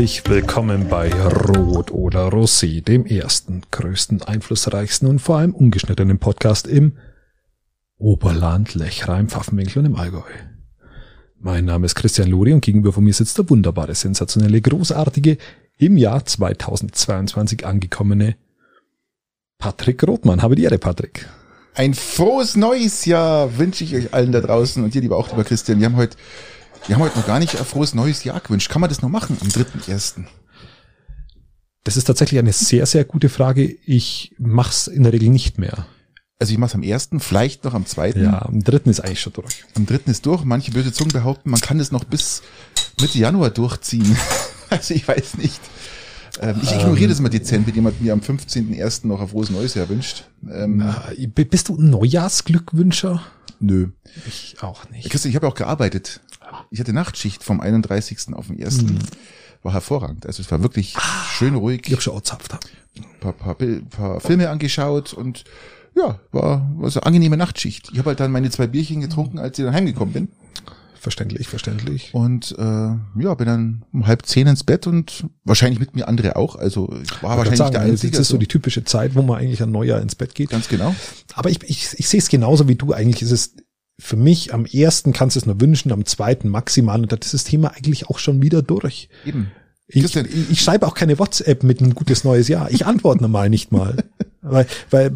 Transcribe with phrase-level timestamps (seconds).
[0.00, 6.66] Herzlich willkommen bei Rot oder Rosé, dem ersten, größten, einflussreichsten und vor allem ungeschnittenen Podcast
[6.66, 6.96] im
[7.98, 10.22] Oberland, Lechreim, Pfaffenwinkel und im Allgäu.
[11.38, 15.36] Mein Name ist Christian Luri und gegenüber von mir sitzt der wunderbare, sensationelle, großartige,
[15.76, 18.36] im Jahr 2022 angekommene
[19.58, 20.40] Patrick Rothmann.
[20.40, 21.28] Habe die Ehre, Patrick.
[21.74, 25.44] Ein frohes neues Jahr wünsche ich euch allen da draußen und dir, lieber auch, lieber
[25.44, 25.78] Christian.
[25.78, 26.16] Wir haben heute,
[26.86, 28.70] wir haben heute noch gar nicht ein frohes neues Jahr gewünscht.
[28.70, 30.24] Kann man das noch machen am 3.1.?
[31.84, 33.64] Das ist tatsächlich eine sehr, sehr gute Frage.
[33.86, 35.86] Ich mach's in der Regel nicht mehr.
[36.38, 38.22] Also ich mache es am ersten, vielleicht noch am zweiten.
[38.24, 39.64] Ja, am dritten ist eigentlich schon durch.
[39.76, 40.44] Am dritten ist durch.
[40.44, 42.42] Manche böse Zungen behaupten, man kann es noch bis
[43.00, 44.16] Mitte Januar durchziehen.
[44.70, 45.60] also ich weiß nicht.
[46.40, 49.06] Ähm, ich ignoriere das mal dezent, wenn jemand mir am 15.01.
[49.06, 50.24] noch ein frohes Neues Jahr wünscht.
[50.50, 50.82] Ähm,
[51.16, 53.22] Äh, Bist du ein Neujahrsglückwünscher?
[53.60, 53.88] Nö.
[54.26, 55.08] Ich auch nicht.
[55.10, 56.20] Christian, ich habe ja auch gearbeitet.
[56.70, 58.34] Ich hatte Nachtschicht vom 31.
[58.34, 58.84] auf den 1.
[59.62, 60.26] War hervorragend.
[60.26, 60.96] Also es war wirklich
[61.36, 61.82] schön ruhig.
[61.86, 62.56] Ich hab schon outzapft.
[63.20, 65.44] paar, paar, Bil- paar Filme angeschaut und
[65.94, 67.90] ja, war, war so eine angenehme Nachtschicht.
[67.92, 70.28] Ich habe halt dann meine zwei Bierchen getrunken, als ich dann heimgekommen bin.
[71.00, 72.10] Verständlich, verständlich.
[72.12, 76.36] Und äh, ja, bin dann um halb zehn ins Bett und wahrscheinlich mit mir andere
[76.36, 76.56] auch.
[76.56, 78.10] Also ich war Ich wahrscheinlich sagen, der also Einzige.
[78.12, 78.38] Das ist so so.
[78.38, 80.50] die typische Zeit, wo man eigentlich an Neujahr ins Bett geht.
[80.50, 80.94] Ganz genau.
[81.32, 82.92] Aber ich, ich, ich sehe es genauso wie du.
[82.92, 83.54] Eigentlich ist es
[83.98, 87.00] für mich am ersten kannst du es nur wünschen, am zweiten maximal.
[87.00, 89.08] Und da ist das Thema eigentlich auch schon wieder durch.
[89.24, 89.50] Eben.
[89.88, 90.26] Ich, Christian.
[90.26, 92.70] ich, ich schreibe auch keine WhatsApp mit ein gutes neues Jahr.
[92.70, 94.04] Ich antworte normal nicht mal.
[94.42, 95.12] Weil, weil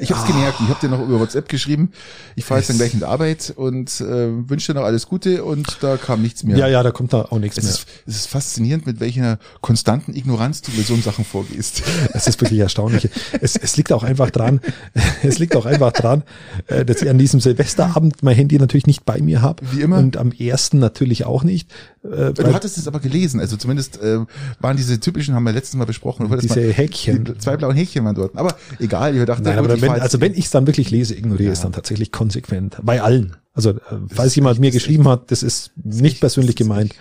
[0.00, 0.58] Ich habe es gemerkt.
[0.62, 1.92] Ich habe dir noch über WhatsApp geschrieben.
[2.34, 5.44] Ich fahre jetzt dann gleich in die Arbeit und äh, wünsche dir noch alles Gute
[5.44, 6.56] und da kam nichts mehr.
[6.56, 7.72] ja, ja, da kommt da auch nichts Es mehr.
[7.72, 11.82] ist, es ist faszinierend, mit welcher konstanten Ignoranz du mit so Sachen vorgehst.
[12.12, 13.08] Es ist wirklich erstaunlich.
[13.40, 14.60] Es, es liegt auch einfach dran,
[15.22, 16.22] es liegt auch einfach dran,
[16.66, 19.62] äh, dass ich an diesem Silvesterabend mein Handy natürlich nicht bei mir habe.
[19.72, 19.98] Wie immer.
[19.98, 21.70] Und am ersten natürlich auch nicht.
[22.02, 24.20] Äh, Du hattest es aber gelesen, also zumindest äh,
[24.60, 27.24] waren diese typischen, haben wir letztes Mal besprochen, Diese mal, Häkchen.
[27.24, 28.36] Die zwei blauen Häkchen waren dort.
[28.36, 30.90] Aber egal, ich dachte, Nein, gut, aber ich wenn, also wenn ich es dann wirklich
[30.90, 32.78] lese, ignoriere ich es dann tatsächlich konsequent.
[32.82, 33.36] Bei allen.
[33.52, 33.76] Also äh,
[34.08, 36.94] falls jemand mir geschrieben hat, das ist nicht persönlich gemeint.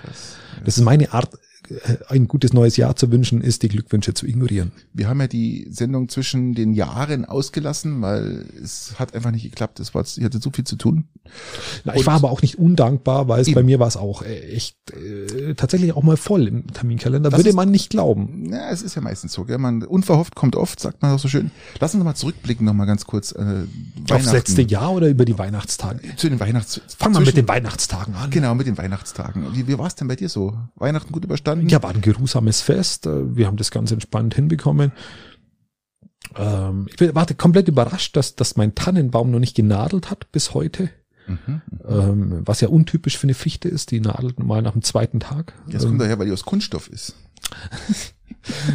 [0.65, 1.29] Das ist meine Art,
[2.07, 4.71] ein gutes neues Jahr zu wünschen, ist die Glückwünsche zu ignorieren.
[4.93, 9.79] Wir haben ja die Sendung zwischen den Jahren ausgelassen, weil es hat einfach nicht geklappt.
[9.79, 11.05] Es war, ich hatte so viel zu tun.
[11.83, 13.55] Na, ich war aber auch nicht undankbar, weil es Eben.
[13.55, 17.29] bei mir war es auch äh, echt äh, tatsächlich auch mal voll im Terminkalender.
[17.29, 18.49] Das Würde ist- man nicht glauben.
[18.51, 19.57] Ja, es ist ja meistens so, gell?
[19.59, 21.51] Man, unverhofft kommt oft, sagt man doch so schön.
[21.79, 23.31] Lass uns mal zurückblicken, noch mal ganz kurz.
[23.31, 23.65] Äh,
[24.11, 25.99] Aufs letzte Jahr oder über die Weihnachtstage?
[26.15, 26.81] Zu den Weihnachts...
[26.97, 28.29] Fangen wir mit den Weihnachtstagen an.
[28.31, 29.53] Genau, mit den Weihnachtstagen.
[29.53, 30.57] Wie, wie war es denn bei dir so?
[30.75, 31.58] Weihnachten gut überstanden?
[31.67, 33.05] Ja, war ein geruhsames Fest.
[33.07, 34.91] Äh, Wir haben das ganz entspannt hinbekommen.
[36.35, 40.53] Ähm, ich bin- war komplett überrascht, dass, dass mein Tannenbaum noch nicht genadelt hat bis
[40.53, 40.89] heute.
[41.27, 41.61] Mhm.
[41.87, 43.91] Ähm, was ja untypisch für eine Fichte ist.
[43.91, 45.53] Die nadelt mal nach dem zweiten Tag.
[45.69, 47.15] Das Ähm, kommt daher, weil die aus Kunststoff ist.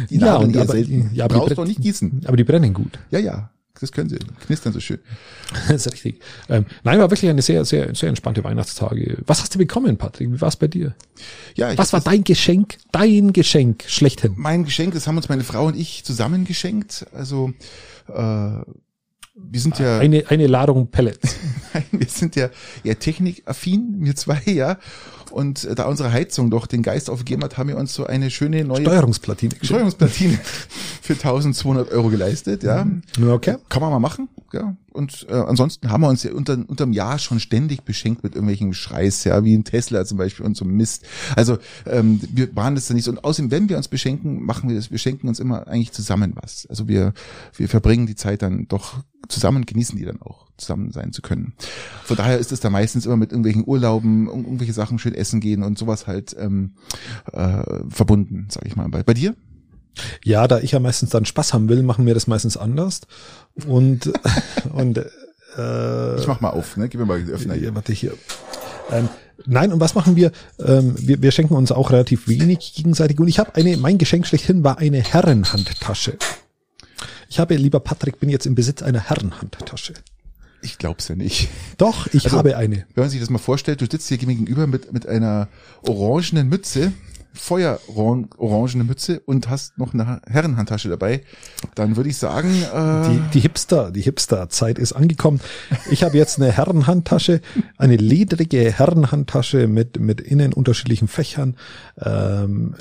[0.09, 2.21] Die Ja, und aber- ja, aber die Brauchst Bre- doch nicht gießen.
[2.25, 2.99] aber die brennen gut.
[3.09, 3.49] Ja, ja.
[3.79, 4.17] Das können sie.
[4.45, 4.99] Knistern so schön.
[5.67, 6.19] das ist richtig.
[6.49, 9.17] Ähm, nein, war wirklich eine sehr, sehr, sehr entspannte Weihnachtstage.
[9.25, 10.31] Was hast du bekommen, Patrick?
[10.31, 10.95] Wie war es bei dir?
[11.55, 12.77] Ja, ich Was war dein Geschenk?
[12.91, 14.33] Dein Geschenk schlechthin.
[14.37, 14.93] mein Geschenk?
[14.93, 17.05] Das haben uns meine Frau und ich zusammen geschenkt.
[17.13, 17.53] Also,
[18.07, 18.13] äh,
[19.37, 21.35] wir sind ja, Eine, eine Ladung Pellets.
[21.91, 22.49] wir sind ja
[22.83, 24.77] eher technikaffin, wir zwei, ja.
[25.35, 28.31] Und äh, da unsere Heizung doch den Geist aufgegeben hat, haben wir uns so eine
[28.31, 29.53] schöne neue Steuerungsplatine.
[29.61, 30.39] Steuerungsplatine
[31.01, 32.87] für 1200 Euro geleistet, ja.
[33.21, 33.57] Okay.
[33.67, 34.77] Kann man mal machen, ja.
[34.93, 38.73] Und äh, ansonsten haben wir uns ja unter, unterm Jahr schon ständig beschenkt mit irgendwelchen
[38.73, 41.05] Scheiß, ja, wie ein Tesla zum Beispiel und so Mist.
[41.35, 43.11] Also ähm, wir waren das da nicht so.
[43.11, 46.31] Und außerdem, wenn wir uns beschenken, machen wir das, wir schenken uns immer eigentlich zusammen
[46.41, 46.65] was.
[46.69, 47.11] Also wir,
[47.57, 51.21] wir verbringen die Zeit dann doch zusammen und genießen die dann auch, zusammen sein zu
[51.21, 51.53] können.
[52.03, 55.63] Von daher ist es da meistens immer mit irgendwelchen Urlauben, irgendwelche Sachen schön essen gehen
[55.63, 56.75] und sowas halt ähm,
[57.31, 58.87] äh, verbunden, sag ich mal.
[58.89, 59.35] Bei, bei dir?
[60.23, 63.01] Ja, da ich ja meistens dann Spaß haben will, machen wir das meistens anders.
[63.65, 64.11] Und,
[64.73, 64.97] und
[65.57, 66.89] äh, Ich mach mal auf, ne?
[66.89, 67.73] Gib mir mal den Öffner hier.
[67.75, 68.13] Warte hier.
[68.91, 69.09] Ähm,
[69.45, 70.31] nein, und was machen wir?
[70.59, 71.21] Ähm, wir?
[71.21, 73.19] Wir schenken uns auch relativ wenig gegenseitig.
[73.19, 76.17] Und ich habe eine, mein Geschenk schlechthin war eine Herrenhandtasche.
[77.29, 79.93] Ich habe, lieber Patrick, bin jetzt im Besitz einer Herrenhandtasche.
[80.65, 81.47] Ich glaub's ja nicht.
[81.77, 82.85] Doch, ich Also- habe eine.
[82.95, 85.47] Wenn man sich das mal vorstellt, du sitzt hier gegenüber mit, mit einer
[85.87, 86.91] orangenen Mütze,
[87.33, 91.21] feuerorangene Mütze und hast noch eine Herrenhandtasche dabei,
[91.75, 95.39] dann würde ich sagen, äh, Die, die Hipster, die Hipster-Zeit ist angekommen.
[95.91, 97.41] Ich habe jetzt eine Herrenhandtasche,
[97.77, 101.55] eine ledrige Herrenhandtasche mit, mit innen unterschiedlichen Fächern.
[101.99, 102.75] Ähm,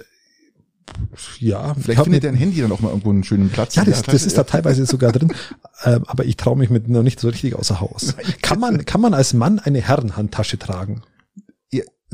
[1.39, 3.75] ja, vielleicht findet dein Handy dann auch mal irgendwo einen schönen Platz.
[3.75, 5.33] Ja, das, das ist da teilweise sogar drin,
[5.85, 8.15] ähm, aber ich traue mich mit noch nicht so richtig außer Haus.
[8.43, 11.03] Kann man, kann man als Mann eine Herrenhandtasche tragen?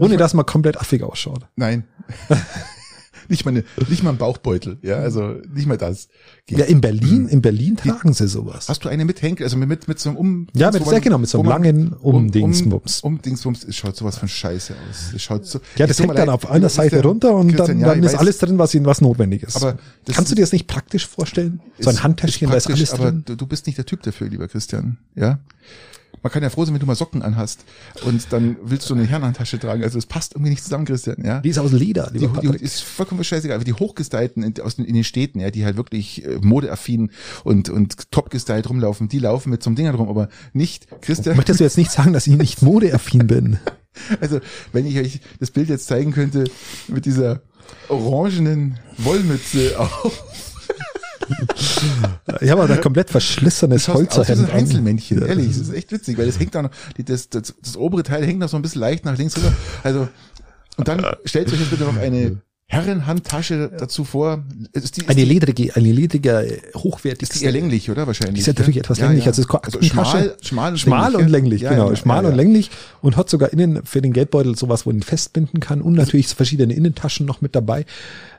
[0.00, 1.46] Ohne dass man komplett affig ausschaut.
[1.56, 1.84] Nein.
[3.30, 6.08] nicht mal eine, nicht mal ein Bauchbeutel, ja, also nicht mal das.
[6.46, 6.58] Geht.
[6.58, 8.68] Ja, in Berlin, in Berlin tragen sie sowas.
[8.68, 10.46] Hast du eine mit Henkel, also mit, mit so einem Um...
[10.54, 13.00] Ja, mit, sehr genau, mit so einem man- langen um, Umdingsbums.
[13.00, 15.12] Um, um Dingsbums, es schaut sowas von scheiße aus.
[15.14, 17.78] Es schaut so, Ja, das hängt dann leid, auf einer Seite der- runter und dann,
[17.80, 19.56] ja, dann ist weiß, alles drin, was, ihnen- was notwendig ist.
[19.56, 19.78] Aber
[20.12, 21.60] Kannst du dir das nicht praktisch vorstellen?
[21.78, 23.22] So ein Handtäschchen, da ist alles aber drin.
[23.26, 25.38] du, du bist nicht der Typ dafür, lieber Christian, ja?
[26.22, 27.64] Man kann ja froh sein, wenn du mal Socken anhast
[28.04, 29.82] und dann willst du eine Herrenhandtasche tragen.
[29.82, 31.40] Also es passt irgendwie nicht zusammen, Christian, ja?
[31.40, 32.60] Die ist aus Leder, Die, die Patrick.
[32.60, 35.76] ist vollkommen scheißegal, aber die Hochgestylten in, aus den, in den Städten, ja, die halt
[35.76, 37.10] wirklich äh, modeaffin
[37.44, 41.36] und, und top gestylt rumlaufen, die laufen mit so einem Ding rum, aber nicht Christian.
[41.36, 43.58] Möchtest du jetzt nicht sagen, dass ich nicht modeaffin bin?
[44.20, 44.38] Also,
[44.72, 46.44] wenn ich euch das Bild jetzt zeigen könnte
[46.86, 47.42] mit dieser
[47.88, 50.22] orangenen Wollmütze auf,
[52.40, 55.26] Ich habe da komplett verschlissenes Holzerhemd ein Einzelmännchen, Ja.
[55.26, 58.24] ehrlich, das ist echt witzig, weil das hängt da noch, das, das, das obere Teil
[58.26, 60.08] hängt noch so ein bisschen leicht nach links rüber, also,
[60.76, 62.40] und dann stellt euch jetzt bitte noch eine
[62.72, 67.24] Herrenhandtasche dazu vor, ist die, ist Eine ledrige, eine ledrige, äh, hochwertige.
[67.32, 68.38] ist die eher länglich, oder wahrscheinlich?
[68.40, 69.30] Ist ja natürlich etwas Ja, länglich, ja.
[69.32, 71.90] also es ist also schmal, schmal und Schmal länglich, und länglich, Ja, genau.
[71.90, 72.42] ja, Schmal ja, und ja.
[72.42, 72.70] länglich
[73.02, 76.28] und hat sogar innen für den Geldbeutel sowas, wo man ihn festbinden kann und natürlich
[76.28, 77.84] verschiedene Innentaschen noch mit dabei.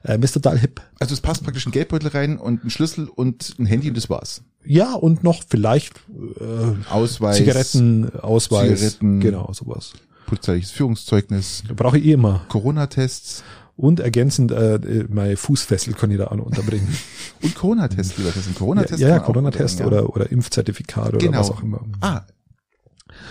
[0.06, 0.82] Ähm, ist total hip.
[1.00, 4.10] Also es passt praktisch ein Geldbeutel rein und ein Schlüssel und ein Handy und das
[4.10, 4.44] war's.
[4.64, 5.94] Ja, und noch vielleicht
[6.40, 9.20] äh, Ausweis, Zigaretten, Ausweis, Zigaretten.
[9.20, 9.92] genau, sowas.
[10.28, 12.46] polizeiliches Führungszeugnis, Brauche ich eh immer.
[12.48, 13.44] Corona-Tests
[13.78, 16.88] Und ergänzend äh, meine Fußfessel kann ich da auch noch unterbringen.
[17.42, 18.54] und Corona-Tests, lieber Christian.
[18.54, 21.40] ja, Corona-Tests ja, ja Corona-Test oder, oder Impfzertifikat oder Genau.
[21.40, 21.84] was auch immer.
[22.02, 22.22] Ah,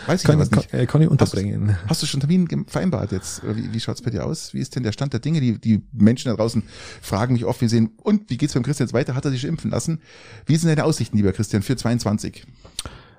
[0.06, 0.74] weiß ich Kann, noch was kann, nicht.
[0.74, 1.76] äh, kann ich unterbringen.
[1.86, 3.44] Hast du schon einen Termin vereinbart jetzt?
[3.44, 4.52] Oder wie, wie schaut's bei dir aus?
[4.54, 5.40] Wie ist denn der Stand der Dinge?
[5.40, 6.62] Die, die Menschen da draußen
[7.00, 9.14] fragen mich oft, wir sehen, und wie geht's beim Christian jetzt weiter?
[9.14, 10.00] Hat er sich impfen lassen?
[10.46, 12.44] Wie sind deine Aussichten, lieber Christian, für 22?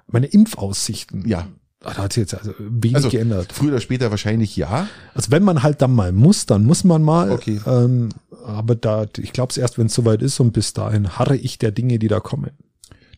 [0.08, 1.28] Meine Impfaussichten.
[1.28, 1.48] Ja.
[1.84, 3.52] Ah, Da hat sich jetzt also wenig Also geändert.
[3.54, 4.88] früher oder später wahrscheinlich ja.
[5.16, 7.32] Also wenn man halt dann mal muss, dann muss man mal.
[7.32, 7.60] Okay.
[7.66, 8.10] Ähm,
[8.46, 11.58] aber da, ich glaube es erst, wenn es soweit ist und bis dahin harre ich
[11.58, 12.52] der Dinge, die da kommen.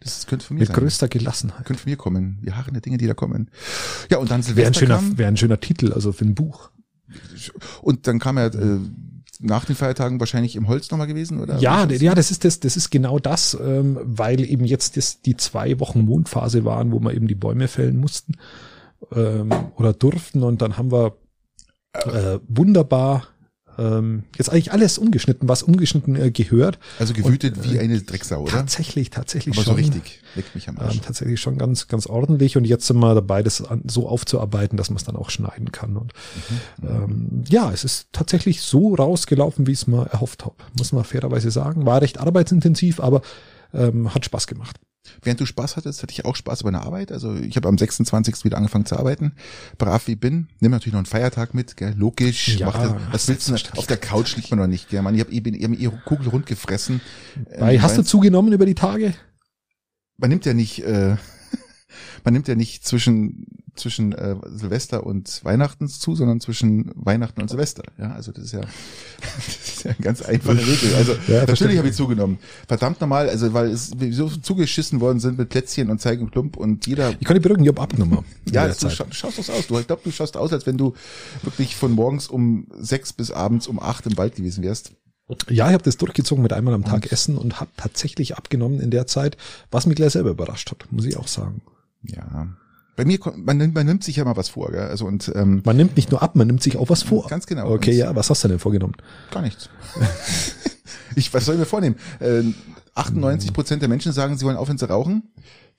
[0.01, 0.77] Das könnte von mir Mit sein.
[0.77, 1.65] größter Gelassenheit.
[1.65, 2.37] Könnte von mir kommen.
[2.41, 3.49] Wir harren der Dinge, die da kommen.
[4.09, 5.17] Ja, und dann Wäre ein, Silvester schöner, kam.
[5.17, 6.69] wär ein schöner Titel, also für ein Buch.
[7.81, 8.79] Und dann kam er äh,
[9.43, 11.59] nach den Feiertagen wahrscheinlich im Holz nochmal gewesen, oder?
[11.59, 15.37] Ja, ja, das ist das, das ist genau das, ähm, weil eben jetzt das, die
[15.37, 18.35] zwei Wochen Mondphase waren, wo wir eben die Bäume fällen mussten
[19.13, 21.17] ähm, oder durften und dann haben wir
[21.93, 23.27] äh, wunderbar
[23.77, 26.79] ähm, jetzt eigentlich alles umgeschnitten, was umgeschnitten äh, gehört.
[26.99, 28.51] Also gewütet Und, wie äh, eine Drecksau, oder?
[28.51, 29.79] Tatsächlich, tatsächlich Aber so schon.
[29.79, 30.21] richtig.
[30.35, 30.95] Leckt mich am Arsch.
[30.95, 32.57] Ähm, tatsächlich schon ganz, ganz ordentlich.
[32.57, 35.71] Und jetzt sind wir dabei, das an, so aufzuarbeiten, dass man es dann auch schneiden
[35.71, 35.97] kann.
[35.97, 36.13] Und
[36.81, 36.87] Mhm.
[36.87, 40.55] ähm, ja, es ist tatsächlich so rausgelaufen, wie ich es mal erhofft habe.
[40.77, 41.85] Muss man fairerweise sagen.
[41.85, 43.21] War recht arbeitsintensiv, aber
[43.73, 44.79] ähm, hat Spaß gemacht.
[45.21, 47.11] Während du Spaß hattest, hatte ich auch Spaß bei der Arbeit.
[47.11, 48.45] Also ich habe am 26.
[48.45, 49.33] wieder angefangen zu arbeiten.
[49.77, 50.47] Brav wie bin.
[50.59, 51.93] Nimm natürlich noch einen Feiertag mit, gell?
[51.97, 52.57] Logisch.
[52.57, 53.77] Ja, das, was willst du?
[53.77, 55.01] Auf der Couch liegt man noch nicht, gell?
[55.01, 57.01] Mann, ich habe eben hab mir ihre Kugel rund gefressen.
[57.57, 59.13] Weil, Ähm, hast du zugenommen über die Tage?
[60.17, 61.17] man nimmt ja nicht, äh,
[62.23, 67.49] man nimmt ja nicht zwischen zwischen äh, Silvester und Weihnachten zu, sondern zwischen Weihnachten und
[67.49, 67.83] Silvester.
[67.97, 68.61] Ja, also das ist ja,
[69.21, 70.95] das ist ja eine ganz einfache Regel.
[70.95, 72.39] Also Ja, natürlich habe ich zugenommen.
[72.67, 76.31] Verdammt normal, also weil es wir so zugeschissen worden sind mit Plätzchen und Zeig und
[76.31, 78.19] Klump und jeder Ich kann die beruhigen, ich hab abgenommen.
[78.51, 79.67] ja, du scha schaust das aus.
[79.67, 80.93] Du, ich glaube, du schaust aus, als wenn du
[81.41, 84.93] wirklich von morgens um sechs bis abends um acht im Wald gewesen wärst.
[85.49, 88.91] Ja, ich habe das durchgezogen mit einmal am Tag Essen und habe tatsächlich abgenommen in
[88.91, 89.37] der Zeit,
[89.71, 91.61] was mich gleich selber überrascht hat, muss ich auch sagen.
[92.03, 92.47] Ja.
[92.95, 94.81] Bei mir, man, nimmt- man nimmt sich ja mal was vor, gell?
[94.87, 97.27] Also und ähm, Man nimmt nicht nur ab, man nimmt sich auch was vor.
[97.27, 97.71] Ganz genau.
[97.71, 98.93] Okay, Und- ja, was hast du denn vorgenommen?
[99.31, 99.69] Gar nichts.
[101.15, 101.95] ich, was soll ich mir vornehmen?
[102.19, 102.43] Äh,
[102.95, 105.23] 98 Prozent der Menschen sagen, sie wollen aufhören zu rauchen.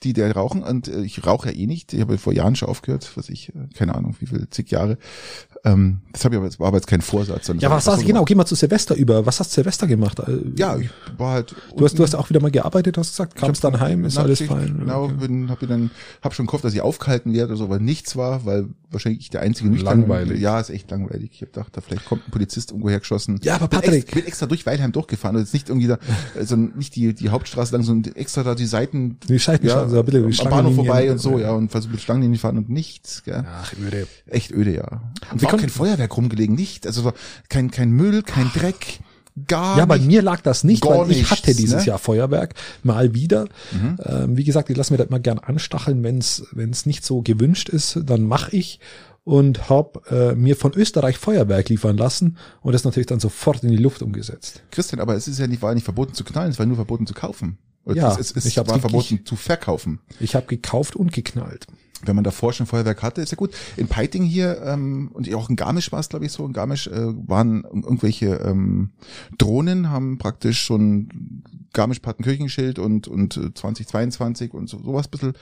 [0.02, 1.92] Die, der rauchen, und äh, ich rauche ja eh nicht.
[1.94, 4.98] Ich habe vor Jahren schon aufgehört, was ich, äh, keine Ahnung, wie viel, zig Jahre.
[5.64, 7.46] Ähm, das habe ich aber, war aber jetzt kein Vorsatz.
[7.46, 9.24] sondern Ja, was hast du, genau, geh mal zu Silvester über.
[9.24, 10.18] Was hast du Silvester gemacht?
[10.18, 11.54] Äh, Ja, ich war halt.
[11.74, 14.42] Du hast, du hast auch wieder mal gearbeitet, hast gesagt, kamst dann heim, ist alles
[14.42, 14.76] fein.
[14.80, 15.14] Genau, Okay.
[15.20, 18.14] bin, hab mir dann, hab schon gehofft, dass ich aufgehalten werde oder so, aber nichts
[18.14, 20.00] war, weil wahrscheinlich ich der einzige nüchtern.
[20.00, 20.38] Langweilig.
[20.40, 21.30] Ja, ist echt langweilig.
[21.32, 23.40] Ich hab gedacht, da vielleicht kommt ein Polizist irgendwo hergeschossen.
[23.42, 25.98] Ja, aber Bin Patrick- Extra, bin extra durch Weilheim durchgefahren, also jetzt nicht irgendwie da,
[26.36, 30.04] also nicht die, die Hauptstraße lang, sondern extra da die Seiten, Die Seitenstraße, so ein
[30.04, 33.22] bisschen wie am Bahnhof vorbei und so, ja, und versucht mit Schlangenlinien fahren und nichts,
[33.24, 33.44] gell.
[33.46, 34.06] Ach, öde.
[34.26, 35.02] Echt öde, ja.
[35.30, 37.12] Und Wir war auch kein Feuerwerk rumgelegen, nicht, also
[37.48, 39.00] kein, kein Müll, kein Dreck,
[39.48, 40.06] gar Ja, bei nicht.
[40.06, 41.80] mir lag das nicht, weil ich nichts, hatte dieses ne?
[41.80, 41.86] Mhm.
[41.86, 43.46] Jahr Feuerwerk mal wieder.
[43.72, 47.68] Ähm, wie gesagt, ich lasse mir das immer gern anstacheln, wenn es nicht so gewünscht
[47.68, 48.80] ist, dann mache ich
[49.24, 53.70] und habe äh, mir von Österreich Feuerwerk liefern lassen und das natürlich dann sofort in
[53.70, 54.62] die Luft umgesetzt.
[54.70, 57.06] Christian, aber es ist ja nicht, war nicht verboten zu knallen, es war nur verboten
[57.06, 57.58] zu kaufen.
[57.86, 60.00] Ja, es, es, es ich war verboten zu verkaufen.
[60.20, 61.66] Ich habe gekauft und geknallt.
[62.04, 63.54] wenn man davor schon Feuerwerk hatte, ist ja gut.
[63.76, 66.46] In Peiting hier ähm, und auch in Garmisch war es, glaube ich, so.
[66.46, 68.90] In Garmisch äh, waren irgendwelche ähm,
[69.38, 75.34] Drohnen, haben praktisch schon Garmisch-Partenkirchenschild und und 2022 und so, sowas bisschen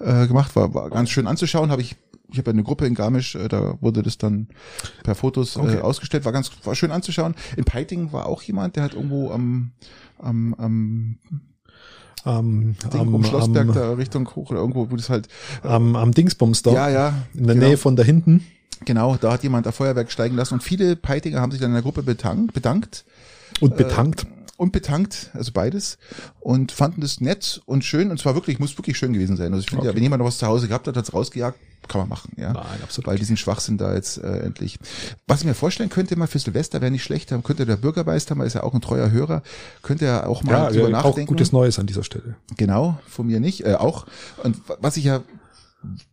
[0.00, 0.54] äh, gemacht.
[0.54, 1.70] War, war ganz schön anzuschauen.
[1.70, 1.96] Habe ich
[2.30, 4.48] ich habe ja eine Gruppe in Garmisch, äh, da wurde das dann
[5.02, 5.80] per Fotos äh, Okay.
[5.80, 7.34] ausgestellt, war ganz war schön anzuschauen.
[7.56, 9.72] In Peiting war auch jemand, der hat irgendwo am
[10.18, 11.18] am, am
[12.24, 15.28] Am, Ding am, um Schlossberg am, da Richtung hoch oder irgendwo, wo das halt
[15.62, 16.72] am, am Dingsbums da.
[16.72, 17.68] ja ja In der genau.
[17.68, 18.44] Nähe von da hinten.
[18.84, 21.74] Genau, da hat jemand ein Feuerwerk steigen lassen und viele Peitinger haben sich dann in
[21.74, 23.04] der Gruppe bedankt, bedankt
[23.60, 24.26] Und betankt.
[24.58, 25.96] Und betankt, also beides,
[26.40, 29.54] und fanden das nett und schön und zwar wirklich, muss wirklich schön gewesen sein.
[29.54, 29.96] Also ich finde ja, Okay.
[29.96, 32.52] wenn jemand noch was zu Hause gehabt hat, hat's rausgejagt, kann man machen, ja.
[32.52, 33.06] Nein, absolut.
[33.06, 34.78] Weil diesen Schwachsinn da jetzt äh, endlich.
[35.28, 38.34] Was ich mir vorstellen könnte, mal für Silvester wäre nicht schlecht, dann könnte der Bürgermeister,
[38.34, 39.42] mal ist ja auch ein treuer Hörer,
[39.82, 41.28] könnte er auch mal ja, drüber ja, auch nachdenken.
[41.28, 42.34] gutes Neues an dieser Stelle.
[42.56, 43.64] Genau, von mir nicht.
[43.64, 44.06] Äh, auch.
[44.42, 45.22] Und wa- was ich ja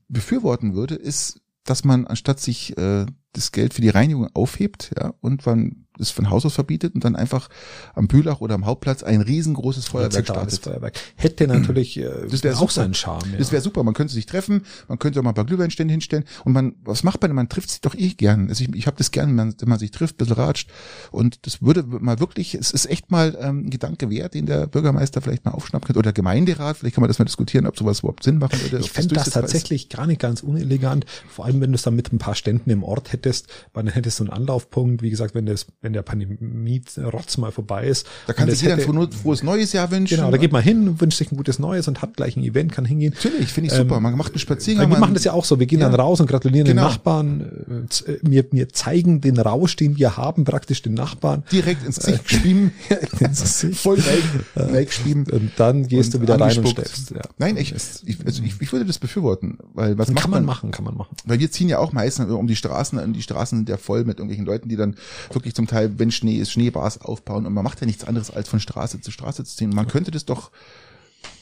[0.08, 5.14] befürworten würde, ist, dass man anstatt sich äh, das Geld für die Reinigung aufhebt, ja,
[5.22, 7.50] und man das von Haus aus verbietet und dann einfach
[7.94, 10.64] am Bühlach oder am Hauptplatz ein riesengroßes Feuerwerk startet.
[10.64, 11.00] Feuerwerk.
[11.16, 12.72] Hätte natürlich äh, Das wär auch super.
[12.74, 13.32] seinen Charme.
[13.32, 13.38] Ja.
[13.38, 13.84] Das wäre super.
[13.84, 17.04] Man könnte sich treffen, man könnte auch mal ein paar Glühweinstände hinstellen und man, was
[17.04, 17.36] macht man denn?
[17.36, 18.50] Man trifft sich doch eh gern.
[18.50, 20.70] Also ich, ich habe das gern, wenn man, wenn man sich trifft, ein bisschen ratscht
[21.12, 24.68] und das würde mal wirklich, es ist echt mal ähm, ein Gedanke wert, den der
[24.68, 27.78] Bürgermeister vielleicht mal aufschnappen könnte oder der Gemeinderat, vielleicht kann man das mal diskutieren, ob
[27.78, 28.80] sowas überhaupt Sinn machen würde.
[28.80, 29.34] Ich fände das ist.
[29.34, 32.70] tatsächlich gar nicht ganz unelegant, vor allem wenn du es dann mit ein paar Ständen
[32.70, 36.02] im Ort hättest, weil dann hättest du einen Anlaufpunkt, wie gesagt, wenn das, wenn der
[36.02, 38.08] Pandemie-Rotz mal vorbei ist.
[38.28, 40.18] Da kann sich jeder ein frohes- neues Jahr wünschen.
[40.18, 42.72] Genau, da geht man hin, wünscht sich ein gutes Neues und hat gleich ein Event,
[42.72, 43.14] kann hingehen.
[43.14, 44.00] Natürlich, finde ich super.
[44.00, 44.86] Man macht einen Spaziergang.
[44.86, 45.60] Wir man- machen das ja auch so.
[45.60, 45.90] Wir gehen Ja.
[45.90, 46.82] dann raus und gratulieren Genau.
[46.84, 47.86] den Nachbarn.
[47.86, 51.44] äh, z- äh, Wir, wir zeigen den Rausch, den wir haben, praktisch den Nachbarn.
[51.52, 52.72] direkt ins Gesicht geschrieben.
[53.20, 53.80] ins Gesicht.
[53.80, 54.24] Voll weg,
[54.56, 55.26] weggeschrieben.
[55.32, 57.12] Und dann gehst Und du wieder rein und stellst.
[57.12, 57.22] Ja.
[57.38, 60.72] Nein, ich, ich, also ich, ich würde das befürworten, weil was macht Kann man machen,
[60.72, 61.16] kann man machen.
[61.26, 64.00] Weil wir ziehen ja auch meistens um die Straßen, und die Straßen sind ja voll
[64.06, 64.96] mit irgendwelchen Leuten, die dann
[65.32, 68.50] wirklich zum Teil, wenn Schnee ist, Schneebars aufbauen und man macht ja nichts anderes, als
[68.50, 69.70] von Straße zu Straße zu ziehen.
[69.70, 70.52] Man könnte das doch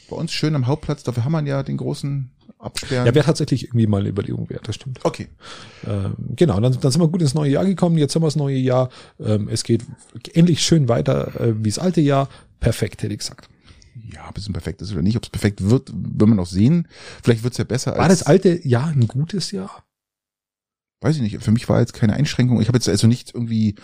[0.10, 3.06] bei uns schön am Hauptplatz, dafür haben wir ja den großen Absperren.
[3.06, 5.00] Ja, wäre tatsächlich irgendwie mal eine Überlegung wert, das stimmt.
[5.04, 5.28] okay.
[5.86, 7.98] Ähm, genau, dann, dann sind wir gut ins neue Jahr gekommen.
[7.98, 8.90] Jetzt haben wir das neue Jahr.
[9.20, 9.84] Ähm, es geht
[10.34, 12.30] endlich schön weiter äh, wie das alte Jahr.
[12.60, 13.50] Perfekt, hätte ich gesagt.
[14.14, 16.48] Ja, ob es ein perfekt ist oder nicht, ob es perfekt wird, wird man noch
[16.48, 16.88] sehen.
[17.22, 19.84] Vielleicht wird es ja besser War das alte Jahr ein gutes Jahr?
[21.04, 22.62] Weiß ich nicht, für mich war jetzt keine Einschränkung.
[22.62, 23.76] Ich habe jetzt also nicht irgendwie,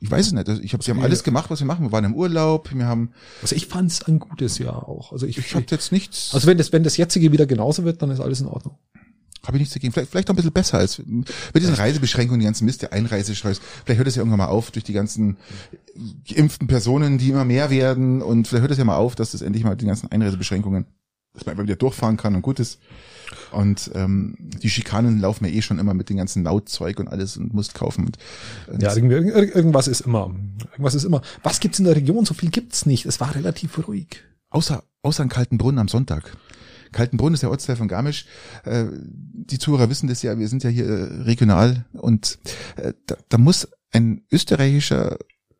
[0.00, 0.48] ich weiß es nicht.
[0.48, 1.86] Also ich habe, wir haben alles gemacht, was wir machen.
[1.86, 5.12] Wir waren im Urlaub, wir haben, Also ich fand es ein gutes Jahr auch.
[5.12, 8.02] Also ich, ich habe jetzt nichts, also wenn das, wenn das jetzige wieder genauso wird,
[8.02, 8.78] dann ist alles in Ordnung.
[9.44, 9.92] habe ich nichts dagegen.
[9.92, 13.60] Vielleicht, vielleicht auch ein bisschen besser als mit diesen Reisebeschränkungen, die ganzen Mist, der Einreisescheiß.
[13.84, 15.36] Vielleicht hört es ja irgendwann mal auf durch die ganzen
[16.28, 19.42] geimpften Personen, die immer mehr werden und vielleicht hört es ja mal auf, dass das
[19.42, 20.86] endlich mal die ganzen Einreisebeschränkungen,
[21.34, 22.78] dass man einfach wieder durchfahren kann und gut ist.
[23.56, 27.38] Und ähm, die Schikanen laufen ja eh schon immer mit dem ganzen Lautzeug und alles
[27.38, 28.04] und musst kaufen.
[28.04, 28.18] Und,
[28.70, 30.34] und Ja, irgendwie, irg- irgendwas ist immer.
[30.72, 31.22] Irgendwas ist immer.
[31.42, 32.26] Was gibt's in der Region?
[32.26, 33.06] So viel gibt's nicht.
[33.06, 34.22] Es war relativ ruhig.
[34.50, 36.36] Außer, außer in Kaltenbrunn am Sonntag.
[36.92, 38.26] Kaltenbrunn ist der Ortsteil von Garmisch.
[38.64, 42.38] Äh, die Zuhörer wissen das ja, wir sind ja hier äh, regional und
[42.76, 45.16] äh, da, da muss ein österreichischer,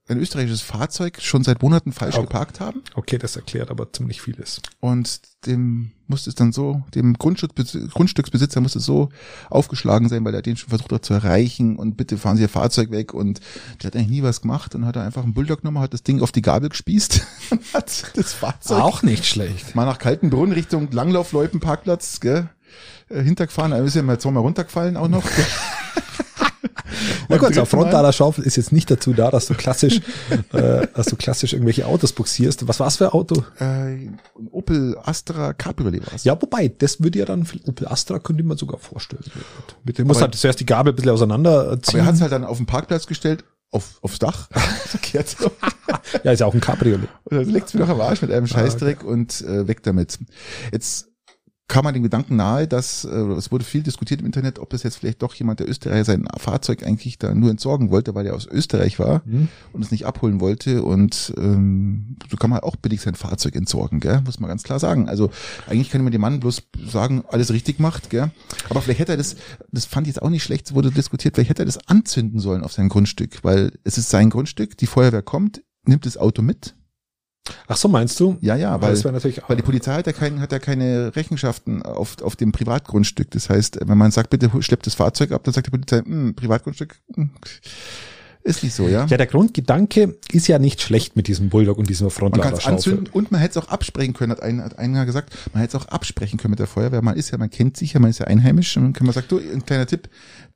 [0.09, 2.23] ein österreichisches Fahrzeug schon seit Monaten falsch Auch.
[2.23, 4.61] geparkt haben Okay, das erklärt aber ziemlich vieles.
[4.81, 9.09] und dem muss es dann so, dem Grundstücksbesitzer, Grundstücksbesitzer muss es so
[9.51, 12.49] aufgeschlagen sein, weil er den schon versucht hat zu erreichen und bitte fahren Sie Ihr
[12.49, 13.41] Fahrzeug weg und
[13.83, 16.05] der hat eigentlich nie was gemacht und hat er einfach einen Bulldog genommen, hat das
[16.05, 19.75] Ding auf die Gabel gespießt und hat das Fahrzeug Auch nicht schlecht.
[19.75, 22.49] mal nach Kaltenbrunn Richtung Langlaufloipenparkplatz, gell?
[23.09, 25.25] Äh, hintergefahren, da ist ja mal zweimal runtergefallen auch noch.
[27.29, 30.01] Na gut, dritten auf frontaler Schaufel ist jetzt nicht dazu da, dass du klassisch,
[30.53, 32.67] äh, dass du klassisch irgendwelche Autos buxierst.
[32.69, 33.45] Was war's für ein Auto?
[33.59, 34.19] Äh, ein
[34.51, 36.25] Opel Astra Cabriolet war's.
[36.25, 39.25] Ja, wobei, das würde ja dann Opel Astra könnte man sogar vorstellen.
[39.85, 42.01] Mit dem muss halt zuerst die Gabel ein bisschen Aber auseinanderziehen.
[42.01, 44.49] er hat es halt dann auf den Parkplatz gestellt, auf, aufs Dach.
[45.39, 45.51] So.
[46.25, 47.09] ja, ist ja auch ein Cabriolet.
[47.25, 50.19] Und dann leckt's mir doch am Arsch mit einem Scheißdreck und äh, weg damit.
[50.73, 51.09] Jetzt
[51.69, 54.85] kam man dem Gedanken nahe, dass äh, es wurde viel diskutiert im Internet, ob das
[54.85, 58.35] jetzt vielleicht doch jemand der Österreicher sein Fahrzeug eigentlich da nur entsorgen wollte, weil er
[58.35, 59.49] aus Österreich war Hm?
[59.73, 60.85] und es nicht abholen wollte.
[60.85, 64.21] Und ähm, so kann man auch billig sein Fahrzeug entsorgen, gell?
[64.25, 65.09] muss man ganz klar sagen.
[65.09, 65.31] Also
[65.67, 68.31] eigentlich kann man dem Mann bloß sagen, alles richtig macht, gell?
[68.71, 69.35] Aber vielleicht hätte er das,
[69.73, 72.39] das fand ich jetzt auch nicht schlecht, es wurde diskutiert, vielleicht hätte er das anzünden
[72.39, 76.43] sollen auf sein Grundstück, weil es ist sein Grundstück, die Feuerwehr kommt, nimmt das Auto
[76.43, 76.75] mit
[77.69, 78.37] Ach so, meinst du?
[78.41, 82.37] ja, ja, weil, weil die Polizei hat ja, kein, hat ja keine Rechenschaften auf, auf
[82.37, 83.31] dem Privatgrundstück.
[83.31, 86.35] Das heißt, wenn man sagt, bitte schleppt das Fahrzeug ab, dann sagt die Polizei, hm,
[86.35, 87.31] Privatgrundstück hm,
[88.43, 89.07] Ist nicht so, ja?
[89.07, 92.67] Ja, der Grundgedanke ist ja nicht schlecht mit diesem Bulldog und dieser Man kann es
[92.67, 95.76] anzünden und man hätte es auch absprechen können, hat, ein, hat einer gesagt, man hätte
[95.76, 97.03] es auch absprechen können mit der Feuerwehr.
[97.03, 99.15] Man ist ja, man kennt sich ja, man ist ja einheimisch und dann kann man
[99.15, 100.09] sagen, du, ein kleiner Tipp,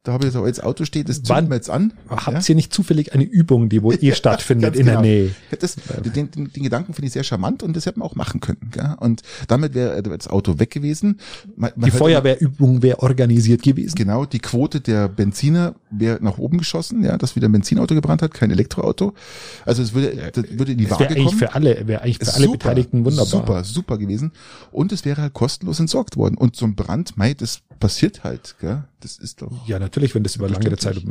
[0.02, 1.92] da habe ich so als Auto steht, das Wann- zünden wir jetzt an.
[2.08, 5.02] Habt ihr nicht zufällig eine Übung, die wohl eh stattfindet in der genau.
[5.02, 5.26] Nähe?
[5.50, 5.76] Ja, Das,
[6.14, 8.70] den, den, den Gedanken finde ich sehr charmant und das hätte man auch machen können.
[8.70, 8.94] Gell?
[9.00, 11.20] Und damit wäre das Auto weg gewesen.
[11.54, 13.94] Man, man Die Feuerwehrübung wäre organisiert gewesen.
[13.94, 18.22] Genau, die Quote der Benziner wäre nach oben geschossen, ja, dass wieder ein Benzinauto gebrannt
[18.22, 19.12] hat, kein Elektroauto.
[19.66, 21.38] Also es würde, das würde in die Das Waage wäre eigentlich kommen.
[21.38, 23.26] für alle, wäre eigentlich für alle Super, Beteiligten wunderbar.
[23.26, 24.32] Super, super gewesen.
[24.72, 26.36] Und es wäre halt kostenlos entsorgt worden.
[26.38, 28.84] Und so ein Brand, mei, das passiert halt, gell?
[29.00, 29.66] Das ist doch.
[29.66, 31.02] Ja, natürlich, wenn das über lange Zeit,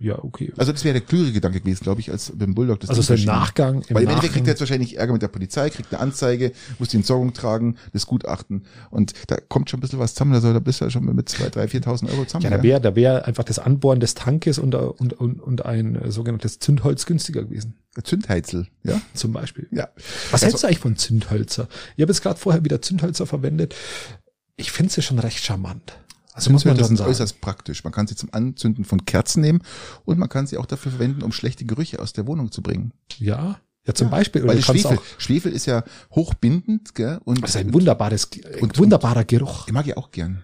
[0.00, 0.52] ja, okay.
[0.56, 2.80] Also das wäre der klügere Gedanke gewesen, glaube ich, als beim Bulldog.
[2.80, 3.24] Das Also so im.
[3.24, 6.02] Nachgang, im Weil im Endeffekt kriegt er jetzt wahrscheinlich Ärger mit der Polizei, kriegt eine
[6.02, 8.64] Anzeige, muss die Entsorgung tragen, das Gutachten.
[8.90, 10.32] Und da kommt schon ein bisschen was zusammen.
[10.32, 12.44] Da soll da bist du ja schon mit zwei, drei, 4.000 Euro zusammen.
[12.44, 16.00] Ja, da wäre da wär einfach das Anbohren des Tankes und, und, und, und ein
[16.10, 17.74] sogenanntes Zündholz günstiger gewesen.
[18.04, 19.00] Zündheizel, ja?
[19.14, 19.66] Zum Beispiel.
[19.72, 19.88] Ja.
[20.30, 21.68] Was Also- hältst du eigentlich von Zündhölzer?
[21.96, 23.74] Ich habe jetzt gerade vorher wieder Zündhölzer verwendet.
[24.60, 25.98] Ich finde sie schon recht charmant.
[26.32, 27.00] Also muss man das sagen.
[27.00, 27.82] äußerst praktisch.
[27.84, 29.62] Man kann sie zum Anzünden von Kerzen nehmen
[30.04, 32.92] und man kann sie auch dafür verwenden, um schlechte Gerüche aus der Wohnung zu bringen.
[33.18, 34.46] Ja, ja zum Beispiel.
[34.46, 35.82] Weil Schwefel, Schwefel ist ja
[36.14, 37.20] hochbindend, gell?
[37.24, 39.66] Und das ist ein wunderbares, ein und- wunderbarer Geruch.
[39.66, 40.42] ich mag ja auch gern.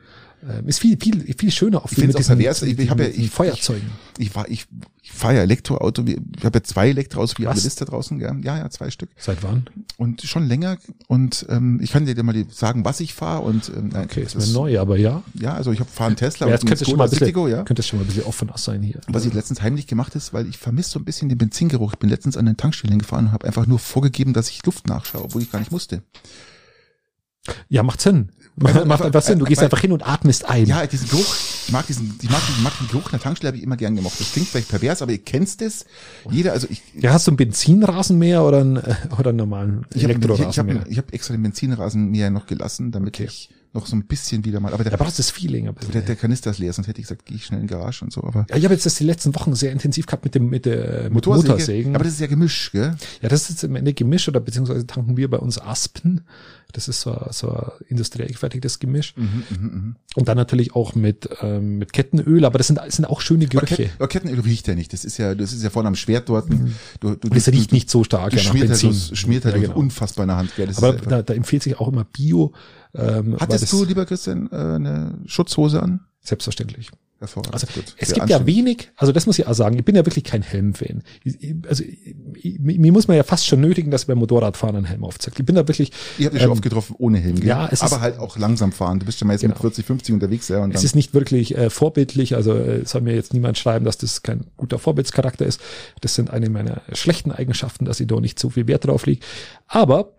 [0.49, 2.63] Ähm, ist viel, viel, viel schöner Ich find's mit diesen, pervers.
[2.63, 3.91] Ich- ich ja- ich- Feuerzeugen.
[4.19, 4.67] Ich war, ich,
[5.03, 6.05] ich fahre ja Elektroauto.
[6.07, 8.21] Ich habe ja zwei Elektroautos, wie alle da draußen?
[8.21, 9.11] Ja, ja, zwei Stück.
[9.19, 9.69] Seit wann?
[9.97, 10.79] Und schon länger.
[11.09, 13.43] Und ähm, ich kann dir mal sagen, was ich fahre.
[13.43, 15.23] Und ähm, nein, Okay, ist mir neu, aber ja.
[15.35, 17.65] Ja, also ich fahre einen Tesla ja jetzt könnte schon mal ein bisschen, Citigo, ja.
[17.65, 19.01] könnte schon mal ein bisschen offener sein hier.
[19.09, 21.95] Was ich letztens heimlich gemacht ist, weil ich vermisse so ein bisschen den Benzingeruch.
[21.95, 24.87] Ich bin letztens an den Tankstellen gefahren und habe einfach nur vorgegeben, dass ich Luft
[24.87, 26.03] nachschaue, obwohl ich gar nicht musste.
[27.69, 28.31] Ja, macht Sinn.
[28.57, 29.39] Macht einfach Sinn.
[29.39, 30.67] Du gehst weil- einfach hin und atmest ein.
[30.67, 33.59] Ja, diesen Geruch, ich mag diesen, ich mag diesen, mag den Geruch einer Tankstelle, habe
[33.59, 34.19] ich immer gern gemocht.
[34.19, 35.85] Das klingt vielleicht pervers, aber ihr kennt es.
[36.31, 40.05] Jeder, also ich, Ja, hast du einen Benzinrasenmäher oder einen, äh, oder einen normalen ich
[40.05, 40.85] habe ich, hab, Elektrorasenmäher?
[40.89, 43.25] ich hab extra den Benzinrasen mir noch gelassen, damit Okay.
[43.25, 45.69] ich noch so ein bisschen wieder mal, aber Da der, brauchst du das Feeling.
[45.69, 47.75] Aber der, der Kanister ist leer, sonst hätte ich gesagt, gehe ich schnell in die
[47.75, 50.25] Garage und so, aber ja, ich habe jetzt das die letzten Wochen sehr intensiv gehabt
[50.25, 51.95] mit dem mit der mit Motorsäge, Motorsägen.
[51.95, 52.97] aber das ist ja Gemisch, gell?
[53.21, 56.23] ja, das ist im Ende Gemisch oder beziehungsweise tanken wir bei uns Aspen.
[56.77, 59.15] Das ist so, so ein industriell gefertigtes Gemisch.
[59.17, 63.23] Mhm, Und dann natürlich auch mit, ähm, mit Kettenöl, aber das sind, das sind auch
[63.23, 63.77] schöne Aber, Gerüche.
[63.77, 64.93] Ket, aber Kettenöl riecht ja nicht.
[64.93, 66.51] Das ist ja, das ist ja vorne am Schwert dort.
[66.51, 66.57] Du,
[67.01, 69.45] du, du, Und es riecht nicht so stark du ja, nach schmiert halt, so, schmiert
[69.47, 69.77] halt ja, genau.
[69.77, 70.67] unfassbar in der Hand, gell?
[70.67, 72.53] Das Aber da, da empfiehlt sich auch immer Bio.
[72.95, 76.01] Ähm, Hattest das- du, lieber Christian, äh, eine Schutzhose an?
[76.21, 76.91] Selbstverständlich.
[77.19, 77.55] Hervorragend.
[77.55, 77.85] Also gut.
[77.97, 80.23] es Sehr gibt ja wenig, also das muss ich auch sagen, ich bin ja wirklich
[80.25, 81.03] kein Helm-Fan.
[81.67, 85.03] Also ich- mir muss man ja fast schon nötigen, dass ich beim Motorradfahren einen Helm
[85.03, 85.39] aufzeigt.
[85.41, 87.49] Ich bin da wirklich, Ich habe dich schon ähm, oft getroffen ohne Helm, gell?
[87.49, 88.99] ja, es aber ist- halt auch langsam fahren.
[89.01, 89.61] Du bist ja meist mit Genau.
[89.63, 90.63] 40, 50 unterwegs, ja.
[90.63, 93.97] Und es ist nicht wirklich äh, vorbildlich, also äh, soll mir jetzt niemand schreiben, dass
[93.97, 95.59] das kein guter Vorbildscharakter ist.
[96.03, 99.21] Das sind eine meiner schlechten Eigenschaften, dass ich da nicht so viel Wert drauf lege.
[99.69, 100.13] Aber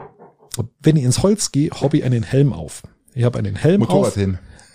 [0.82, 2.82] wenn ich ins Holz gehe, ich einen Helm auf.
[3.14, 4.18] Ich habe einen Helm auf.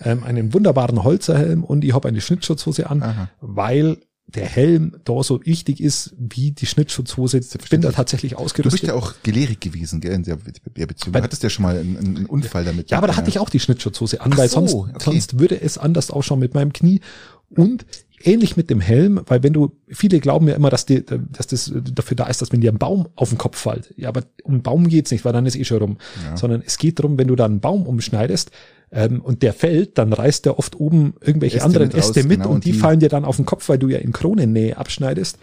[0.05, 3.29] Ähm, einen wunderbaren Holzerhelm und ich habe eine Schnittschutzhose an, Aha.
[3.41, 7.39] weil der Helm da so wichtig ist wie die Schnittschutzhose.
[7.39, 8.87] Ich bin da tatsächlich Du bist ausgerüstet.
[8.89, 11.13] ja auch gelehrig gewesen, gell, in der, der Beziehung.
[11.13, 12.89] Du hattest ja schon mal einen, einen Unfall damit.
[12.89, 15.03] ja, aber da hatte ich auch die Schnittschutzhose an, Ach weil so, sonst, okay.
[15.03, 17.01] sonst würde es anders ausschauen mit meinem Knie.
[17.49, 17.85] Und
[18.23, 21.71] ähnlich mit dem Helm, weil wenn du, viele glauben ja immer, dass, die, dass das
[21.93, 23.93] dafür da ist, dass wenn dir ein Baum auf den Kopf fällt.
[23.97, 25.97] Ja, aber um einen Baum geht's nicht, weil dann ist eh schon rum.
[26.23, 26.37] Ja.
[26.37, 28.51] Sondern es geht darum, wenn du da einen Baum umschneidest,
[28.93, 32.23] ähm, und der fällt, dann reißt der oft oben irgendwelche Äste anderen mit raus, Äste
[32.23, 34.11] mit genau, und die, die- fallen dir dann auf den Kopf, weil du ja in
[34.13, 35.37] Kronennähe abschneidest.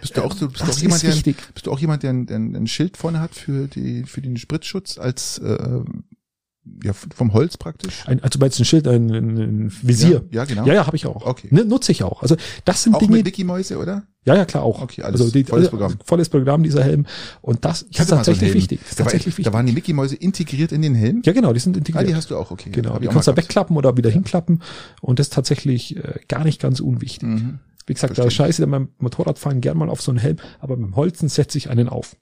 [0.00, 1.36] Bist du auch, so, bist du das auch jemand, der, wichtig.
[1.52, 4.36] bist du auch jemand, der ein, der ein Schild vorne hat für die, für den
[4.36, 5.80] Spritzschutz als, äh,
[6.84, 8.06] ja, vom Holz praktisch?
[8.06, 10.24] Ein, also meinst du ein Schild, ein, ein, ein Visier?
[10.30, 10.66] Ja, ja, genau.
[10.66, 11.24] Ja, ja, habe ich auch.
[11.26, 11.48] Okay.
[11.50, 12.22] Ne, nutze ich auch.
[12.22, 14.04] Also das sind Auch Dinge, mit Mickey-Mäuse, oder?
[14.26, 14.82] ja, ja, klar auch.
[14.82, 15.98] Okay, alles also die, volles also Programm.
[16.04, 17.06] volles Programm dieser Helm.
[17.40, 18.54] Und das, ist so tatsächlich Helm.
[18.54, 18.80] wichtig.
[18.82, 19.52] Ist Da, war, tatsächlich da wichtig.
[19.54, 21.22] waren die Mickey-Mäuse integriert in den Helm?
[21.24, 22.08] Ja, genau, die sind Ah, integriert.
[22.08, 22.70] die hast du auch, okay.
[22.70, 23.48] genau, die auch kannst du gehabt.
[23.48, 24.62] wegklappen oder wieder hinklappen.
[25.00, 27.28] Und das ist tatsächlich äh, gar nicht ganz unwichtig.
[27.28, 27.58] Mhm.
[27.86, 28.46] Wie gesagt, da Verstehe.
[28.46, 31.70] scheiße ich beim Motorradfahren gern mal auf so einen Helm, aber beim Holzen setze ich
[31.70, 32.16] einen auf.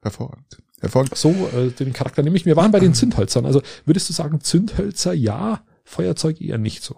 [0.00, 0.58] Hervorragend.
[0.84, 1.16] Hervorragend.
[1.16, 2.46] So, äh, den Charakter nehme ich.
[2.46, 3.46] Wir waren bei den Zündhölzern.
[3.46, 6.96] Also würdest du sagen, Zündhölzer ja, Feuerzeug eher nicht so?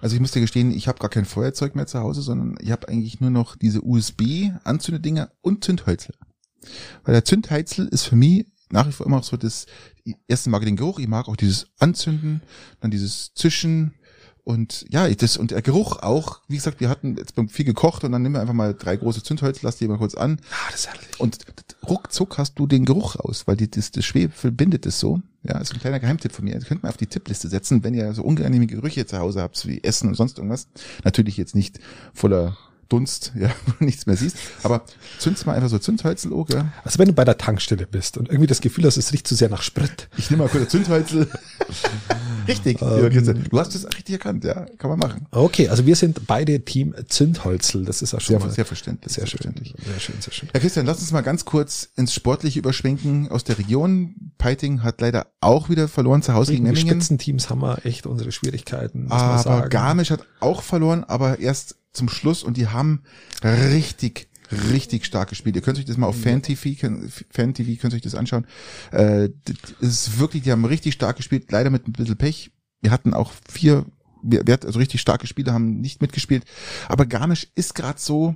[0.00, 2.70] Also ich muss dir gestehen, ich habe gar kein Feuerzeug mehr zu Hause, sondern ich
[2.70, 6.14] habe eigentlich nur noch diese USB-Anzündedinger und Zündhölzel.
[7.04, 9.66] Weil der Zündheizel ist für mich nach wie vor immer auch so das,
[10.26, 12.42] erste mag ich den Geruch, ich mag auch dieses Anzünden,
[12.80, 13.94] dann dieses Zischen
[14.48, 18.12] und ja, das und der Geruch auch, wie gesagt, wir hatten jetzt viel gekocht und
[18.12, 20.80] dann nehmen wir einfach mal drei große Zündhölzer, lass die mal kurz an Ah, das
[20.80, 21.20] ist herrlich.
[21.20, 21.38] und
[21.86, 25.20] ruckzuck hast du den Geruch aus, weil die, das, das Schwefel bindet es so.
[25.42, 26.54] Ja, ist ein kleiner Geheimtipp von mir.
[26.54, 29.66] Das könnt man auf die Tippliste setzen, wenn ihr so unangenehme Gerüche zu Hause habt,
[29.68, 30.68] wie Essen und sonst irgendwas.
[31.04, 31.78] Natürlich jetzt nicht
[32.14, 32.56] voller
[32.88, 34.36] Dunst, ja, wo du nichts mehr siehst.
[34.62, 34.82] Aber
[35.18, 36.64] zünd's mal einfach so Zündhölzel oh, gell?
[36.84, 39.34] Also wenn du bei der Tankstelle bist und irgendwie das Gefühl hast, es riecht zu
[39.34, 40.08] sehr nach Sprit.
[40.16, 41.28] Ich nehme mal kurz Zündhölzel.
[42.48, 43.44] richtig, Ähm.
[43.50, 45.26] Du hast das richtig erkannt, ja, kann man machen.
[45.30, 47.84] Okay, also wir sind beide Team Zündholzel.
[47.84, 49.12] Das ist auch schon Sehr, mal sehr verständlich.
[49.12, 49.38] sehr schön.
[49.38, 49.74] verständlich.
[49.84, 50.48] Sehr schön, sehr schön.
[50.54, 54.32] Ja, Christian, lass uns mal ganz kurz ins Sportliche überschwenken aus der Region.
[54.38, 57.00] Peiting hat leider auch wieder verloren zu Hause gegen Gegen die Memmingen.
[57.00, 59.68] Spitzenteams haben wir echt unsere Schwierigkeiten, Aber.
[59.68, 63.02] Garmisch hat auch verloren, aber erst zum Schluss und die haben
[63.42, 64.28] richtig,
[64.70, 65.56] richtig stark gespielt.
[65.56, 66.68] Ihr könnt euch das mal auf FanTV,
[67.30, 68.46] FanTV könnt euch das anschauen.
[68.92, 72.50] Äh, das ist wirklich, die haben richtig stark gespielt, leider mit ein bisschen Pech.
[72.80, 73.84] Wir hatten auch vier,
[74.36, 76.44] hatten also richtig starke Spieler, haben nicht mitgespielt.
[76.88, 78.34] Aber Garmisch ist gerade so,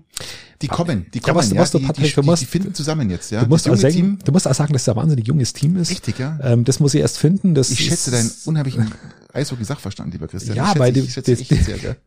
[0.62, 2.46] die kommen, die Ja, kommen, was du- ja, was die, Patrick, die, du musst- die
[2.46, 3.42] finden zusammen jetzt, ja.
[3.42, 5.76] Du musst, Das auch sagen, du musst auch sagen, dass es ein wahnsinnig junges Team
[5.76, 5.90] ist.
[5.90, 6.38] Richtig, ja.
[6.42, 7.54] Ähm, das muss ich erst finden.
[7.54, 8.90] Das Ich schätze deinen unheimlichen
[9.32, 10.56] Eishockey-Sachverstand, lieber Christian.
[10.56, 11.36] Ja, weil ich, das, sehr,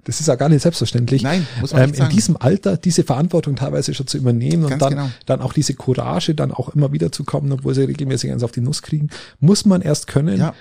[0.03, 1.23] das ist ja gar nicht selbstverständlich.
[1.23, 4.79] Nein, muss man ähm, in diesem Alter diese Verantwortung teilweise schon zu übernehmen und Ganz
[4.79, 5.09] dann, genau.
[5.25, 8.51] dann auch diese Courage, dann auch immer wieder zu kommen, obwohl sie regelmäßig eins auf
[8.51, 10.37] die Nuss kriegen, muss man erst können.
[10.39, 10.53] Ja.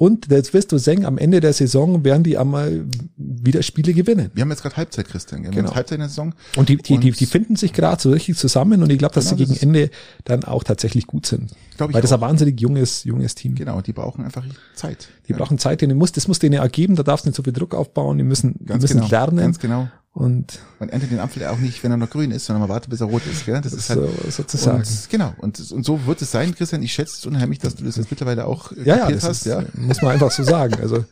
[0.00, 2.86] Und jetzt wirst du sehen, am Ende der Saison werden die einmal
[3.18, 4.30] wieder Spiele gewinnen.
[4.32, 5.42] Wir haben jetzt gerade Halbzeit, Christian.
[5.42, 5.74] Wir Genau.
[5.74, 6.34] Halbzeit in der Saison.
[6.56, 9.14] Und die, die, die, Und- die finden sich gerade so richtig zusammen und ich glaube,
[9.14, 9.90] dass Genau, sie gegen das Ende
[10.24, 11.52] dann auch tatsächlich gut sind.
[11.76, 12.16] Glaub ich Weil das auch.
[12.16, 13.54] ein wahnsinnig junges, junges Team.
[13.56, 14.42] Genau, die brauchen einfach
[14.74, 15.08] Zeit.
[15.28, 17.52] Die brauchen Zeit, denen muss, das muss denen ergeben, da darfst du nicht so viel
[17.52, 19.36] Druck aufbauen, die müssen, die Ganz müssen genau, lernen.
[19.36, 19.88] ganz genau.
[20.12, 22.90] Und Man erntet den Apfel auch nicht, wenn er noch grün ist, sondern man wartet,
[22.90, 23.46] bis er rot ist.
[23.46, 23.60] Gell?
[23.62, 24.78] Das ist halt so, sozusagen.
[24.78, 25.32] Und, genau.
[25.38, 26.82] Und, und so wird es sein, Christian.
[26.82, 29.46] Ich schätze es unheimlich, dass du das jetzt mittlerweile auch äh, ja, ja, das hast.
[29.46, 29.62] ist, ja.
[29.74, 30.74] muss man einfach so sagen.
[30.82, 31.04] Also,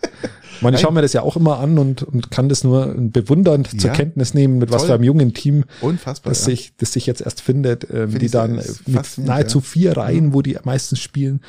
[0.56, 2.92] ich meine, ich schaue mir das ja auch immer an und, und kann das nur
[2.98, 3.96] bewundernd zur Ja.
[3.96, 4.88] Kenntnis nehmen, mit was Toll.
[4.88, 6.32] für einem jungen Team, Unfassbar.
[6.32, 6.46] das ja.
[6.46, 9.58] sich, das sich jetzt erst findet, ähm, Find die dann äh, mit nahezu.
[9.58, 9.62] Mhm.
[9.62, 11.40] vier Reihen, wo die meistens spielen,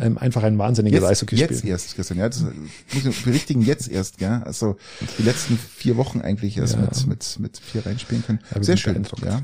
[0.00, 1.70] ähm, einfach ein wahnsinniges Jetzt, Eishockey jetzt spielen.
[1.72, 2.18] erst, Christian.
[2.18, 4.16] Ja, das muss ich berichtigen, jetzt erst.
[4.16, 4.40] Gell?
[4.46, 4.76] Also
[5.18, 6.80] die letzten vier Wochen eigentlich erst Ja.
[6.80, 8.40] mit, mit, mit vier reinspielen können.
[8.50, 9.06] Ja, wir Sehr schön.
[9.22, 9.42] Ja.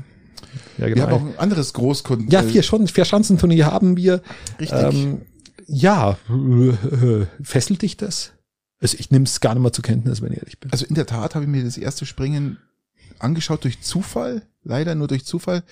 [0.77, 1.07] Ja, Wir genau.
[1.07, 2.29] haben auch ein anderes Großkunden.
[2.29, 4.21] Ja, vier schon, vier Schanzenturnier haben wir.
[4.59, 4.79] Richtig.
[4.79, 5.21] Ähm,
[5.67, 6.17] ja,
[7.41, 8.33] fesselt dich das?
[8.81, 10.71] Also ich nehme es gar nicht mal zur Kenntnis, wenn ich ehrlich bin.
[10.71, 12.57] Also in der Tat habe ich mir das erste Springen
[13.19, 15.63] angeschaut durch Zufall, leider nur durch Zufall,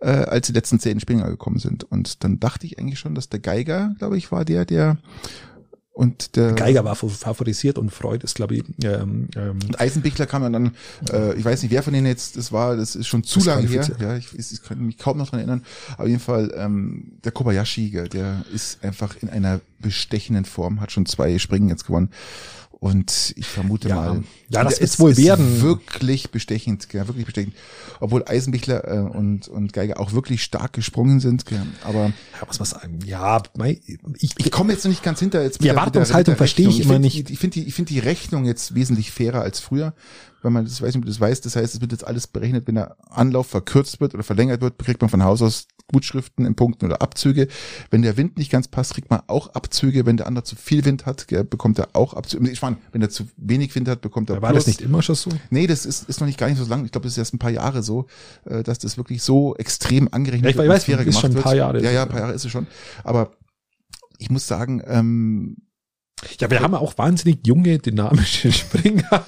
[0.00, 1.84] äh, als die letzten zehn Springer gekommen sind.
[1.84, 4.96] Und dann dachte ich eigentlich schon, dass der Geiger, glaube ich, war der, der
[5.94, 10.52] und der Geiger war favorisiert und Freud ist, glaube ich, ähm, ähm, und Eisenbichler kam
[10.52, 10.72] dann,
[11.12, 13.68] äh, ich weiß nicht, wer von denen jetzt das war, das ist schon zu lange
[13.68, 13.88] her.
[14.00, 15.62] Ja, ich, ich kann mich kaum noch dran erinnern.
[15.96, 21.06] Auf jeden Fall, ähm, der Kobayashi, der ist einfach in einer bestechenden Form, hat schon
[21.06, 22.10] zwei Springen jetzt gewonnen.
[22.84, 23.94] Und ich vermute Ja.
[23.94, 25.62] mal, Ja, das der wird's wohl werden.
[25.62, 27.54] Wirklich bestechend, gell, wirklich bestechend.
[27.98, 31.46] Obwohl Eisenbichler äh, und, und Geiger auch wirklich stark gesprungen sind.
[31.82, 33.80] Aber ja, was man sagen, ja, mei,
[34.18, 35.42] ich, ich komme jetzt noch nicht ganz hinter.
[35.42, 37.30] Jetzt Die Erwartungshaltung verstehe ich immer nicht.
[37.30, 39.94] Ich finde die, ich finde die Rechnung jetzt wesentlich fairer als früher,
[40.44, 41.44] weil man das weiß nicht, das weißt.
[41.44, 44.78] Das heißt, es wird jetzt alles berechnet, wenn der Anlauf verkürzt wird oder verlängert wird,
[44.78, 47.48] kriegt man von Haus aus Gutschriften in Punkten oder Abzüge.
[47.90, 50.06] Wenn der Wind nicht ganz passt, kriegt man auch Abzüge.
[50.06, 52.50] Wenn der andere zu viel Wind hat, bekommt er auch Abzüge.
[52.50, 54.64] Ich meine, wenn er zu wenig Wind hat, bekommt er war Plus.
[54.64, 55.30] das nicht immer schon so?
[55.50, 56.84] Nee, das ist, ist noch nicht gar nicht so lang.
[56.84, 58.06] Ich glaube, das ist erst ein paar Jahre so,
[58.44, 61.52] äh, dass das wirklich so extrem angerechnet ich wird und weiß, ist schon ein paar
[61.52, 61.58] wird.
[61.58, 61.82] Jahre.
[61.82, 62.66] Ja, ja, ein paar Jahre ist es schon.
[63.02, 63.32] Aber
[64.18, 65.56] ich muss sagen, ähm,
[66.40, 69.26] Ja, wir haben auch wahnsinnig junge, dynamische Springer.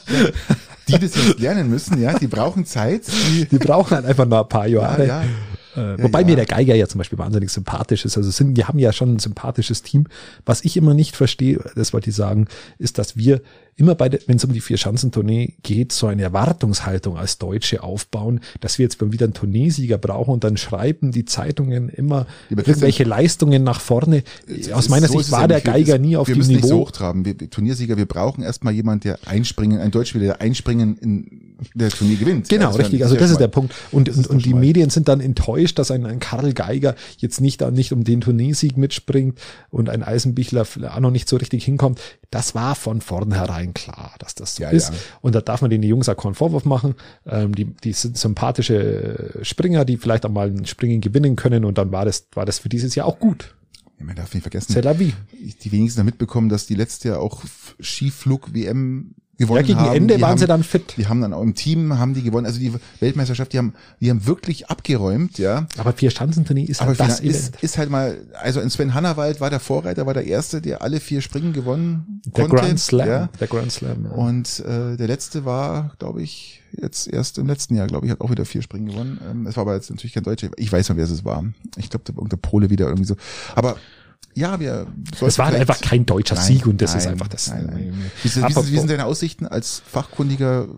[0.88, 3.02] Die das jetzt lernen müssen, ja, die brauchen Zeit.
[3.08, 5.06] Die, Die brauchen halt einfach noch ein paar ja, Jahre.
[5.06, 5.22] ja.
[5.22, 5.26] Äh,
[5.76, 6.26] Ja, wobei ja.
[6.26, 8.16] mir der Geiger ja zum Beispiel wahnsinnig sympathisch ist.
[8.16, 10.06] Also sind, wir haben ja schon ein sympathisches Team.
[10.46, 12.46] Was ich immer nicht verstehe, das wollte ich sagen,
[12.78, 13.42] ist, dass wir
[13.78, 18.40] immer bei, der- wenn es um die Vier-Schanzentournee geht, so eine Erwartungshaltung als Deutsche aufbauen,
[18.60, 23.04] dass wir jetzt mal wieder einen Tourneesieger brauchen und dann schreiben die Zeitungen immer irgendwelche
[23.04, 24.22] Leistungen nach vorne.
[24.72, 25.58] Aus meiner So Sicht ist war der.
[25.64, 26.86] Wir- Geiger nie auf wir dem müssen Nicht so Niveau.
[26.86, 27.24] hochtraben.
[27.24, 31.40] Wir, wir Turniersieger, wir brauchen erstmal jemand, der einspringen, ein Deutschspieler, der einspringen in
[31.74, 32.48] der Turnier gewinnt.
[32.48, 33.02] Genau, das richtig.
[33.02, 33.74] Also das ist der mal- Punkt.
[33.90, 36.94] Und, und, ist und die mal- Medien sind dann enttäuscht, dass ein, ein Karl Geiger
[37.18, 39.38] jetzt nicht, nicht um den Turniersieg mitspringt
[39.70, 41.98] und ein Eisenbichler auch noch nicht so richtig hinkommt.
[42.30, 44.90] Das war von vornherein klar, dass das so Ja, ist.
[44.90, 44.94] ja.
[45.20, 46.94] Und da darf man den Jungs auch keinen Vorwurf machen.
[47.26, 51.64] Ähm, die, die sind sympathische Springer, die vielleicht auch mal ein Springen gewinnen können.
[51.64, 53.54] Und dann war das, war das für dieses Jahr auch gut.
[53.98, 54.72] Ja, man darf nicht vergessen,
[55.62, 57.42] die wenigsten haben mitbekommen, dass die letzte Jahr auch
[57.80, 59.96] Skiflug-WM gewonnen Ja, gegen haben.
[59.96, 60.94] Ende die waren haben, sie dann fit.
[60.96, 62.46] Die haben dann auch im Team, haben die gewonnen.
[62.46, 65.66] Also die Weltmeisterschaft, die haben, die haben wirklich abgeräumt, ja.
[65.76, 69.40] Aber vier Schanzentournee ist Aber halt das ist, ist halt mal, also in Sven Hannawald
[69.40, 72.56] war der Vorreiter, war der Erste, der alle vier Springen gewonnen Der konnte.
[72.56, 73.08] Grand Slam.
[73.08, 73.28] Ja.
[73.40, 74.04] Der Grand Slam.
[74.04, 74.10] Ja.
[74.12, 78.20] Und äh, der letzte war, glaube ich, jetzt erst im letzten Jahr, glaube ich, hat
[78.20, 79.20] auch wieder vier Springen gewonnen.
[79.30, 80.48] Ähm, es war aber jetzt natürlich kein Deutscher.
[80.56, 81.44] Ich weiß noch, wer es war.
[81.76, 83.16] Ich glaube, der, der Pole wieder irgendwie so.
[83.54, 83.76] Aber
[84.36, 84.86] ja, wir
[85.20, 87.48] Es war einfach kein deutscher Nein, Sieg und das ist nein, einfach das.
[87.48, 88.10] Nein, nein.
[88.22, 90.68] Wie, sind, wie, wie sind deine Aussichten als fachkundiger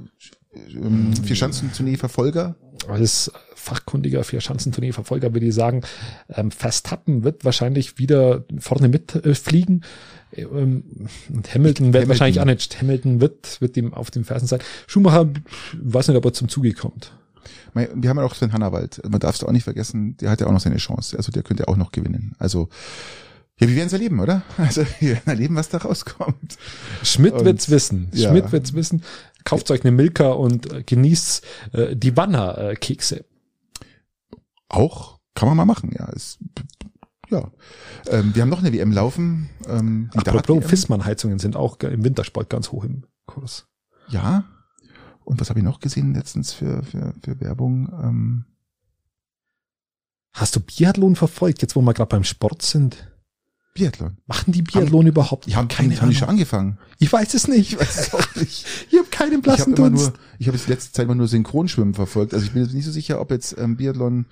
[0.55, 2.55] ähm, Vierschanzentournee-Verfolger?
[2.87, 5.83] Als fachkundiger Vierschanzentournee-Verfolger würde ich sagen,
[6.29, 9.85] ähm, Verstappen wird wahrscheinlich wieder vorne mitfliegen.
[10.31, 10.85] Äh, ähm,
[11.29, 12.09] und Hamilton wird Hamilton.
[12.09, 12.81] wahrscheinlich auch nicht.
[12.81, 14.61] Hamilton wird, wird ihm auf den Fersen sein.
[14.87, 15.29] Schumacher,
[15.83, 17.13] weiß nicht, ob er zum Zuge kommt.
[17.75, 19.03] Wir haben ja auch Sven Hannawald.
[19.09, 20.17] Man darf es auch nicht vergessen.
[20.19, 21.17] Der hat ja auch noch seine Chance.
[21.17, 22.35] Also der könnte auch noch gewinnen.
[22.39, 22.69] Also
[23.59, 24.43] ja, wir werden es erleben, oder?
[24.57, 26.57] Also wir werden erleben, was da rauskommt.
[27.03, 28.09] Schmidt Und- wird's wissen.
[28.13, 28.31] ja.
[28.31, 29.03] Schmidt wird's wissen.
[29.45, 33.25] Kauft euch eine Milka und äh, genießt äh, die Wanner-Kekse.
[34.69, 36.09] Auch kann man mal machen, ja.
[36.15, 36.39] Es,
[37.31, 37.51] ja.
[38.09, 39.49] Ähm, wir haben noch eine WM laufen.
[39.67, 40.65] Ähm, die Apropos.
[40.67, 43.67] Fissmann-Heizungen sind auch im Wintersport ganz hoch im Kurs.
[44.09, 44.45] Ja.
[45.25, 47.89] Und was habe ich noch gesehen letztens für, für, für Werbung?
[48.03, 48.45] Ähm,
[50.33, 53.11] Hast du Biathlon verfolgt, jetzt wo wir gerade beim Sport sind?
[53.75, 54.17] Biathlon.
[54.27, 55.47] Machen die Biathlon überhaupt?
[55.47, 56.79] Ich habe keine haben, haben die schon angefangen?
[56.99, 57.75] Ich weiß es nicht.
[57.75, 58.67] Ich weiß es auch nicht.
[58.91, 60.07] Ich habe keinen Ich blassen immer Dunst.
[60.07, 62.35] nur, ich habe jetzt letzte Zeit immer nur Synchronschwimmen verfolgt.
[62.35, 64.27] Also ich bin jetzt nicht so sicher, ob jetzt ähm, Biathlon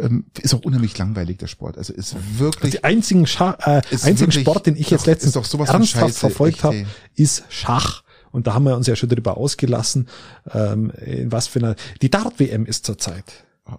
[0.00, 1.76] ähm, ist auch unheimlich langweilig der Sport.
[1.76, 5.44] Also ist wirklich Die einzigen, Scha äh, einzigen wirklich- Sport, den ich jetzt letztens doch
[5.44, 6.18] sowas ernsthaft Scheiße.
[6.20, 8.02] verfolgt habe, ist Schach.
[8.30, 10.08] Und da haben wir uns ja schon darüber ausgelassen,
[10.52, 11.76] ähm, in was für einer.
[12.02, 13.24] Die Dart-WM ist zurzeit.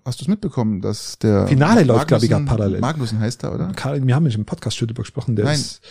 [0.06, 2.80] Hast du es mitbekommen, dass der Finale läuft, glaub ich, Magnussen- parallel.
[2.82, 3.72] Magnussen heißt er, oder?
[3.74, 5.36] Karl, wir haben ja schon im Podcast schon drüber gesprochen.
[5.38, 5.56] Der Nein.
[5.56, 5.82] ist,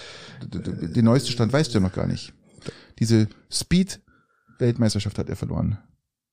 [0.44, 2.34] d- Den neuesten Stand weißt du ja noch gar nicht.
[2.98, 5.78] Diese Speed-Weltmeisterschaft hat er verloren.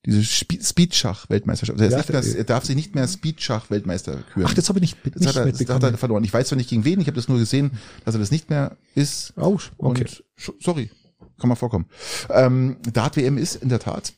[0.05, 1.79] Diese Spe- Speed-Schach-Weltmeisterschaft.
[1.79, 4.47] Also er, Ja, nicht mehr, er darf sich nicht mehr Speed-Schach-Weltmeister küren.
[4.49, 5.97] ach, das habe ich nicht, das, nicht hat er, das hat er mitbekommen.
[5.97, 6.23] verloren.
[6.25, 7.71] Ich weiß zwar nicht gegen wen, ich habe das nur gesehen,
[8.03, 9.31] dass er das nicht mehr ist.
[9.37, 10.05] Oh, okay.
[10.37, 10.91] Und sorry,
[11.39, 11.85] kann mal vorkommen.
[12.29, 14.11] Ähm, Dart-WM ist in der Tat.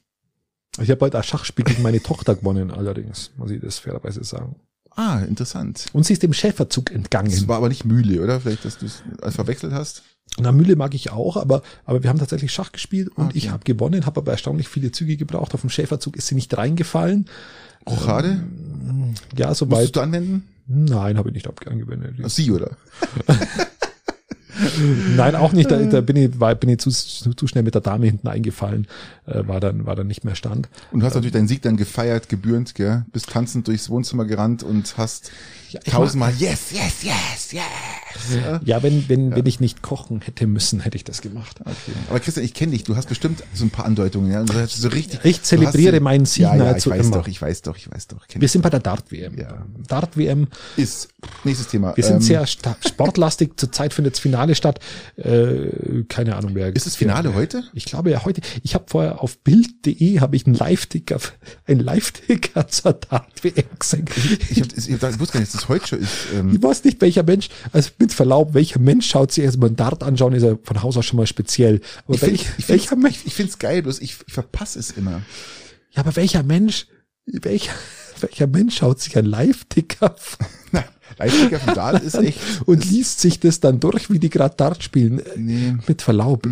[0.82, 4.56] Ich habe heute ein Schachspiel gegen meine Tochter gewonnen, allerdings, muss ich das fairerweise sagen.
[4.98, 5.86] Ah, interessant.
[5.94, 7.30] Und sie ist dem Schäferzug entgangen.
[7.30, 8.40] Das war aber nicht Mühle, oder?
[8.42, 9.02] Vielleicht, dass du es
[9.36, 10.04] verwechselt hast.
[10.38, 13.38] Na, Mühle mag ich auch, aber, aber wir haben tatsächlich Schach gespielt und Okay.
[13.38, 15.54] ich habe gewonnen, habe aber erstaunlich viele Züge gebraucht.
[15.54, 17.28] Auf dem Schäferzug ist sie nicht reingefallen.
[17.88, 18.44] Rochade?
[19.38, 19.72] Ja, soweit.
[19.72, 20.48] Musstest du anwenden?
[20.68, 22.16] Nein, habe ich nicht angewendet.
[22.32, 22.76] Sie, oder?
[25.16, 25.70] Nein, auch nicht.
[25.70, 28.28] Da, da bin ich, war, bin ich zu, zu, zu schnell mit der Dame hinten
[28.28, 28.88] eingefallen,
[29.26, 30.70] äh, war dann, war dann nicht mehr Stand.
[30.92, 33.06] Und du hast natürlich deinen Sieg dann gefeiert, gebührend, gell?
[33.12, 35.32] Bist tanzend durchs Wohnzimmer gerannt und hast
[35.84, 37.62] ich tausendmal yes, yes, yes, yes.
[38.34, 38.62] Ja.
[38.64, 41.60] Ja, wenn, wenn, wenn ich nicht kochen hätte müssen, hätte ich das gemacht.
[41.62, 41.76] Okay.
[42.10, 42.84] Aber Christian, ich kenne dich.
[42.84, 44.44] Du hast bestimmt so ein paar Andeutungen, ja?
[44.44, 45.20] Du hast so richtig.
[45.24, 47.18] Ich zelebriere du hast meinen Sieg ja, ja, ich weiß immer.
[47.18, 48.28] doch, ich weiß doch, ich weiß doch.
[48.28, 49.38] Kenn Wir sind bei der Dart-WM.
[49.38, 49.66] Ja.
[49.88, 51.10] Dart-WM, ist
[51.44, 51.96] nächstes Thema.
[51.96, 53.54] wir sind Ähm, sehr sportlastig.
[53.58, 54.80] Zurzeit findet das Finale statt.
[55.18, 56.76] Äh, keine Ahnung, wer.
[56.76, 57.64] Ist das Finale wer, heute?
[57.74, 58.42] Ich glaube ja heute.
[58.64, 61.20] Ich habe vorher auf Bild.de habe ich einen Live-Ticker,
[61.68, 64.06] einen Live-Ticker zur Dart-WM gesehen.
[64.50, 66.12] Ich, hab, ich, hab, ich wusste gar nicht, dass heute schon ist.
[66.34, 69.76] Ähm, Ich weiß nicht, welcher Mensch, also mit Verlaub, welcher Mensch schaut sich erstmal einen
[69.76, 71.82] Dart anschauen, ist ja von Haus aus schon mal speziell.
[72.06, 74.92] Aber ich find- welch, ich find's- ich finde es geil, bloß ich, ich verpasse es
[74.92, 75.22] immer.
[75.92, 76.88] ja, aber welcher Mensch,
[77.26, 77.72] welcher,
[78.22, 80.16] welcher Mensch schaut sich einen Live-Ticker
[80.72, 80.84] Na,
[81.18, 82.40] Leipziger Dahl ist echt.
[82.66, 85.22] und liest sich das dann durch, wie die gerade Dart spielen?
[85.36, 85.76] Nee.
[85.88, 86.48] Mit Verlaub.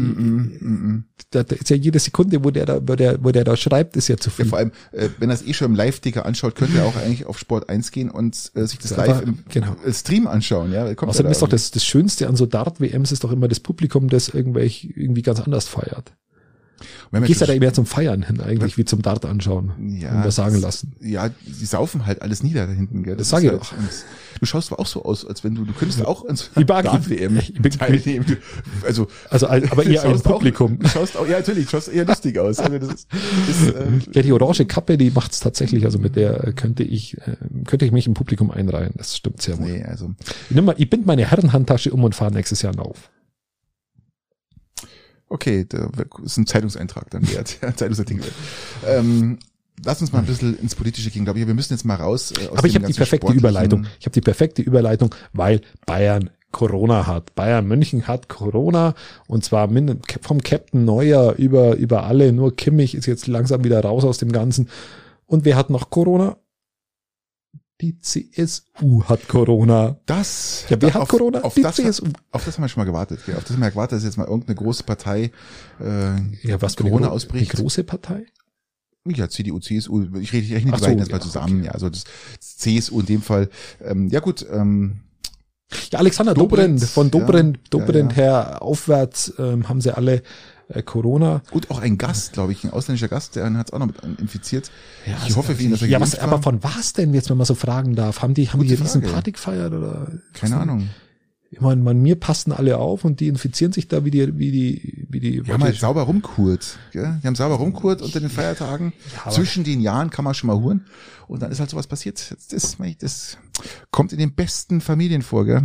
[1.31, 3.95] Da, da ist ja jede Sekunde, wo der da, wo der, wo der da schreibt,
[3.97, 4.45] ist ja zu Ja, viel.
[4.45, 7.25] vor allem, äh, wenn er es eh schon im Live-Ticker anschaut, könnte er auch eigentlich
[7.25, 9.75] auf Sport 1 gehen und äh, sich das Ja, live im genau.
[9.85, 10.71] äh, Stream anschauen.
[10.71, 13.23] Ja, Da kommt Außerdem ja ist da doch das, das Schönste an so Dart-WMs ist
[13.23, 16.13] doch immer das Publikum, das irgendwelch, irgendwie ganz anders feiert.
[17.25, 19.71] Gehst ja da mehr zum Feiern hin eigentlich, wie zum Dart anschauen.
[19.99, 20.93] Ja, Ja, das sagen das- lassen.
[21.01, 23.15] Ja, die saufen halt alles nieder da hinten, gell?
[23.15, 23.71] Das ist sag ich halt, doch.
[23.77, 23.89] und
[24.39, 26.85] Du schaust zwar auch so aus, als wenn du, du könntest auch ins Ich mag-
[27.09, 28.25] WM ich bin- teilnehmen.
[28.27, 30.79] Du- Also, Also, al- aber eher auch- Publikum.
[30.79, 32.59] Du schaust auch, ja, natürlich, du schaust eher lustig aus.
[32.59, 33.07] Also das ist,
[33.49, 35.85] ist ähm, Ja, die orange Kappe, die macht's tatsächlich.
[35.85, 38.93] Also mit der äh, könnte ich, äh, könnte ich mich im Publikum einreihen.
[38.97, 39.67] Das stimmt sehr wohl.
[39.67, 40.11] nee, also,
[40.49, 43.11] Ich, nimm mal, ich bind meine Herrenhandtasche um und fahre nächstes Jahr auf.
[45.33, 45.89] Okay, da
[46.23, 48.23] ist ein Zeitungseintrag dann wert, ja, Zeitungsartikel.
[48.87, 49.39] Ähm,
[49.83, 51.47] lass uns mal ein bisschen ins Politische gehen, glaube ich.
[51.47, 52.31] Wir müssen jetzt mal raus.
[52.31, 53.87] Äh, aus Aber ich habe die perfekte Überleitung.
[53.99, 57.33] Ich habe die perfekte Überleitung, weil Bayern Corona hat.
[57.33, 58.93] Bayern München hat Corona
[59.27, 59.69] und zwar
[60.21, 62.31] vom Captain Neuer über, über alle.
[62.31, 64.69] Nur Kimmich ist jetzt langsam wieder raus aus dem Ganzen.
[65.25, 66.37] Und wer hat noch Corona?
[67.81, 69.97] Die CSU hat Corona.
[70.05, 71.41] Das, Ja, wer da- hat auf, Corona?
[71.41, 72.05] Auf Die das, CSU.
[72.31, 73.19] auf das haben wir schon mal gewartet.
[73.25, 73.35] Gell?
[73.35, 75.31] Auf das haben wir gewartet, dass jetzt mal irgendeine große Partei
[75.81, 76.15] äh,
[76.47, 77.51] Ja, was Corona eine, ausbricht.
[77.53, 78.25] Eine große Partei?
[79.05, 81.65] Ja, CDU, CSU, ich rede, ich rechne die so, beiden jetzt mal ja, zusammen, okay.
[81.65, 82.05] ja, also das
[82.39, 83.49] CSU in dem Fall.
[83.83, 85.01] Ähm, ja gut, ähm,
[85.91, 88.17] Ja, Alexander Dobrindt, Dobrindt, von Dobrindt, ja, Dobrindt ja.
[88.17, 90.21] her aufwärts ähm, haben sie alle
[90.81, 91.41] Corona.
[91.51, 93.97] und auch ein Gast, glaube ich, ein ausländischer Gast, der hat es auch noch mit
[94.19, 94.71] infiziert.
[95.05, 97.37] Ja, ich hoffe für ihn, dass er Ja, was, aber von was denn jetzt, wenn
[97.37, 98.21] man so fragen darf?
[98.21, 99.13] Haben die, haben Gute die riesen Frage.
[99.13, 100.11] Party gefeiert oder?
[100.33, 100.89] Keine Ahnung.
[101.51, 104.49] Ich meine, man, mir passen alle auf und die infizieren sich da wie die, wie
[104.51, 106.79] die, wie die, Die haben halt sauber rumkurt.
[106.91, 107.19] Gell?
[107.21, 108.91] Die haben sauber rumkurt unter den Feiertagen.
[109.23, 110.85] aber- Zwischen den Jahren kann man schon mal huren.
[111.27, 112.35] Und dann ist halt sowas passiert.
[112.49, 113.37] Das, das
[113.91, 115.61] kommt in den besten Familien vor, gell?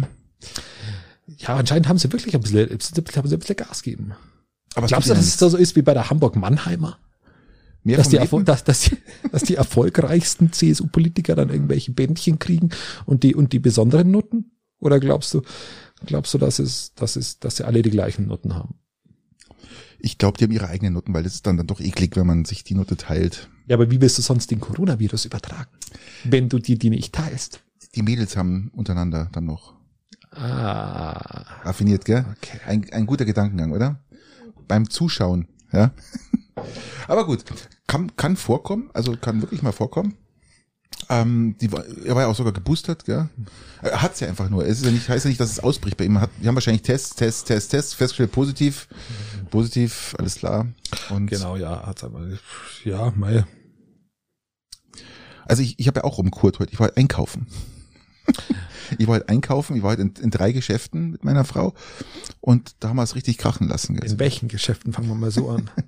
[1.38, 4.12] ja, anscheinend haben sie wirklich ein bisschen, haben sie ein bisschen Gas gegeben.
[4.78, 6.98] Aber Glaubst du, dass es so ist wie bei der Hamburg-Mannheimer?
[7.82, 8.96] mehr Dass die, dass, dass, die,
[9.32, 12.70] dass die erfolgreichsten CSU-Politiker dann irgendwelche Bändchen kriegen
[13.06, 14.52] und die, und die besonderen Noten?
[14.78, 15.42] Oder glaubst du,
[16.06, 18.74] glaubst du, dass es, dass es, dass sie alle die gleichen Noten haben?
[19.98, 22.26] Ich glaube, die haben ihre eigenen Noten, weil es ist dann, dann doch eklig, wenn
[22.26, 23.48] man sich die Note teilt.
[23.66, 25.70] Ja, aber wie willst du sonst den Coronavirus übertragen?
[26.22, 27.60] Wenn du dir die nicht teilst.
[27.96, 29.74] Die Mädels haben untereinander dann noch
[30.30, 31.46] Ah.
[31.64, 32.24] raffiniert, gell?
[32.36, 32.60] Okay.
[32.66, 33.98] Ein, ein guter Gedankengang, oder?
[34.68, 35.90] Beim Zuschauen, ja.
[37.08, 37.44] Aber gut,
[37.86, 40.14] kann, kann vorkommen, also kann wirklich mal vorkommen.
[41.08, 43.28] Ähm, die, war- er war ja auch sogar geboostert, gell?
[43.82, 44.66] Er hat's ja einfach nur.
[44.66, 46.20] Es ist ja nicht, heißt ja nicht, dass es ausbricht bei ihm.
[46.20, 48.88] Hat, die haben wahrscheinlich Tests, Tests, Tests, Tests, festgestellt, positiv,
[49.50, 50.66] positiv, alles klar.
[51.10, 52.26] Und Genau, ja, hat's aber,
[52.84, 53.44] ja, mei.
[55.46, 56.72] Also ich, ich habe ja auch rumkurt heute.
[56.72, 57.46] Ich war einkaufen.
[58.96, 61.74] ich war heute einkaufen, ich war heute in, in drei Geschäften mit meiner Frau
[62.40, 63.96] und da haben wir es richtig krachen lassen.
[63.96, 64.10] gell?
[64.10, 65.70] In welchen Geschäften fangen wir mal so an?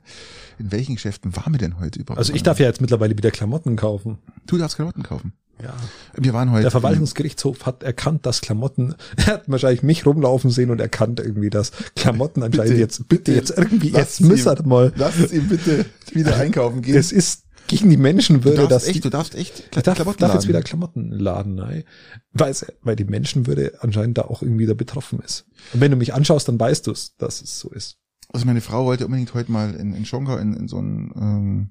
[0.58, 2.18] In welchen Geschäften waren wir denn heute überhaupt?
[2.18, 4.18] Also ich darf ja jetzt mittlerweile wieder Klamotten kaufen.
[4.46, 5.32] Du darfst Klamotten kaufen.
[5.62, 5.74] Ja.
[6.16, 6.62] Wir waren heute.
[6.62, 11.50] Der Verwaltungsgerichtshof hat erkannt, dass Klamotten, er hat wahrscheinlich mich rumlaufen sehen und erkannt irgendwie,
[11.50, 14.92] dass Klamotten anscheinend Bitte, jetzt, bitte jetzt irgendwie, jetzt müsst ihr mal.
[14.96, 16.96] Lass uns ihm bitte wieder einkaufen gehen.
[16.96, 19.94] Es ist gegen die du Menschenwürde, darfst dass echt, die, du darfst echt ich darf,
[19.96, 21.84] Klamotten darf jetzt wieder Klamotten laden, nein.
[22.32, 25.46] Weil, weil die Menschenwürde anscheinend da auch irgendwie da betroffen ist.
[25.72, 27.96] Und wenn du mich anschaust, dann weißt du es, dass es so ist.
[28.32, 31.70] Also meine Frau wollte unbedingt heute mal in, in Schongau in, in so einen ähm,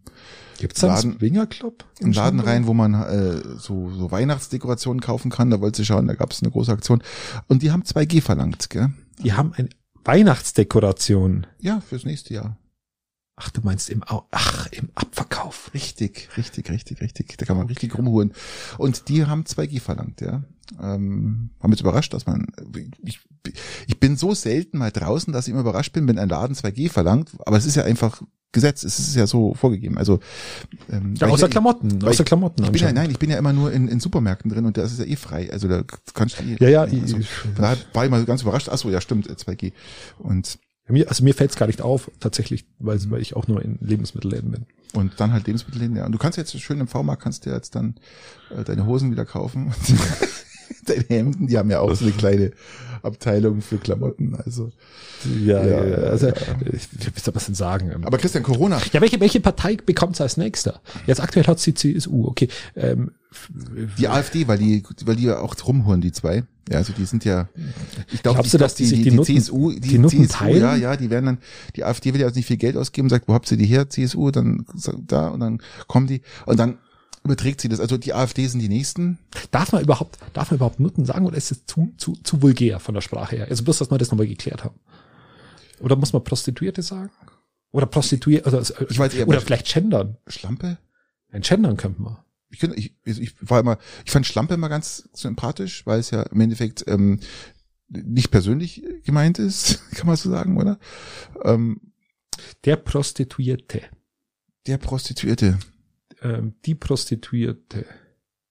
[0.57, 1.85] Gibt's da einen Laden- Swingerclub?
[2.01, 5.49] einen Laden rein, wo man äh, so, so Weihnachtsdekorationen kaufen kann.
[5.51, 7.01] Da wollte sie schauen, da gab es eine große Aktion.
[7.47, 8.89] Und die haben 2G verlangt, gell?
[9.23, 9.69] Die haben eine
[10.03, 11.47] Weihnachtsdekoration.
[11.59, 12.57] Ja, fürs nächste Jahr.
[13.41, 15.71] Ach, du meinst im, Au ach, im Abverkauf.
[15.73, 17.37] Richtig, richtig, richtig, richtig.
[17.37, 18.33] Da kann man richtig rumholen.
[18.77, 20.43] Und die haben 2G verlangt, ja.
[20.81, 22.47] Ähm, haben jetzt überrascht, dass man,
[23.03, 23.19] ich,
[23.87, 26.89] ich bin so selten mal draußen, dass ich immer überrascht bin, wenn ein Laden 2G
[26.91, 28.21] verlangt, aber es ist ja einfach
[28.51, 29.97] Gesetz, es ist ja so vorgegeben.
[29.97, 30.19] Also,
[30.91, 33.53] ähm, Ja, außer ich, Klamotten, außer Klamotten Ich bin ja, nein, ich bin ja immer
[33.53, 35.51] nur in, in Supermärkten drin und da ist es ja eh frei.
[35.51, 36.57] Also da kannst du eh.
[36.59, 38.67] Ja, ja, also, ich- da war ich mal ganz überrascht.
[38.69, 39.71] Ach so, ja, stimmt, äh, 2G.
[40.17, 40.57] Und
[40.89, 44.51] Mir, also mir fällt's gar nicht auf, tatsächlich, weil, weil ich auch nur in Lebensmittelläden
[44.51, 44.65] bin.
[44.93, 46.05] Und dann halt Lebensmittel ja.
[46.05, 47.95] Und du kannst jetzt schön im V-Markt kannst du jetzt dann
[48.49, 49.71] äh, deine Hosen wieder kaufen.
[50.85, 52.51] deine Hemden, die haben ja auch so eine kleine
[53.01, 54.35] Abteilung für Klamotten.
[54.35, 54.71] Also.
[55.43, 56.33] Ja, Ja, ja, also, ja.
[56.71, 58.03] ich, wie soll man denn sagen?
[58.05, 58.79] Aber Christian, Corona.
[58.93, 60.81] ja, welche, welche Partei bekommt's als nächster?
[61.07, 62.47] Jetzt aktuell hat's die CSU, okay.
[62.75, 63.11] Ähm,
[63.97, 66.43] Die AfD, weil die, weil die ja auch rumhuren, die zwei.
[66.69, 67.49] Ja, also die sind ja,
[68.13, 70.61] ich glaube, du, dass die sich die Nutten- CSU, die Nutten teilen?
[70.61, 71.37] ja, ja, die werden dann,
[71.75, 73.89] die AfD will ja also nicht viel Geld ausgeben, sagt, wo habt ihr die her,
[73.89, 76.77] CSU, dann sagt, da, und dann kommen die, und dann
[77.23, 77.79] überträgt sie das.
[77.79, 79.17] Also die AfD sind die nächsten.
[79.51, 82.79] darf man überhaupt, darf man überhaupt Nutten sagen oder ist es zu, zu, zu vulgär
[82.79, 83.47] von der Sprache her?
[83.49, 84.79] Also bloß, dass wir das nochmal geklärt haben.
[85.79, 87.11] Oder muss man Prostituierte sagen?
[87.71, 90.17] Oder Prostituierte, also, Ich weiß eher, oder vielleicht gendern.
[90.27, 90.77] Schlampe?
[91.31, 92.17] Ein gendern könnte man.
[92.49, 96.09] ich, könnte- ich, also ich war immer, ich fand Schlampe immer ganz sympathisch, weil es
[96.11, 97.19] ja im Endeffekt ähm,
[97.87, 100.79] nicht persönlich gemeint ist, kann man so sagen, oder?
[101.43, 101.79] Ähm,
[102.65, 103.81] Der Prostituierte.
[104.67, 105.59] der Prostituierte,
[106.21, 107.85] Ähm, die Prostituierte.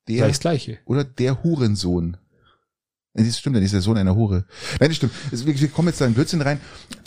[0.08, 0.78] der das Gleiche.
[0.86, 2.16] oder der Hurensohn.
[3.14, 4.44] Nee, Das stimmt, dann ist der Sohn einer Hure.
[4.78, 5.12] Nein, das stimmt.
[5.32, 6.60] Also wir, wir kommen jetzt da in Blödsinn rein.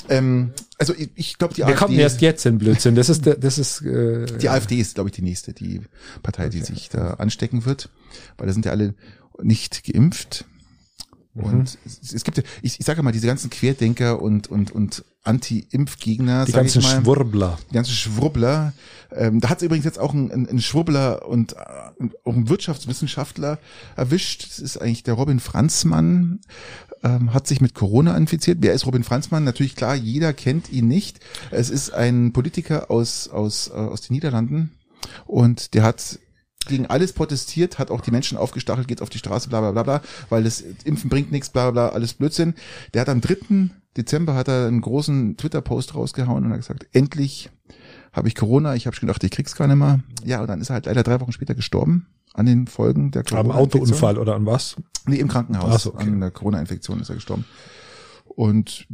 [0.10, 2.95] Ähm, also ich, ich glaube, die Wir AfD, kommen erst jetzt in Blödsinn.
[2.95, 5.82] Das ist, das ist, äh, die AfD ist, glaube ich, die nächste, die
[6.21, 7.89] Partei, die sich da anstecken wird,
[8.38, 8.93] weil da sind ja alle
[9.41, 10.45] nicht geimpft.
[11.34, 11.44] Mhm.
[11.44, 15.04] Und es, es gibt ja, ich, ich sage mal, diese ganzen Querdenker und, und, und
[15.24, 17.60] Anti-Impfgegner, die ganzen mal, Schwurbler.
[17.70, 18.74] die ganzen Schwurbler.
[19.12, 21.58] Ähm, da hat es übrigens jetzt auch ein, ein, ein Schwurbler und äh,
[22.26, 23.60] auch ein Wirtschaftswissenschaftler
[23.95, 24.47] erwischt.
[24.49, 26.39] Das ist eigentlich der Robin Franzmann,
[27.03, 28.60] ähm, hat sich mit Corona infiziert.
[28.62, 29.43] Wer ist Robin Franzmann?
[29.43, 31.20] Natürlich klar, jeder kennt ihn nicht.
[31.51, 34.72] Es ist ein Politiker aus, aus, äh, aus den Niederlanden
[35.26, 36.20] und der hat
[36.68, 39.84] gegen alles protestiert, hat auch die Menschen aufgestachelt, geht auf die Straße, bla bla bla
[39.84, 42.53] bla, weil das Impfen bringt nichts, bla bla bla, alles Blödsinn.
[42.93, 43.70] Der hat am 3.
[43.97, 47.49] Dezember hat er einen großen Twitter-Post rausgehauen und hat gesagt, endlich
[48.14, 49.99] habe ich Corona, ich habe schon gedacht, ich krieg's gar nicht mehr.
[50.24, 53.22] Ja, und dann ist er halt leider drei Wochen später gestorben an den Folgen der
[53.22, 53.84] Am Corona-Infektion.
[53.84, 54.76] Autounfall oder an was?
[55.07, 55.74] Nee, im Krankenhaus.
[55.74, 56.03] Ach so, okay.
[56.03, 57.45] An der Corona-Infektion ist er gestorben.
[58.26, 58.88] Und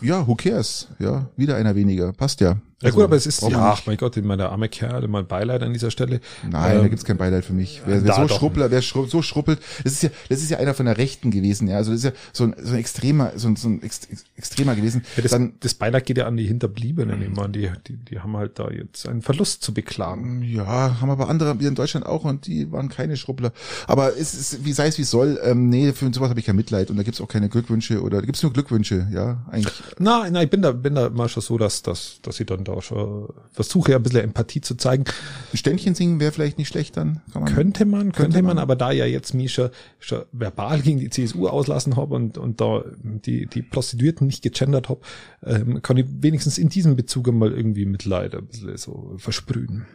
[0.00, 0.88] ja, who cares?
[0.98, 2.12] Ja, wieder einer weniger.
[2.12, 2.56] Passt ja.
[2.84, 5.72] Ja gut, aber es ist, ja, ach mein Gott, mein arme Kerl, mein Beileid an
[5.72, 6.20] dieser Stelle.
[6.48, 7.82] Nein, Ähm, da gibt's kein Beileid für mich.
[7.86, 8.38] Wer, wer so doch.
[8.38, 11.30] schruppler, wer schru so schruppelt, das ist ja, das ist ja einer von der Rechten
[11.30, 11.76] gewesen, ja.
[11.76, 14.24] Also das ist ja so ein, so ein extremer, so ein, so ein ex, ex,
[14.36, 15.04] extremer gewesen.
[15.16, 18.36] Ja, das, Dann, das Beileid geht ja an die Hinterbliebenen immer, die, die, die haben
[18.36, 20.42] halt da jetzt einen Verlust zu beklagen.
[20.42, 23.52] ja, haben aber andere hier in Deutschland auch und die waren keine Schruppler.
[23.86, 26.56] Aber es ist, wie sei es wie soll, ähm, nee, für sowas habe ich kein
[26.56, 29.74] Mitleid und da gibt's auch keine Glückwünsche oder da gibt's nur Glückwünsche, ja, eigentlich.
[29.98, 32.64] Nein, nein, ich bin da, bin da mal schon so, dass, dass, dass ich dann
[32.64, 35.04] da schon versuche, ein bisschen Empathie zu zeigen.
[35.52, 37.22] Ein Ständchen singen wäre vielleicht nicht schlecht dann.
[37.32, 38.58] Kann man, Könnte man, könnte, man, man.
[38.58, 42.60] aber da ja jetzt mich schon, schon verbal gegen die CSU auslassen habe und, und
[42.60, 45.00] da die, die Prostituierten nicht gegendert habe,
[45.44, 49.86] ähm, kann ich wenigstens in diesem Bezug mal irgendwie Mitleid ein bisschen so versprühen.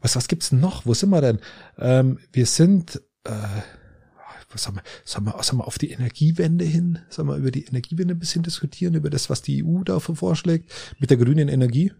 [0.00, 0.86] Was, was gibt's denn noch?
[0.86, 1.38] Wo sind wir denn?
[1.78, 3.32] Ähm, wir sind, äh,
[4.50, 6.98] was haben wir, sollen wir, sollen wir auf die Energiewende hin?
[7.10, 10.70] Sollen wir über die Energiewende ein bisschen diskutieren, über das, was die EU dafür vorschlägt,
[10.98, 11.92] mit der grünen Energie?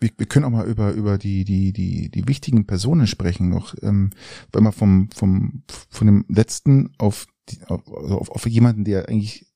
[0.00, 3.74] wir, wir können auch mal über über die die die die wichtigen Personen sprechen noch,
[3.82, 4.10] ähm,
[4.52, 9.08] wenn man vom vom von dem letzten auf die, auf, also auf, auf jemanden, der
[9.08, 9.46] eigentlich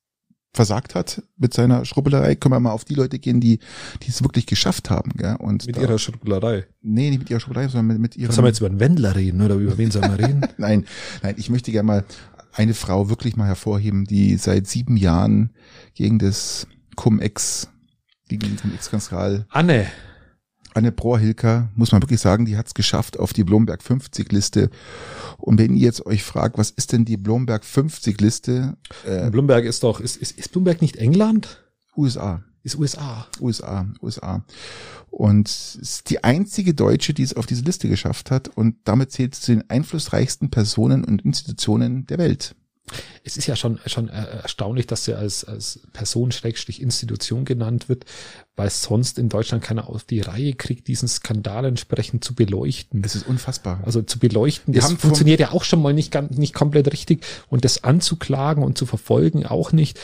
[0.55, 3.59] versagt hat mit seiner Schrubbelerei, können wir mal auf die Leute gehen, die
[4.03, 5.37] die es wirklich geschafft haben, gell?
[5.39, 6.67] Und Mit da, ihrer Schrubbelerei.
[6.83, 8.81] nee, nicht mit ihrer Schrubbelerei, sondern mit, mit ihrem Was haben wir jetzt über einen
[8.81, 10.43] Wendler reden oder über wen sollen wir reden?
[10.59, 10.85] Nein,
[11.23, 12.05] nein, ich möchte gerne mal
[12.53, 15.51] eine Frau wirklich mal hervorheben, die seit sieben Jahren
[15.95, 17.69] gegen das Cum-Ex,
[18.29, 19.87] gegen den Cum-Ex-Skandal Anne.
[20.75, 24.71] Anne Brohr-Hilker, muss man wirklich sagen, die hat es geschafft auf die Blomberg 50 Liste.
[25.39, 28.77] Und wenn ihr jetzt euch fragt, was ist denn die Blomberg 50 Liste?
[29.05, 31.63] Äh, Bloomberg ist doch, ist, ist, ist Bloomberg nicht England?
[31.97, 32.43] USA.
[32.63, 33.27] Ist USA.
[33.41, 34.45] USA, USA.
[35.11, 38.49] Und es ist die einzige Deutsche, die es auf diese Liste geschafft hat.
[38.49, 42.55] Und damit zählt sie zu den einflussreichsten Personen und Institutionen der Welt.
[43.25, 47.89] Es ist ja schon, schon äh, erstaunlich, dass sie als, als Person Schrägstrich Institution genannt
[47.89, 48.05] wird,
[48.57, 53.03] weil sonst in Deutschland keiner auf die Reihe kriegt, diesen Skandal entsprechend zu beleuchten.
[53.05, 53.81] Es ist unfassbar.
[53.85, 57.25] Also zu beleuchten, Wir das funktioniert ja auch schon mal nicht ganz, nicht komplett richtig
[57.49, 59.99] und das anzuklagen und zu verfolgen auch nicht.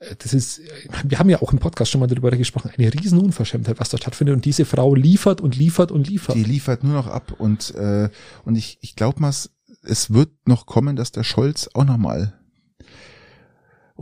[0.00, 0.62] Äh, Das ist,
[1.04, 3.98] wir haben ja auch im Podcast schon mal darüber gesprochen, eine riesen Unverschämtheit, was da
[3.98, 6.34] stattfindet und diese Frau liefert und liefert und liefert.
[6.34, 8.08] Die liefert nur noch ab und äh,
[8.44, 9.32] und ich ich glaube mal,
[9.82, 11.98] es wird noch kommen, dass der Scholz auch noch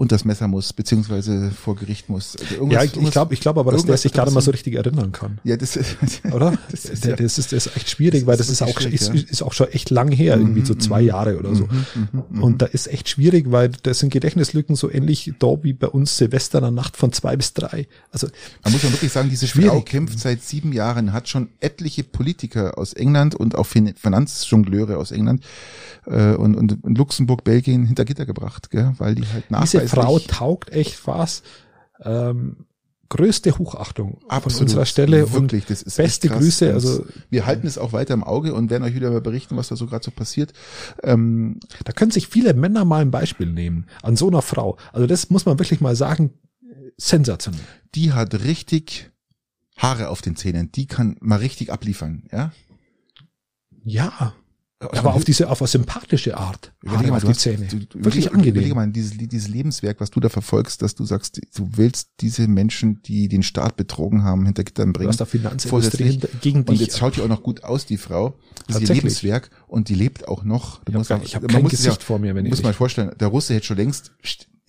[0.00, 2.34] unter das Messer muss beziehungsweise vor Gericht muss.
[2.40, 4.50] Also ja, ich, ich glaube, ich glaube aber, dass der sich da gerade mal so
[4.50, 5.38] richtig erinnern kann.
[5.44, 5.96] Ja, das ist
[6.32, 6.56] Oder?
[6.70, 9.12] Das ist ja- das, ist, das ist echt schwierig, weil Das das ist auch, ist,
[9.14, 11.68] ist auch schon echt lang her, irgendwie so zwei Jahre oder so.
[12.22, 15.88] Mhm, Und da ist echt schwierig, weil das sind Gedächtnislücken so ähnlich da wie bei
[15.88, 17.86] uns Silvester in der Nacht von zwei bis drei.
[18.10, 18.26] Also
[18.64, 19.70] Man muss man wirklich sagen, diese Schwierig.
[19.70, 24.96] Frau kämpft seit sieben Jahren, hat schon etliche Politiker aus England und auch Fin- Finanzjongleure
[24.96, 25.44] aus England
[26.06, 28.94] äh, und, und, und Luxemburg, Belgien hinter Gitter gebracht, gell?
[28.96, 31.42] weil die halt diese Frau taugt echt was.
[32.02, 32.66] Ähm,
[33.10, 36.28] größte Hochachtung von Absolut, unserer Stelle wirklich, und das ist beste.
[36.28, 36.72] Grüße.
[36.72, 39.68] Also wir halten es auch weiter im Auge und werden euch wieder mal berichten, was
[39.68, 40.52] da so gerade so passiert.
[41.02, 44.76] Ähm, da können sich viele Männer mal ein Beispiel nehmen an so einer Frau.
[44.92, 46.32] Also das muss man wirklich mal sagen,
[46.96, 47.60] sensationell.
[47.94, 49.10] die hat richtig
[49.76, 50.70] Haare auf den Zähnen.
[50.72, 52.52] Die kann mal richtig abliefern, ja?
[53.82, 54.34] Ja,
[54.80, 56.72] aber auf diese auf eine sympathische Art.
[56.82, 57.66] Überlege Haare mal, auf die hast, Zähne.
[57.66, 58.50] du, du, Wirklich überlege, angenehm.
[58.54, 62.48] Überlege mal, dieses, dieses Lebenswerk, was du da verfolgst, dass du sagst, du willst diese
[62.48, 65.10] Menschen, die den Staat betrogen haben, hinter Gittern bringen.
[65.10, 66.10] hast da Finanzindustrie vorsätzlich.
[66.12, 66.80] hinter- gegen Und dich.
[66.80, 68.38] jetzt schaut die auch noch gut aus, die Frau.
[68.68, 68.94] Das ist ihr.
[68.96, 70.82] Lebenswerk und die lebt auch noch.
[70.84, 72.50] Du Ich hab musst gar- auch- ich hab man kein Gesicht vor mir, wenn ich
[72.50, 74.12] muss mal vorstellen, der Russe hätte schon längst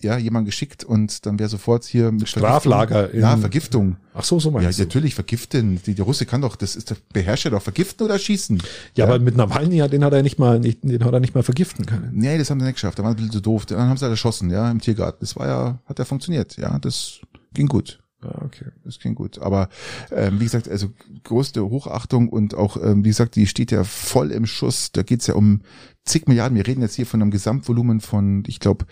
[0.04, 3.14] ja jemand geschickt und dann wäre sofort hier mit Straflager.
[3.14, 3.96] Ja, Vergiftung.
[4.14, 4.82] Ach so, so Ja, meinst du.
[4.84, 5.80] natürlich vergiften.
[5.86, 8.62] Die, der Russe kann doch, das ist der Beherrscher doch vergiften oder schießen.
[8.94, 11.34] Ja, aber mit Nawalny, ja, den hat er nicht mal, nicht, den hat er nicht
[11.34, 12.10] mal vergiften können.
[12.12, 12.98] Nee, das haben sie nicht geschafft.
[12.98, 13.64] Da waren ein bisschen zu doof.
[13.66, 15.18] Dann haben sie halt erschossen, ja, im Tiergarten.
[15.20, 16.56] Das war ja, hat ja funktioniert.
[16.56, 17.20] Ja, das
[17.54, 18.01] ging gut.
[18.22, 18.66] Ja, okay.
[18.84, 19.38] Das ging gut.
[19.40, 19.68] Aber
[20.10, 20.90] ähm, wie gesagt, also
[21.24, 24.92] größte Hochachtung und auch, ähm, wie gesagt, die steht ja voll im Schuss.
[24.92, 25.62] Da geht's ja um
[26.04, 26.56] zig Milliarden.
[26.56, 28.86] Wir reden jetzt hier von einem Gesamtvolumen von, ich glaube,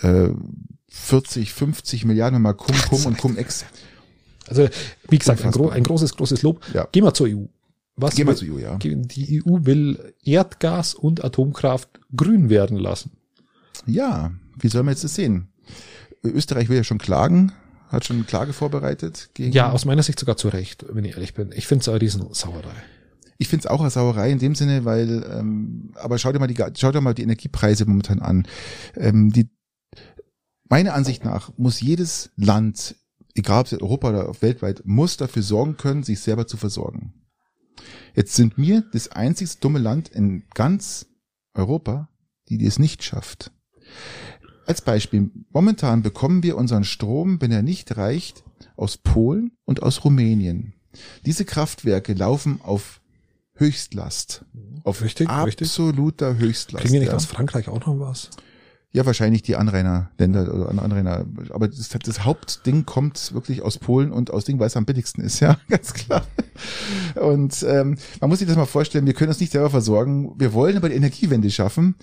[0.00, 0.28] äh,
[0.88, 3.64] 40, 50 Milliarden, wenn mal Cum, Cum und Cum-Ex.
[4.48, 4.68] Also,
[5.08, 6.60] wie gesagt, ein, gro ein großes, großes Lob.
[6.72, 6.86] Ja.
[6.92, 7.46] Gehen wir zur EU.
[7.96, 8.76] Was Gehen wir will- zu EU, ja.
[8.76, 13.12] Die EU will Erdgas und Atomkraft grün werden lassen.
[13.86, 15.48] Ja, wie soll man jetzt das sehen?
[16.22, 17.52] Österreich will ja schon klagen,
[17.88, 19.52] hat schon eine Klage vorbereitet gegen.
[19.52, 21.52] Ja, aus meiner Sicht sogar zu Recht, wenn ich ehrlich bin.
[21.54, 22.74] Ich finde es eine Riesensauerei.
[23.38, 26.46] Ich finde es auch eine Sauerei in dem Sinne, weil, ähm, aber schau dir mal
[26.46, 28.48] die, schau dir mal die Energiepreise momentan an.
[28.96, 29.50] Ähm, die,
[30.68, 32.96] meiner Ansicht nach muss jedes Land,
[33.34, 37.12] egal ob es Europa oder weltweit, muss dafür sorgen können, sich selber zu versorgen.
[38.14, 41.06] Jetzt sind wir das einzigste dumme Land in ganz
[41.52, 42.08] Europa,
[42.48, 43.50] die es nicht schafft.
[44.66, 48.44] Als Beispiel, momentan bekommen wir unseren Strom, wenn er nicht reicht,
[48.76, 50.74] aus Polen und aus Rumänien.
[51.24, 53.00] Diese Kraftwerke laufen auf
[53.54, 54.44] Höchstlast.
[54.84, 55.68] Auf Richtig, richtig.
[55.68, 56.82] absoluter Höchstlast.
[56.82, 57.16] Kriegen wir nicht ja.
[57.16, 58.30] aus Frankreich auch noch was?
[58.92, 61.26] Ja, wahrscheinlich die Anrainerländer oder An- Anrainer.
[61.50, 65.22] Aber das, das Hauptding kommt wirklich aus Polen und aus Ding, weil es am billigsten
[65.22, 66.24] ist, ja, ganz klar.
[67.14, 70.32] Und ähm, man muss sich das mal vorstellen, wir können uns nicht selber versorgen.
[70.38, 71.94] Wir wollen aber die Energiewende schaffen.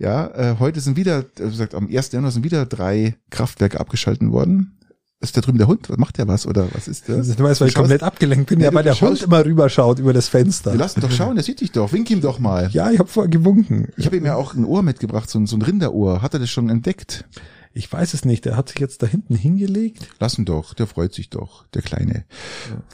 [0.00, 2.12] Ja, äh, heute sind wieder, äh, wie gesagt, am 1.
[2.12, 4.78] Januar sind wieder drei Kraftwerke abgeschalten worden.
[5.22, 5.90] Ist da drüben der Hund?
[5.90, 6.46] Was macht der was?
[6.46, 7.36] Oder was ist das?
[7.36, 9.98] Du weißt, weil ich schaust- komplett abgelenkt bin, Ja, ja, weil der Hund immer rüberschaut
[9.98, 10.72] über das Fenster.
[10.72, 11.92] Wir lassen doch schauen, der sieht dich doch.
[11.92, 12.70] Wink ihm doch mal.
[12.72, 13.88] Ja, ich habe vorher gewunken.
[13.98, 16.22] Ich habe ihm ja auch ein Ohr mitgebracht, so ein, so ein Rinderohr.
[16.22, 17.26] Hat er das schon entdeckt?
[17.74, 18.46] Ich weiß es nicht.
[18.46, 20.08] Der hat sich jetzt da hinten hingelegt.
[20.18, 22.24] Lass ihn doch, der freut sich doch, der kleine,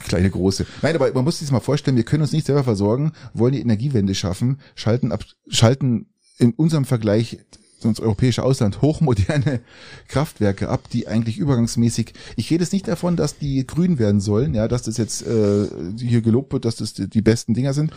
[0.05, 0.65] kleine Große.
[0.81, 3.53] Nein, aber man muss sich das mal vorstellen, wir können uns nicht selber versorgen, wollen
[3.53, 7.39] die Energiewende schaffen, schalten ab, schalten in unserem Vergleich
[7.83, 9.61] ins europäische Ausland hochmoderne
[10.07, 14.55] Kraftwerke ab, die eigentlich übergangsmäßig, ich rede jetzt nicht davon, dass die grün werden sollen,
[14.55, 15.67] ja, dass das jetzt äh,
[15.99, 17.91] hier gelobt wird, dass das die, die besten Dinger sind,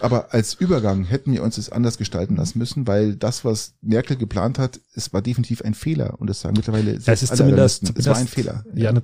[0.00, 4.16] aber als Übergang hätten wir uns das anders gestalten lassen müssen, weil das, was Merkel
[4.16, 7.94] geplant hat, es war definitiv ein Fehler und das sagen mittlerweile Es ist zumindest, Analysten.
[7.98, 8.64] es war ein zumindest- Fehler.
[8.76, 9.02] Ja, ne,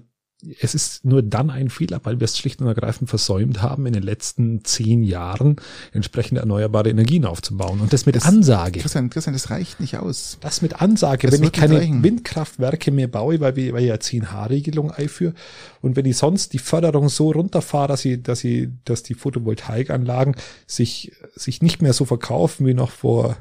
[0.61, 3.93] es ist nur dann ein Fehler, weil wir es schlicht und ergreifend versäumt haben, in
[3.93, 5.57] den letzten zehn Jahren
[5.93, 7.81] entsprechende erneuerbare Energien aufzubauen.
[7.81, 8.81] Und das mit Das- Ansage.
[8.81, 10.39] Christian, Christian, das reicht nicht aus.
[10.41, 12.03] Das mit Ansage, Das wenn ich keine reichen.
[12.03, 15.35] Windkraftwerke mehr baue, weil wir, weil ich ja 10H-Regelung einführe
[15.83, 20.37] und wenn ich sonst die Förderung so runterfahre, dass ich, dass ich, dass die Photovoltaikanlagen
[20.67, 23.37] sich, sich nicht mehr so verkaufen wie noch vor,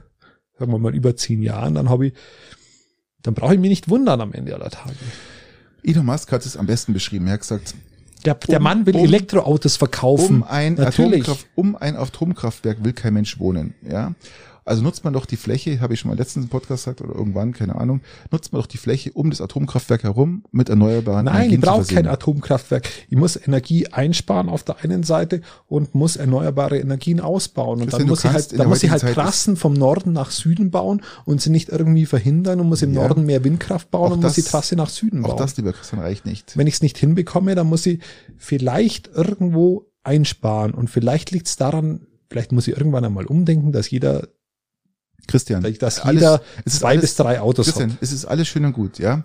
[0.58, 2.14] sagen wir mal, über zehn Jahren, dann habe ich,
[3.22, 4.96] dann brauche ich mich nicht wundern am Ende aller Tage.
[5.84, 7.28] Elon Musk hat es am besten beschrieben.
[7.28, 7.74] Er hat gesagt,
[8.26, 10.38] Der, der Um- Mann will um- Elektroautos verkaufen.
[10.38, 10.80] um ein.
[10.80, 13.74] Atomkraft, um ein Atomkraftwerk will kein Mensch wohnen.
[13.90, 14.14] Ja,
[14.70, 17.14] also nutzt man doch die Fläche, habe ich schon mal letztens im Podcast gesagt oder
[17.16, 18.02] irgendwann, keine Ahnung,
[18.32, 21.66] nutzt man doch die Fläche um das Atomkraftwerk herum mit erneuerbaren Nein, ich Energien zu
[21.68, 21.96] brauche versehen.
[21.96, 22.88] kein Atomkraftwerk.
[23.10, 27.82] Ich muss Energie einsparen auf der einen Seite und muss erneuerbare Energien ausbauen.
[27.82, 30.72] Und Christian, dann muss ich halt, dann muss ich halt Trassen vom Norden nach Süden
[30.72, 33.02] bauen und sie nicht irgendwie verhindern und muss im Ja.
[33.02, 35.38] Norden mehr Windkraft bauen Auch und muss das- die Trasse nach Süden Auch bauen.
[35.40, 36.56] das, lieber Christian, reicht nicht.
[36.58, 38.00] Wenn ich es nicht hinbekomme, dann muss ich
[38.38, 43.90] vielleicht irgendwo einsparen und vielleicht liegt es daran, vielleicht muss ich irgendwann einmal umdenken, dass
[43.90, 44.28] jeder,
[45.30, 47.98] Christian, dass alles- jeder es ist zwei alles- bis drei Autos Christian, hat.
[48.02, 49.24] es ist alles schön und gut, ja.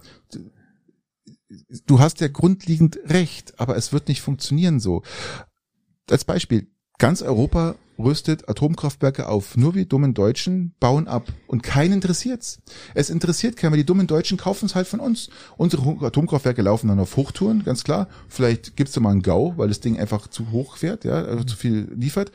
[1.86, 5.02] Du hast ja grundlegend recht, aber es wird nicht funktionieren so.
[6.10, 6.66] Als Beispiel,
[6.98, 9.56] ganz Europa rüstet Atomkraftwerke auf.
[9.56, 11.28] Nur wir dummen Deutschen bauen ab.
[11.46, 12.58] Und keinen interessiert's.
[12.94, 15.28] Es interessiert keinen, weil die dummen Deutschen kaufen es halt von uns.
[15.56, 18.08] Unsere Atomkraftwerke laufen dann auf Hochtouren, ganz klar.
[18.28, 21.44] Vielleicht gibt's da mal einen GAU, weil das Ding einfach zu hoch fährt, ja, also
[21.44, 22.32] zu viel liefert,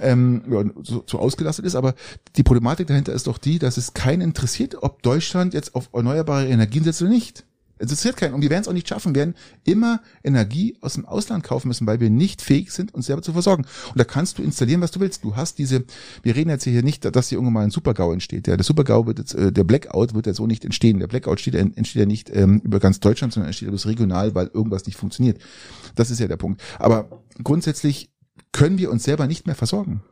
[0.00, 1.74] ähm, ja, zu, zu ausgelastet ist.
[1.74, 1.94] Aber
[2.36, 6.46] die Problematik dahinter ist doch die, dass es keinen interessiert, ob Deutschland jetzt auf erneuerbare
[6.46, 7.44] Energien setzt oder nicht.
[7.78, 8.34] Es interessiert keinen.
[8.34, 9.14] Und wir werden es auch nicht schaffen.
[9.14, 13.06] Wir werden immer Energie aus dem Ausland kaufen müssen, weil wir nicht fähig sind, uns
[13.06, 13.64] selber zu versorgen.
[13.90, 15.24] Und da kannst du installieren, was du willst.
[15.24, 15.84] Du hast diese,
[16.22, 18.46] wir reden jetzt hier nicht, dass hier irgendwann mal ein Supergau entsteht.
[18.46, 20.98] Ja, der Supergau wird jetzt, äh, der Blackout wird ja so nicht entstehen.
[20.98, 24.50] Der Blackout steht, entsteht ja nicht ähm, über ganz Deutschland, sondern entsteht bloß regional, weil
[24.52, 25.38] irgendwas nicht funktioniert.
[25.94, 26.62] Das ist ja der Punkt.
[26.78, 28.10] Aber grundsätzlich
[28.52, 30.02] können wir uns selber nicht mehr versorgen.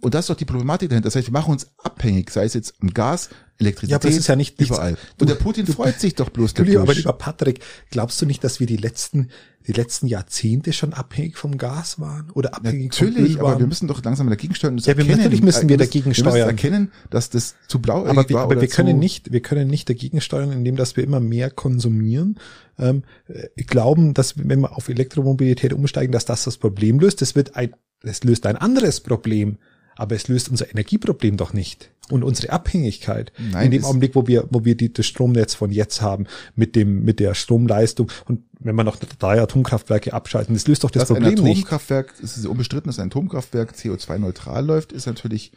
[0.00, 1.08] Und das ist doch die Problematik dahinter.
[1.08, 4.16] Das heißt, wir machen uns abhängig, sei es jetzt am Gas, Elektrizität, Ja, aber das
[4.16, 4.92] ist ja nicht überall.
[5.16, 6.54] Du- Und der Putin freut sich doch bloß.
[6.54, 7.58] Du, lieber, aber lieber Patrick,
[7.90, 9.30] glaubst du nicht, dass wir die letzten,
[9.66, 13.58] die letzten Jahrzehnte schon abhängig vom Gas waren oder abhängig vom Natürlich, Öl aber waren?
[13.58, 14.74] wir müssen doch langsam dagegen steuern.
[14.74, 16.34] und Ja, wir- natürlich müssen wir dagegen Wir steuern.
[16.34, 19.66] müssen erkennen, dass das zu blau aber wir, war aber wir können nicht, wir können
[19.68, 22.38] nicht dagegen steuern, indem dass wir immer mehr konsumieren.
[22.78, 27.22] Ähm, äh, glauben, dass wenn wir auf Elektromobilität umsteigen, dass das das Problem löst.
[27.22, 29.58] Das wird ein, das löst ein anderes Problem,
[29.98, 33.32] aber es löst unser Energieproblem doch nicht und unsere Abhängigkeit.
[33.36, 36.76] Nein, In dem Augenblick, wo wir, wo wir die, das Stromnetz von jetzt haben mit
[36.76, 41.02] dem, mit der Stromleistung und wenn wir noch drei Atomkraftwerke abschalten, das löst doch das
[41.02, 41.58] dass ein Problem nicht.
[41.58, 45.52] Atomkraftwerk, es ist unbestritten, dass ein Atomkraftwerk CO2-neutral läuft, ist natürlich,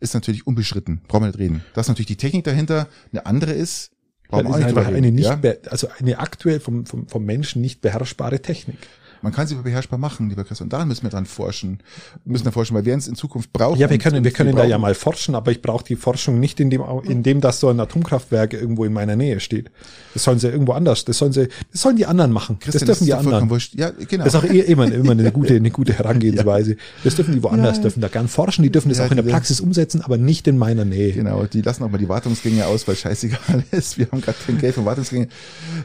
[0.00, 1.00] ist natürlich unbestritten.
[1.06, 1.64] Brauchen wir nicht reden.
[1.74, 3.92] Dass natürlich die Technik dahinter eine andere ist,
[4.28, 5.52] brauchen wir nicht drüber eine reden, nicht, ja?
[5.70, 8.78] also eine aktuell vom, vom, vom Menschen nicht beherrschbare Technik.
[9.26, 10.68] Man kann sie aber beherrschbar machen, lieber Christian.
[10.68, 11.80] Daran müssen wir dran forschen.
[12.24, 13.76] Wir müssen da forschen, weil wir es in Zukunft brauchen.
[13.80, 15.84] Ja, wir Und- können, und wir können da brauchen- ja mal forschen, aber ich brauche
[15.84, 19.40] die Forschung nicht in dem, in dem, dass so ein Atomkraftwerk irgendwo in meiner Nähe
[19.40, 19.72] steht.
[20.14, 22.60] Das sollen sie irgendwo anders, das sollen sie, das sollen die anderen machen.
[22.60, 23.50] Christian, das dürfen ist die anderen.
[23.50, 23.74] Wurscht.
[23.74, 24.22] Ja, genau.
[24.24, 26.76] Das ist auch eh immer, immer eine gute, eine gute Herangehensweise.
[27.02, 27.82] Das dürfen die woanders, Ja.
[27.82, 30.46] dürfen da gern forschen, die dürfen das Ja, auch in der Praxis umsetzen, aber nicht
[30.46, 31.12] in meiner Nähe.
[31.12, 33.98] Genau, die lassen auch mal die Wartungsgänge aus, weil scheißegal ist.
[33.98, 35.26] Wir haben gerade kein Geld für Wartungsgänge.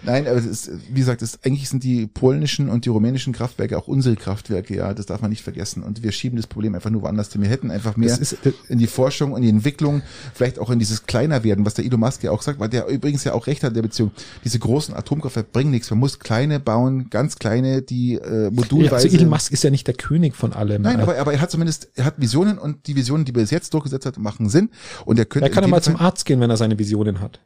[0.04, 3.38] Nein, aber es ist, wie gesagt, es, eigentlich sind die polnischen und die rumänischen deutschen
[3.38, 5.84] Kraftwerke, auch unsere Kraftwerke, ja, das darf man nicht vergessen.
[5.84, 7.42] Und wir schieben das Problem einfach nur woanders hin.
[7.42, 10.02] Wir hätten einfach mehr ist- in die Forschung und die Entwicklung,
[10.34, 12.88] vielleicht auch in dieses kleiner werden, was der Elon Musk ja auch sagt, weil der
[12.88, 14.12] übrigens ja auch recht hat in der Beziehung.
[14.44, 15.90] Diese großen Atomkraftwerke bringen nichts.
[15.90, 18.96] Man muss kleine bauen, ganz kleine, die äh, Ja, modulweise.
[18.96, 20.82] also Elon Musk ist ja nicht der König von allem.
[20.82, 23.42] Nein, Äh, aber, aber er hat zumindest, er hat Visionen und die Visionen, die er
[23.42, 24.70] bis jetzt durchgesetzt hat, machen Sinn.
[25.06, 26.78] Und er könnte er kann ja mal dem zum Fall- Arzt gehen, wenn er seine
[26.78, 27.40] Visionen hat.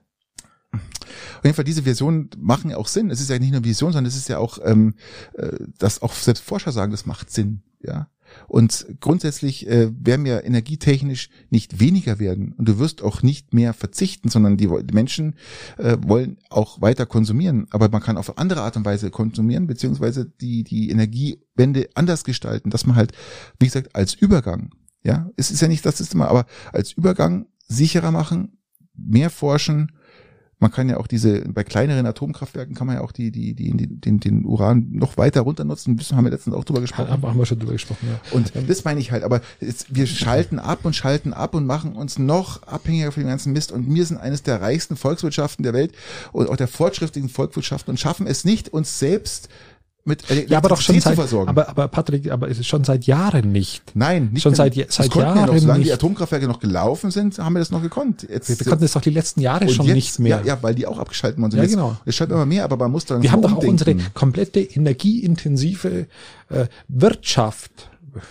[1.45, 3.11] Jeden Fall, diese Visionen machen auch Sinn.
[3.11, 4.95] Es ist ja nicht nur Vision, sondern es ist ja auch, ähm,
[5.33, 7.61] äh, dass auch selbst Forscher sagen, das macht Sinn.
[7.81, 8.09] Ja.
[8.47, 13.73] Und grundsätzlich äh, werden wir energietechnisch nicht weniger werden und du wirst auch nicht mehr
[13.73, 15.35] verzichten, sondern die, die Menschen
[15.77, 17.67] äh, wollen auch weiter konsumieren.
[17.69, 22.69] Aber man kann auf andere Art und Weise konsumieren, beziehungsweise die, die Energiewende anders gestalten,
[22.71, 23.11] dass man halt,
[23.59, 24.71] wie gesagt, als Übergang,
[25.03, 28.57] ja, es ist ja nicht das immer, aber als Übergang sicherer machen,
[28.95, 29.91] mehr forschen,
[30.59, 33.75] man kann ja auch diese, bei kleineren Atomkraftwerken kann man ja auch die, die, die,
[33.75, 35.97] die den, den Uran noch weiter runter nutzen.
[35.97, 37.09] Das haben wir letztens auch drüber gesprochen.
[37.09, 38.19] Haben, haben wir schon drüber gesprochen, ja.
[38.31, 41.93] Und das meine ich halt, aber jetzt, wir schalten ab und schalten ab und machen
[41.93, 43.71] uns noch abhängiger von dem ganzen Mist.
[43.71, 45.93] Und wir sind eines der reichsten Volkswirtschaften der Welt
[46.31, 49.49] und auch der fortschrittlichen Volkswirtschaften und schaffen es nicht, uns selbst
[50.05, 51.49] mit Ja, aber doch schon seit, zu versorgen.
[51.49, 53.83] aber, aber Patrick, aber es ist schon seit Jahren nicht.
[53.95, 55.93] Nein, nicht schon mehr- seit- das seit Jahren noch, solange die nicht.
[55.93, 58.21] Atomkraftwerke noch gelaufen sind, haben wir das noch gekonnt.
[58.29, 60.39] Jetzt, Wir, wir konnten es doch die letzten Jahre schon jetzt, nicht mehr.
[60.41, 61.57] Ja, ja, weil die auch abgeschaltet worden sind.
[61.57, 61.97] Ja, Jetzt- genau.
[62.05, 64.13] Es schalten immer mehr, aber man muss dann Wir haben doch auch unsere umdenken.
[64.13, 66.07] komplette energieintensive
[66.49, 67.71] äh, Wirtschaft,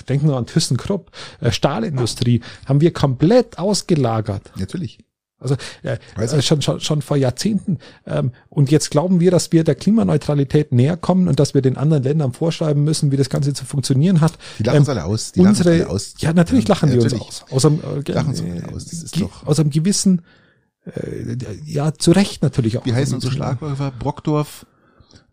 [0.09, 1.11] denken wir an ThyssenKrupp,
[1.41, 4.53] äh, Stahlindustrie, haben wir komplett ausgelagert.
[4.57, 4.99] Natürlich.
[5.45, 7.79] Also äh, äh, schon, schon, schon vor Jahrzehnten.
[8.07, 11.77] Ähm, und jetzt glauben wir, dass wir der Klimaneutralität näher kommen und dass wir den
[11.77, 14.33] anderen Ländern vorschreiben müssen, wie das Ganze zu funktionieren hat.
[14.59, 15.33] Die lachen uns alle aus.
[15.33, 16.15] Die lachen uns unsere, alle aus.
[16.19, 17.45] Ja, natürlich lachen die uns aus.
[17.51, 18.85] Aus einem, äh, Lachen uns alle aus.
[18.87, 20.23] Das ist doch- aus einem gewissen,
[20.87, 22.87] äh, ja, zu Recht natürlich auch.
[22.87, 23.93] Wie heißen unsere Schlagwörter?
[23.99, 24.67] Brockdorf,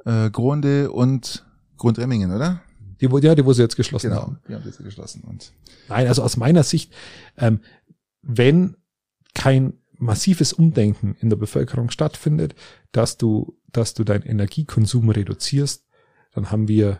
[0.06, 1.46] äh, Gronde und
[1.78, 2.62] Grundremmingen, oder?
[3.00, 4.22] Die, wo, ja, die, wo sie jetzt geschlossen Genau.
[4.22, 4.40] haben.
[4.46, 5.24] Wir haben das geschlossen.
[5.28, 5.52] Und
[5.90, 6.94] Nein, also aus meiner Sicht,
[7.38, 7.60] ähm,
[8.22, 8.76] wenn
[9.34, 12.56] kein massives Umdenken in der Bevölkerung stattfindet,
[12.92, 15.86] dass du, dass du deinen Energiekonsum reduzierst,
[16.34, 17.00] dann haben wir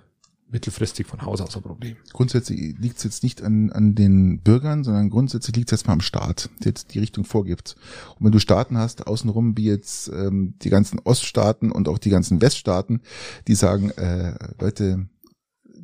[0.52, 1.96] mittelfristig von Haus aus ein Problem.
[2.12, 5.94] grundsätzlich liegt es jetzt nicht an, an den Bürgern, sondern grundsätzlich liegt es jetzt mal
[5.94, 7.78] am Staat, der jetzt die Richtung vorgibt.
[8.20, 12.10] Und wenn du Staaten hast, außenrum wie jetzt ähm, die ganzen Oststaaten und auch die
[12.10, 13.02] ganzen Weststaaten,
[13.48, 15.08] die sagen, äh, Leute,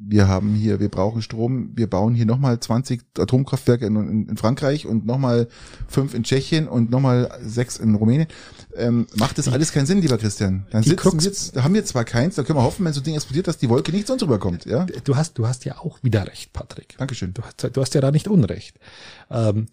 [0.09, 4.37] wir haben hier, wir brauchen Strom, wir bauen hier nochmal 20 Atomkraftwerke in, in, in
[4.37, 5.47] Frankreich und nochmal
[5.87, 8.27] fünf in Tschechien und nochmal sechs in Rumänien.
[8.75, 10.65] Ähm, macht das alles keinen Sinn, lieber Christian.
[10.71, 13.03] Dann sitzen Krux- wir haben wir zwar keins, da können wir hoffen, wenn so ein
[13.03, 14.85] Ding explodiert, dass die Wolke nicht sonst rüberkommt, ja?
[15.03, 16.95] Du hast, du hast ja auch wieder recht, Patrick.
[16.97, 17.33] Dankeschön.
[17.33, 18.79] Du hast, du hast ja da nicht Unrecht.
[19.29, 19.67] Ähm,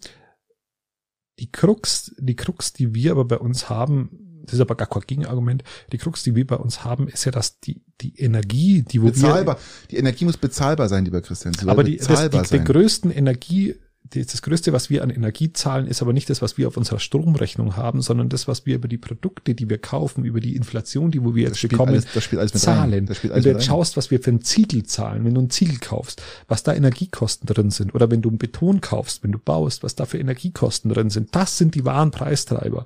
[1.39, 5.01] die Krux, die Krux, die wir aber bei uns haben, das ist aber gar kein
[5.05, 9.01] Gegenargument, die Krux, die wir bei uns haben, ist ja, dass die, die Energie, die
[9.01, 9.57] wo bezahlbar.
[9.91, 11.53] Die Energie muss bezahlbar sein, lieber Christian.
[11.59, 12.63] Wir, aber die, das, die, sein.
[12.65, 13.75] größten Energie,
[14.13, 16.99] das größte, was wir an Energie zahlen, ist aber nicht das, was wir auf unserer
[16.99, 21.09] Stromrechnung haben, sondern das, was wir über die Produkte, die wir kaufen, über die Inflation,
[21.11, 23.05] die wo wir Das jetzt bekommen, alles- das spielt alles mit zahlen.
[23.13, 25.49] Spielt wenn alles du jetzt schaust, was wir für ein Ziegel zahlen, wenn du ein
[25.49, 29.39] Ziegel kaufst, was da Energiekosten drin sind, oder wenn du einen Beton kaufst, wenn du
[29.39, 32.85] baust, was da für Energiekosten drin sind, das sind die wahren Preistreiber.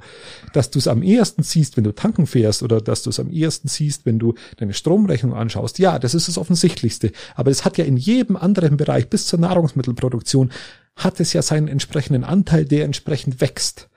[0.54, 3.30] Dass du es am ehesten siehst, wenn du tanken fährst, oder dass du es am
[3.30, 7.12] ehesten siehst, wenn du deine Stromrechnung anschaust, ja, das ist das Offensichtlichste.
[7.36, 10.52] Aber es hat ja in jedem anderen Bereich, bis zur Nahrungsmittelproduktion,
[10.96, 13.90] hat es ja seinen entsprechenden Anteil, der entsprechend wächst.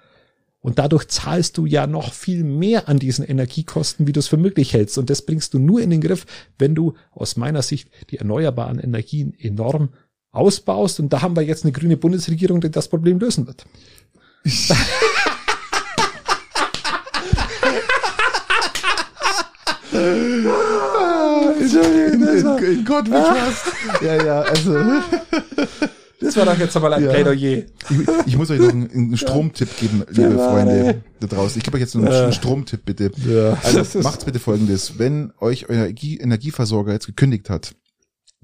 [0.60, 4.36] Und dadurch zahlst du ja noch viel mehr an diesen Energiekosten, wie du es für
[4.36, 4.96] möglich hältst.
[4.96, 6.24] Und das bringst du nur in den Griff,
[6.56, 9.88] wenn du aus meiner Sicht die erneuerbaren Energien enorm
[10.30, 11.00] ausbaust.
[11.00, 13.66] Und da haben wir jetzt eine grüne Bundesregierung, die das Problem lösen wird.
[19.92, 20.46] in,
[22.22, 23.72] in, in God we trust.
[24.00, 24.78] Ja, ja, also
[26.22, 27.10] Das war doch jetzt einmal ein Ja.
[27.10, 27.58] Plädoyer.
[27.64, 27.66] ich,
[28.26, 31.58] ich muss euch noch einen, einen Stromtipp geben, liebe Freunde da draußen.
[31.58, 33.10] Ich gebe euch jetzt noch einen Stromtipp, bitte.
[33.28, 33.58] Ja.
[33.62, 34.98] Also macht's bitte folgendes.
[34.98, 37.74] Wenn euch euer Energie, Energieversorger jetzt gekündigt hat,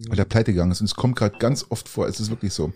[0.09, 2.53] weil der pleite gegangen ist, und es kommt gerade ganz oft vor, es ist wirklich
[2.53, 2.73] so,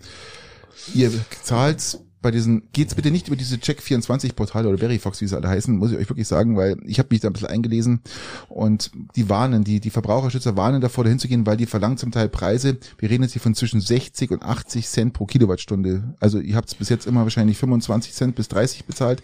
[0.95, 1.11] ihr
[1.43, 5.77] zahlt bei diesen, geht's bitte nicht über diese Check24-Portale oder Verifox, wie sie alle heißen,
[5.77, 8.01] muss ich euch wirklich sagen, weil ich habe mich da ein bisschen eingelesen
[8.49, 12.13] und die warnen, die, die Verbraucherschützer warnen davor, dahin zu gehen, weil die verlangen zum
[12.13, 16.15] Teil Preise, wir reden jetzt hier von zwischen 60 und 80 Cent pro Kilowattstunde.
[16.21, 19.23] Also ihr habt bis jetzt immer wahrscheinlich 25 Cent bis 30 bezahlt.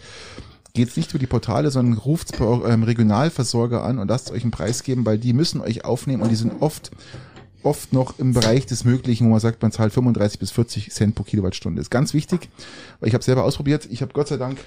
[0.75, 4.51] Geht's nicht über die Portale, sondern ruft's bei eurem Regionalversorger an und lasst euch einen
[4.51, 6.91] Preis geben, weil die müssen euch aufnehmen und die sind oft
[7.69, 11.15] oft noch im Bereich des Möglichen, wo man sagt, man zahlt 35 bis 40 Cent
[11.15, 11.81] pro Kilowattstunde.
[11.81, 12.49] ist ganz wichtig,
[12.99, 13.87] weil ich habe selber ausprobiert.
[13.91, 14.59] Ich habe Gott sei Dank,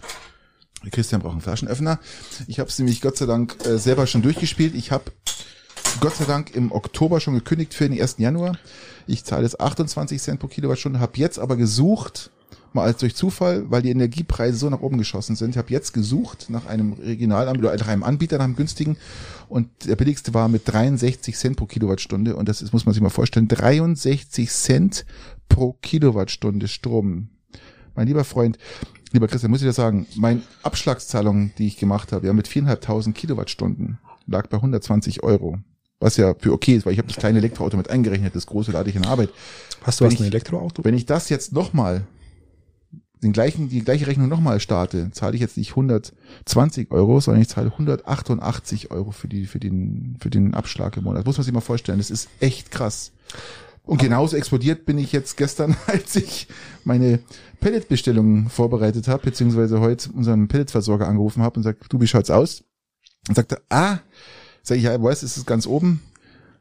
[0.92, 2.00] Christian braucht einen Flaschenöffner.
[2.48, 4.76] Ich habe es nämlich Gott sei Dank äh, selber schon durchgespielt.
[4.76, 5.06] Ich habe
[6.00, 8.16] Gott sei Dank im Oktober schon gekündigt für den 1.
[8.20, 8.58] Januar.
[9.08, 12.30] Ich zahle jetzt 28 Cent pro Kilowattstunde, habe jetzt aber gesucht,
[12.74, 15.52] mal als durch Zufall, weil die Energiepreise so nach oben geschossen sind.
[15.52, 18.98] Ich habe jetzt gesucht nach einem Regionalanbieter, nach einem Anbieter, nach einem günstigen
[19.50, 23.04] und der billigste war mit 63 Cent pro Kilowattstunde und das ist, muss man sich
[23.04, 25.06] mal vorstellen, 63 Cent
[25.50, 27.30] pro Kilowattstunde Strom.
[27.96, 28.58] Mein lieber Freund,
[29.12, 33.16] lieber Christian, muss ich dir sagen, meine Abschlagszahlung, die ich gemacht habe, ja mit viereinhalbtausend
[33.18, 33.98] Kilowattstunden,
[34.28, 35.58] lag bei 120 Euro.
[36.00, 38.72] Was ja für okay ist, weil ich habe das kleine Elektroauto mit eingerechnet, das große
[38.72, 39.30] lade ich in Arbeit.
[39.84, 40.84] Hast du Wenn was ein ich- Elektroauto?
[40.84, 42.06] Wenn ich das jetzt nochmal,
[43.24, 47.50] den gleichen, die gleiche Rechnung nochmal starte, zahle ich jetzt nicht 120 Euro, sondern ich
[47.50, 51.26] zahle 188 Euro für die, für den, für den Abschlag im Monat.
[51.26, 52.00] Muss man sich mal vorstellen.
[52.00, 53.12] Das ist echt krass.
[53.84, 56.48] Und genauso explodiert bin ich jetzt gestern, als ich
[56.84, 57.20] meine
[57.60, 62.64] Pelletbestellungen vorbereitet habe, beziehungsweise heute unseren Pelletversorger angerufen habe und sagt, du, wie schaut's aus?
[63.28, 64.00] Und sagte, ah,
[64.64, 66.02] sag ich, ja, ich weiß, es ist ganz oben,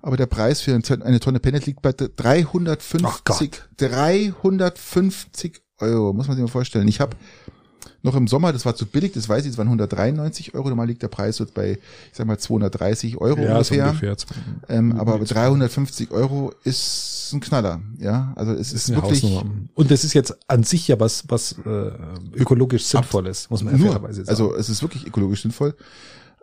[0.03, 3.69] aber der Preis für eine Tonne Pellet liegt bei Ach 350, Gott.
[3.79, 6.89] 350 Euro, muss man sich mal vorstellen.
[6.89, 7.17] Ich habe
[8.03, 10.87] noch im Sommer, das war zu billig, das weiß ich, das waren 193 Euro, normal
[10.87, 11.79] liegt der Preis so bei, ich
[12.13, 13.89] sag mal, 230 Euro so ungefähr.
[13.89, 14.17] ungefähr.
[14.69, 18.33] Ähm, aber 350 Euro ist ein Knaller, ja.
[18.37, 19.45] Also es ist, Eine wirklich Hausnummer.
[19.75, 21.91] Und das ist jetzt an sich ja was, was äh,
[22.35, 24.31] ökologisch sinnvoll ist, muss man ja nur, fairerweise sagen.
[24.31, 25.75] also es ist wirklich ökologisch sinnvoll.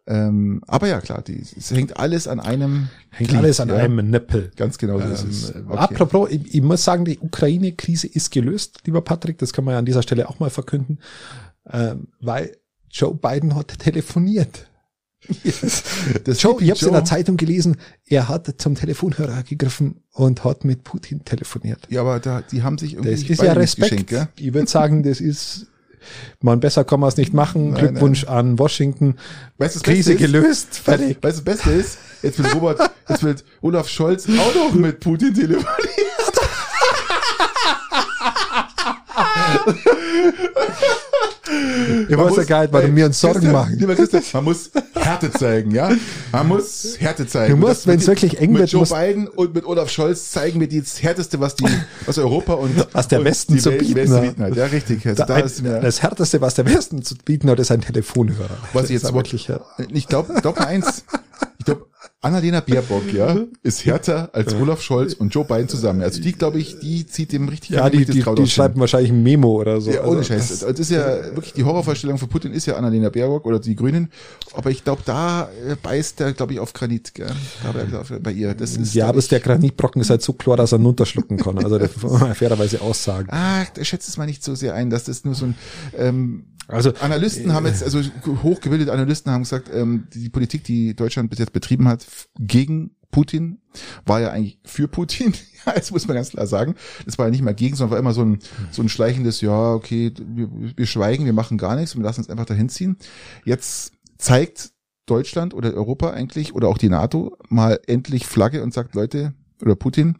[0.09, 3.75] Ähm, aber ja, klar, die, es hängt alles an einem, Hängt Glied, alles an ja.
[3.75, 4.51] einem Nippel.
[4.55, 5.49] Ganz genau so ist es.
[5.55, 5.77] Ähm, Okay.
[5.77, 9.79] Apropos, ich, ich muss sagen, die Ukraine-Krise ist gelöst, lieber Patrick, das kann man ja
[9.79, 10.99] an dieser Stelle auch mal verkünden,
[11.69, 12.55] ähm, weil
[12.89, 14.67] Joe Biden hat telefoniert.
[16.23, 20.43] Das Joe, ich habe in Joe- der Zeitung gelesen, er hat zum Telefonhörer gegriffen und
[20.45, 21.85] hat mit Putin telefoniert.
[21.89, 24.15] Ja, aber da, die haben sich irgendwie Das ist ja Respekt.
[24.39, 25.67] ich würde sagen, das ist,
[26.41, 27.71] man besser kann man es nicht machen.
[27.71, 29.15] Nein, Glückwunsch an Washington.
[29.57, 31.17] Weißt du, das Krise Beste gelöst, fertig.
[31.21, 34.99] weißt du, das Beste ist, jetzt will Robert, jetzt will Olaf Scholz auch noch mit
[34.99, 35.67] Putin telefonieren.
[42.09, 43.75] Ich weiß ja gar nicht, warum wir uns Sorgen Christian, machen.
[43.79, 45.91] Lieber Christian, man muss Härte zeigen, ja?
[46.31, 47.51] Man muss Härte zeigen.
[47.59, 50.31] Du musst, wenn's die- wirklich eng mit wird, Joe musst- Biden und mit Olaf Scholz
[50.31, 51.65] zeigen wir die das Härteste, was die,
[52.05, 54.21] was Europa und Was der und Westen zu Welt- bieten Westen hat.
[54.23, 54.55] bieten hat.
[54.55, 55.05] Ja, richtig.
[55.07, 57.81] Also Da, da ist mir, das härteste, was der Westen zu bieten hat, ist ein
[57.81, 58.49] Telefonhörer.
[58.73, 59.61] was ich jetzt wirklich, ja.
[59.91, 61.03] ich glaube, glaub eins.
[61.59, 61.85] Ich glaube,
[62.27, 66.01] Annalena Baerbock, ja, ist härter als Olaf Scholz und Joe Biden zusammen.
[66.01, 69.23] Also die, glaube ich, die zieht dem richtig Ja, die, die, die schreiben wahrscheinlich ein
[69.23, 69.91] Memo oder so.
[69.91, 70.47] Ja, ohne Also, Scheiß.
[70.49, 71.05] das- Das ist ja
[71.35, 74.09] wirklich die Horrorvorstellung von Putin ist ja Annalena Baerbock oder die Grünen.
[74.53, 77.27] Aber ich glaube, da äh, beißt er, glaube ich, auf Granit, gell?
[77.63, 78.53] Da bei, ihr.
[78.53, 81.57] Das ist, Ja, aber ich, der Granitbrocken ist halt so klar, dass er runterschlucken kann.
[81.57, 81.79] Also
[82.19, 83.27] man fairerweise aussagen.
[83.31, 85.55] Ah, da schätzt es mal nicht so sehr ein, dass das nur so ein
[85.97, 88.01] ähm, Also Analysten haben jetzt, also
[88.43, 92.05] hochgebildete Analysten haben gesagt, ähm, die, Politik, die Deutschland bis jetzt betrieben hat,
[92.39, 93.61] gegen Putin,
[94.05, 95.33] war ja eigentlich für Putin.
[95.65, 96.75] Ja, das muss man ganz klar sagen.
[97.05, 98.39] Das war ja nicht mal gegen, sondern war immer so ein,
[98.71, 102.21] so ein schleichendes, ja, okay, wir, wir schweigen, wir machen gar nichts und wir lassen
[102.21, 102.95] uns einfach dahin ziehen.
[103.43, 104.71] Jetzt zeigt
[105.07, 109.75] Deutschland oder Europa eigentlich oder auch die NATO mal endlich Flagge und sagt, Leute, oder
[109.75, 110.19] Putin,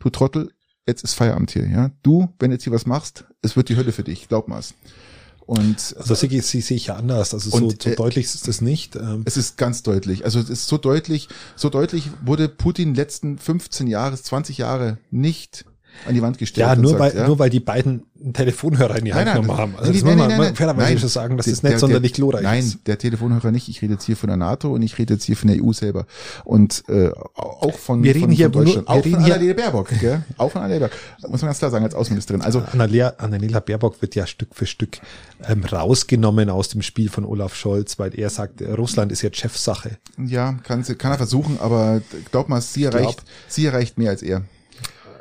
[0.00, 0.50] du Trottel,
[0.84, 1.92] jetzt ist Feierabend hier, ja.
[2.02, 4.74] Du, wenn jetzt hier was machst, es wird die Hölle für dich, glaub mal's.
[5.48, 7.32] Und Also das sehe sehe ich ja anders.
[7.32, 8.96] Also so, so äh, deutlich ist das nicht.
[8.96, 10.26] Ähm, es ist ganz deutlich.
[10.26, 15.64] Also es ist so deutlich, so deutlich wurde Putin letzten 15 Jahre, 20 Jahre nicht
[16.06, 16.66] an die Wand gestellt.
[16.68, 19.26] ja, nur sagt, weil, ja, nur weil die beiden einen Telefonhörer in die Nein, Hand
[19.26, 19.72] nein, genommen haben.
[19.76, 20.98] Also nein, das nein, muss nein, man nein, fairerweise nein.
[20.98, 22.78] schon sagen, dass Der- das nicht der- sonderlich der- glorreich Nein, ist.
[22.86, 23.68] der Telefonhörer nicht.
[23.68, 25.72] Ich rede jetzt hier von der NATO und ich rede jetzt hier von der EU
[25.72, 26.06] selber.
[26.44, 28.88] Und äh, auch von, Wir reden von, hier von nur- Deutschland.
[28.88, 29.88] wir auch reden von hier- Annalena Baerbock.
[30.00, 30.22] Gell?
[30.36, 31.30] Auch von Annalena Baerbock.
[31.30, 32.42] Muss man ganz klar sagen, als Außenministerin.
[32.42, 34.98] Also Annalena, Annalena Baerbock wird ja Stück für Stück
[35.48, 39.36] ähm, rausgenommen aus dem Spiel von Olaf Scholz, weil er sagt, äh, Russland ist jetzt
[39.38, 39.98] Chefsache.
[40.24, 44.42] Ja, kann, kann er versuchen, aber glaub mal, sie erreicht, sie erreicht mehr als er.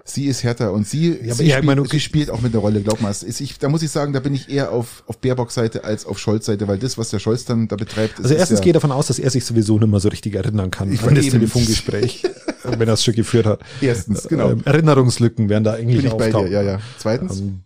[0.09, 2.79] Sie ist härter und sie, Ja, sie, spielt, meine, sie spielt auch mit einer Rolle,
[2.81, 3.11] glaub mal.
[3.11, 6.05] Ist, ich, da muss ich sagen, da bin ich eher auf, auf Baerbocks Seite als
[6.05, 8.63] auf Scholz Seite, weil das, was der Scholz dann da betreibt, Also ist erstens ja,
[8.63, 11.13] geht davon aus, dass er sich sowieso nicht mehr so richtig erinnern kann Ich an
[11.13, 11.33] das eben.
[11.39, 12.29] Telefongespräch, äh,
[12.79, 13.59] wenn er es schon geführt hat.
[13.81, 14.51] Erstens, genau.
[14.51, 16.51] Ähm, Erinnerungslücken werden da eigentlich bin ich bei dir, auftauchen.
[16.53, 16.79] ja, ja.
[16.97, 17.59] Zweitens, Ähm,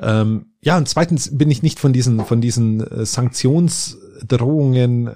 [0.00, 5.14] ähm, ja, und zweitens bin ich nicht von diesen, von diesen äh, Sanktionsdrohungen äh,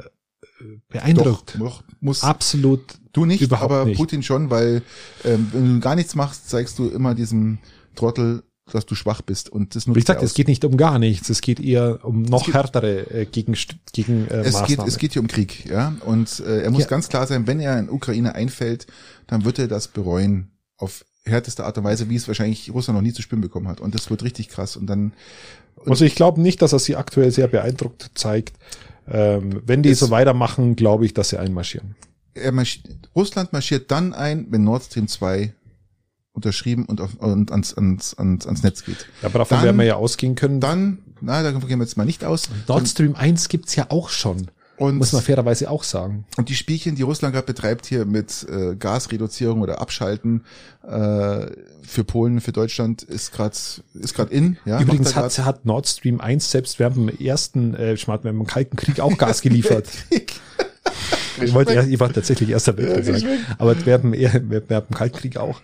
[0.91, 1.57] beeindruckt.
[1.59, 2.81] doch, muss, Absolut.
[3.13, 3.97] du nicht, überhaupt aber nicht.
[3.97, 4.83] Putin schon, weil,
[5.25, 7.59] ähm, wenn du gar nichts machst, zeigst du immer diesem
[7.95, 10.99] Trottel, dass du schwach bist und das nutzt Wie gesagt, es geht nicht um gar
[11.01, 11.29] nichts.
[11.29, 13.57] Es geht eher um noch geht- härtere äh, gegen,
[13.93, 15.95] gegen äh, es geht, es geht hier um Krieg, ja.
[16.05, 16.89] Und äh, er muss Ja.
[16.89, 18.87] ganz klar sein, wenn er in Ukraine einfällt,
[19.27, 20.53] dann wird er das bereuen.
[20.77, 23.81] Auf härteste Art und Weise, wie es wahrscheinlich Russland noch nie zu spüren bekommen hat.
[23.81, 24.77] Und das wird richtig krass.
[24.77, 25.13] Und dann
[25.87, 28.57] also ich glaube nicht, dass er sie aktuell sehr beeindruckt zeigt.
[29.09, 31.95] Ähm, wenn die Es- so weitermachen, glaube ich, dass sie einmarschieren.
[32.35, 35.53] er marschiert, Russland marschiert dann ein, wenn Nord Stream 2
[36.33, 39.07] unterschrieben und, auf, und ans, ans, ans, ans Netz geht.
[39.23, 40.61] Aber davon Dann- werden wir ja ausgehen können.
[40.61, 42.49] Dann, na, da gehen wir jetzt mal nicht aus.
[42.69, 44.51] Nord Stream 1 gibt's ja auch schon.
[44.81, 46.25] Und, Muss man fairerweise auch sagen.
[46.39, 50.45] und die Spielchen, die Russland gerade betreibt hier mit äh, Gasreduzierung oder Abschalten
[50.83, 51.47] äh,
[51.83, 53.55] für Polen, für Deutschland, ist gerade
[53.93, 54.57] ist grad in.
[54.65, 58.77] Ja, Übrigens hat, hat Nord Stream 1 selbst während dem ersten, äh, während dem Kalten
[58.77, 59.87] Krieg auch Gas geliefert.
[61.43, 63.47] ich wollte, ja, ich wollte tatsächlich erster Weltkrieg Ja, sagen.
[63.59, 65.61] Aber während eher- während dem Kalten Krieg auch,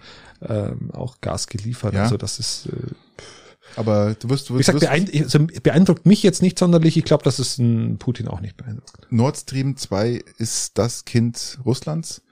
[0.47, 1.95] ähm, auch Gas geliefert.
[1.95, 2.03] Ja.
[2.03, 2.71] Also das ist, äh,
[3.77, 6.97] Aber du wirst, du wie wirst, gesagt, wirst also beeindruckt mich jetzt nicht sonderlich.
[6.97, 7.57] Ich glaube, dass es
[7.99, 9.07] Putin auch nicht beeindruckt.
[9.11, 12.23] Nord Stream 2 ist das Kind Russlands.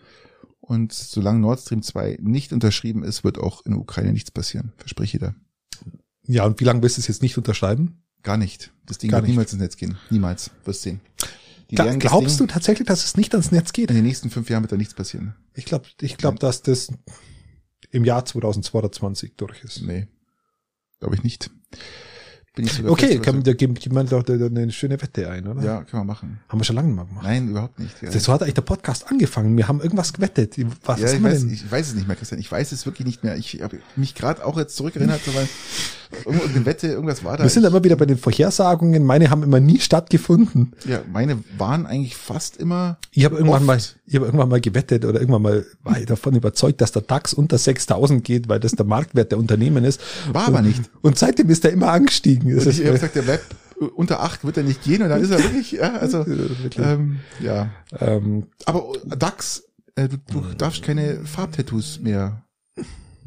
[0.61, 4.72] Und solange Nord Stream 2 nicht unterschrieben ist, wird auch in der Ukraine nichts passieren.
[4.78, 5.34] Verspreche ich dir.
[6.26, 8.03] Ja, und wie lange willst du es jetzt nicht unterschreiben?
[8.22, 8.72] Gar nicht.
[8.86, 9.32] Das Ding Gar wird nicht.
[9.32, 9.99] niemals ins Netz gehen.
[10.09, 10.51] Niemals.
[10.64, 11.01] Wirst sehen.
[11.68, 13.90] Gla glaubst Ding, du tatsächlich, dass es nicht ans Netz geht?
[13.90, 15.34] In den nächsten fünf Jahren wird da nichts passieren.
[15.55, 16.88] Ich glaube, ich glaube, dass das
[17.90, 19.82] im Jahr 2022 durch ist.
[19.82, 20.09] Nee.
[21.05, 21.50] Glaube ich nicht.
[22.55, 25.62] Bin ich sogar Okay, kann, da gibt jemand doch eine schöne Wette ein, oder?
[25.62, 26.40] Ja, können wir machen.
[26.48, 27.24] Haben wir schon lange mal gemacht.
[27.24, 28.00] Nein, überhaupt nicht.
[28.00, 29.55] Ja, so hat eigentlich der Podcast angefangen.
[29.55, 30.57] Wir haben irgendwas gewettet.
[30.82, 31.52] Was ja ich, weiß, denn?
[31.52, 32.40] ich weiß es nicht mehr, Christian.
[32.40, 33.36] Ich weiß es wirklich nicht mehr.
[33.36, 35.32] Ich habe mich gerade auch jetzt zurückerinnert, so,
[36.24, 37.42] weil irgendeine Wette, irgendwas war da.
[37.42, 39.04] wir sind immer wieder bei den Vorhersagungen.
[39.04, 40.72] Meine haben immer nie stattgefunden.
[40.86, 45.04] ja, meine waren eigentlich fast immer Ich habe irgendwann mal, ich habe irgendwann mal gewettet
[45.04, 48.72] oder irgendwann mal war ich davon überzeugt, dass der DAX unter 6000 geht, weil das
[48.72, 50.00] der Marktwert der Unternehmen ist.
[50.32, 50.82] War aber und, nicht.
[51.02, 52.52] Und seitdem ist er immer angestiegen.
[52.52, 53.44] Und ich habe gesagt, der bleibt
[53.96, 56.24] unter acht wird er nicht gehen und dann ist er wirklich, ja, also
[56.78, 57.70] ähm, ja.
[58.00, 59.64] ähm, Aber DAX,
[59.96, 62.44] äh, du, du darfst keine Farbtattoos mehr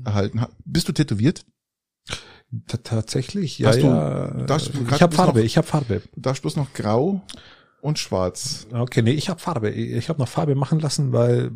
[0.05, 0.41] erhalten.
[0.41, 1.43] Ha- Bist du tätowiert?
[2.67, 4.27] T- tatsächlich, ja, Hast du- ja.
[4.27, 6.01] du- ich habe bist noch- Farbe, ich habe Farbe.
[6.15, 7.21] Du darfst bloß noch grau
[7.81, 8.67] und schwarz.
[8.73, 9.69] Okay, nee, ich habe Farbe.
[9.69, 11.51] Ich, habe noch Farbe machen lassen, weil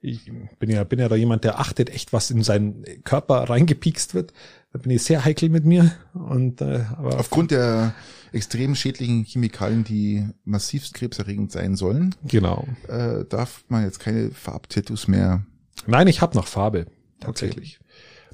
[0.00, 4.14] ich bin ja bin ja da jemand, der achtet echt, was in seinen Körper reingepikst
[4.14, 4.32] wird.
[4.72, 7.94] Da bin ich sehr heikel mit mir und äh, aber Aufgrund der
[8.32, 12.68] extrem schädlichen Chemikalien, die massivst krebserregend sein sollen, genau.
[12.86, 15.44] äh, darf man jetzt keine Farbtattoos mehr.
[15.86, 16.86] Nein, ich habe noch Farbe
[17.20, 17.80] tatsächlich.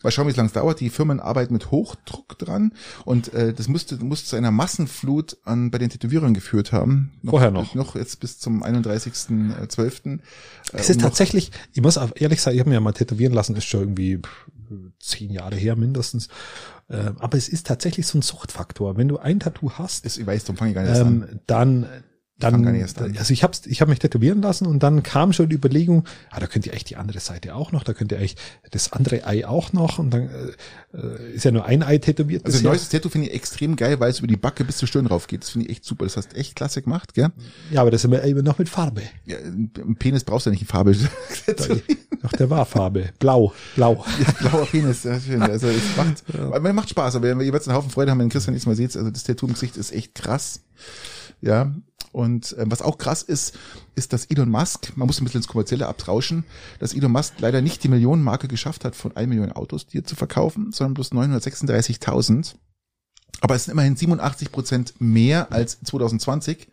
[0.02, 0.80] Mal schauen, wie es lang dauert.
[0.80, 2.72] Die Firmen arbeiten mit Hochdruck dran
[3.04, 7.12] und äh, das musste, muss zu einer Massenflut an bei den Tätowierern geführt haben.
[7.24, 7.74] Vorher noch.
[7.74, 10.18] Noch jetzt bis zum 31.12.
[10.72, 13.56] Es ist tatsächlich, ich muss auch ehrlich sagen, ich habe mir ja mal tätowieren lassen,
[13.56, 14.20] ist schon irgendwie
[14.98, 16.28] zehn Jahre her mindestens.
[16.88, 18.96] Äh, aber es ist tatsächlich so ein Suchtfaktor.
[18.96, 21.28] Wenn du ein Tattoo hast, Ist, ich weiß, fange ich gar nicht erst an.
[21.30, 21.40] ähm,
[22.38, 25.54] dann dann also ich hab's ich habe mich tätowieren lassen und dann kam schon die
[25.54, 28.36] Überlegung, ah, da könnt ihr eigentlich die andere Seite auch noch, da könnt ihr eigentlich
[28.72, 30.28] das andere Ei auch noch und dann
[30.92, 32.70] äh, ist ja nur ein Ei tätowiert Also bisher.
[32.70, 35.28] neues Tattoo finde ich extrem geil, weil es über die Backe bis zur Stirn rauf
[35.28, 35.42] geht.
[35.42, 36.04] Das finde ich echt super.
[36.04, 37.30] Das hast echt klasse gemacht, gell?
[37.70, 39.02] ja, aber das ist immer eben noch mit Farbe.
[39.26, 40.96] Ja, ein Penis brauchst du ja nicht in Farbe.
[42.22, 44.04] Doch der war Farbe, blau, blau.
[44.40, 45.42] Blauer Penis, ja, schön.
[45.42, 46.72] Also es macht, ja.
[46.72, 48.96] macht Spaß, aber wenn wir jeweils einen Haufen Freude haben, wenn Christian jetzt mal sieht,
[48.96, 50.62] also das Tattoo im Gesicht ist echt krass.
[51.42, 51.74] Ja.
[52.14, 53.58] Und ähm, was auch krass ist,
[53.96, 56.44] ist, dass Elon Musk, man muss ein bisschen ins Kommerzielle abtrauschen,
[56.78, 60.14] dass Elon Musk leider nicht die Millionenmarke geschafft hat, von 1 Million Autos hier zu
[60.14, 62.54] verkaufen, sondern bloß 936.000.
[63.40, 66.68] Aber es sind immerhin 87 Prozent mehr als 2020.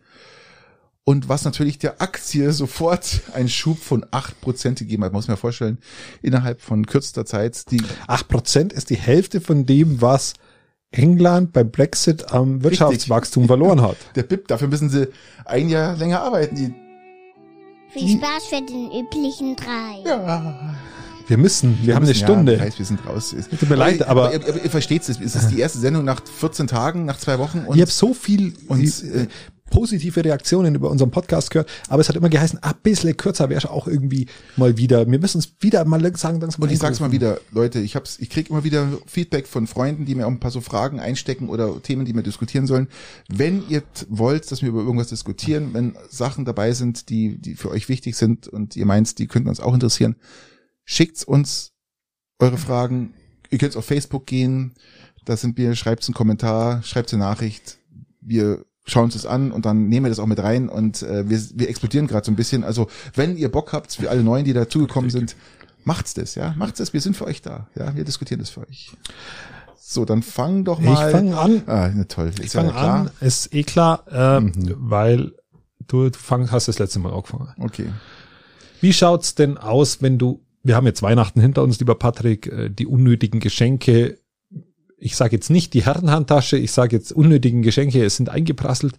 [1.02, 5.34] Und was natürlich der Aktie sofort einen Schub von 8 Prozent gegeben hat, muss man
[5.34, 5.78] mal vorstellen,
[6.22, 10.34] innerhalb von kürzester Zeit, die Acht Prozent ist die Hälfte von dem, was
[10.92, 13.96] England beim Brexit am Wirtschaftswachstum verloren hat.
[14.14, 15.08] der BIP, dafür müssen sie
[15.44, 16.54] ein Jahr länger arbeiten.
[16.54, 16.74] Die,
[17.90, 20.08] Viel Spaß für den üblichen drei.
[20.08, 20.74] ja.
[21.28, 22.52] Wir müssen, wir haben eine müssen- Stunde.
[22.56, 23.32] Ja, ich weiß, wir sind raus.
[23.32, 25.20] Es- Tut mir leid, aber- ihr, ihr, ihr versteht es.
[25.20, 27.60] Es ist die erste Sendung nach 14 Tagen, nach zwei Wochen.
[27.64, 29.28] Und ich habe so viel und, äh,
[29.72, 33.70] positive Reaktionen über unseren Podcast gehört, aber es hat immer geheißen, ein bisschen kürzer wäre
[33.70, 35.10] auch irgendwie mal wieder.
[35.10, 38.18] Wir müssen uns wieder mal sagen, langsam Und ich sag's mal wieder, Leute, ich hab's,
[38.20, 41.48] ich krieg immer wieder Feedback von Freunden, die mir auch ein paar so Fragen einstecken
[41.48, 42.88] oder Themen, die wir diskutieren sollen.
[43.28, 47.70] Wenn ihr wollt, dass wir über irgendwas diskutieren, wenn Sachen dabei sind, die, die für
[47.70, 50.16] euch wichtig sind und ihr meint, die könnten uns auch interessieren,
[50.84, 51.72] schickt's uns
[52.38, 53.14] eure Fragen.
[53.48, 54.74] Ihr könnt auf Facebook gehen,
[55.24, 57.78] da sind wir, schreibt's einen Kommentar, schreibt's eine Nachricht.
[58.20, 61.28] Wir schauen uns das an und dann nehmen wir das auch mit rein und äh,
[61.28, 62.64] wir, wir explodieren gerade so ein bisschen.
[62.64, 65.36] Also wenn ihr Bock habt, für alle Neuen, die dazugekommen sind,
[65.84, 66.92] macht's das, ja, macht's das.
[66.92, 68.92] Wir sind für euch da, ja, wir diskutieren das für euch.
[69.78, 71.10] So, dann fang doch Ich mal.
[71.10, 71.62] fange an.
[71.66, 72.28] Ah, na toll.
[72.28, 72.94] Ist Ich ja fange klar.
[73.00, 73.10] an.
[73.20, 74.74] Ist eh klar, äh, Mhm.
[74.78, 75.32] weil
[75.86, 77.48] du, du fang, hast das letzte Mal angefangen.
[77.58, 77.86] Okay.
[78.80, 82.68] Wie schaut's denn aus, wenn du, wir haben jetzt Weihnachten hinter uns, lieber Patrick, äh,
[82.70, 84.18] die unnötigen Geschenke.
[85.04, 88.94] Ich sage jetzt nicht die Herrenhandtasche, ich sage jetzt unnötigen Geschenke, es sind eingeprasselt.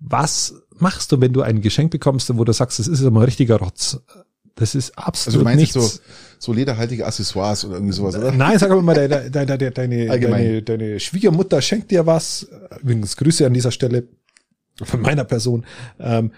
[0.00, 3.24] Was machst du, wenn du ein Geschenk bekommst, wo du sagst, das ist immer ein
[3.24, 4.00] richtiger Rotz?
[4.54, 5.74] Das ist Also absolut du meinst nichts.
[5.74, 6.00] so,
[6.38, 8.32] so lederhaltige Accessoires oder irgendwie sowas, oder?
[8.32, 12.48] Nein, sag aber mal, deine, deine, deine, deine, deine Schwiegermutter schenkt dir was.
[12.80, 14.08] Übrigens Grüße an dieser Stelle
[14.82, 15.66] von meiner Person.
[16.00, 16.32] Ähm,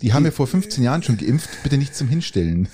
[0.00, 2.68] Die haben wir vor 15 Jahren schon geimpft, bitte nicht zum Hinstellen.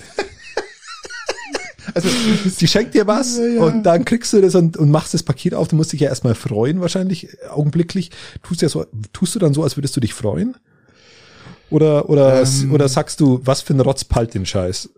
[1.95, 2.09] Also,
[2.61, 5.69] die schenkt dir was und dann kriegst du das und, und machst das Paket auf.
[5.69, 8.11] Du musst dich ja erstmal freuen, wahrscheinlich äh, augenblicklich.
[8.43, 10.57] Tust ja so, tust du dann so, als würdest du dich freuen?
[11.71, 12.73] Oder, oder, Ähm.
[12.73, 14.89] oder sagst du, was für ein Rotz palt den Scheiß?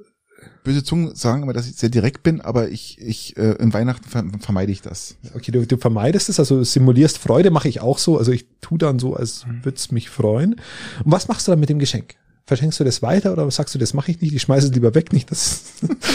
[0.69, 4.09] böse Zungen sagen immer, dass ich sehr direkt bin, aber ich, ich, äh, in Weihnachten
[4.09, 5.17] ver vermeide ich das.
[5.35, 8.19] Okay, du, du vermeidest es, also simulierst Freude, mache ich auch so.
[8.19, 10.55] Also ich tu dann so, als würde es mich freuen.
[11.05, 12.17] Und was machst du dann mit dem Geschenk?
[12.49, 14.95] Verschenkst du das weiter oder sagst du, das mache ich nicht, ich schmeiße es lieber
[14.95, 15.65] weg, nicht das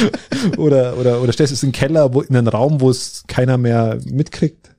[0.58, 3.60] oder, oder, oder stellst es in den Keller, wo, in einen Raum, wo es keiner
[3.60, 4.72] mehr mitkriegt?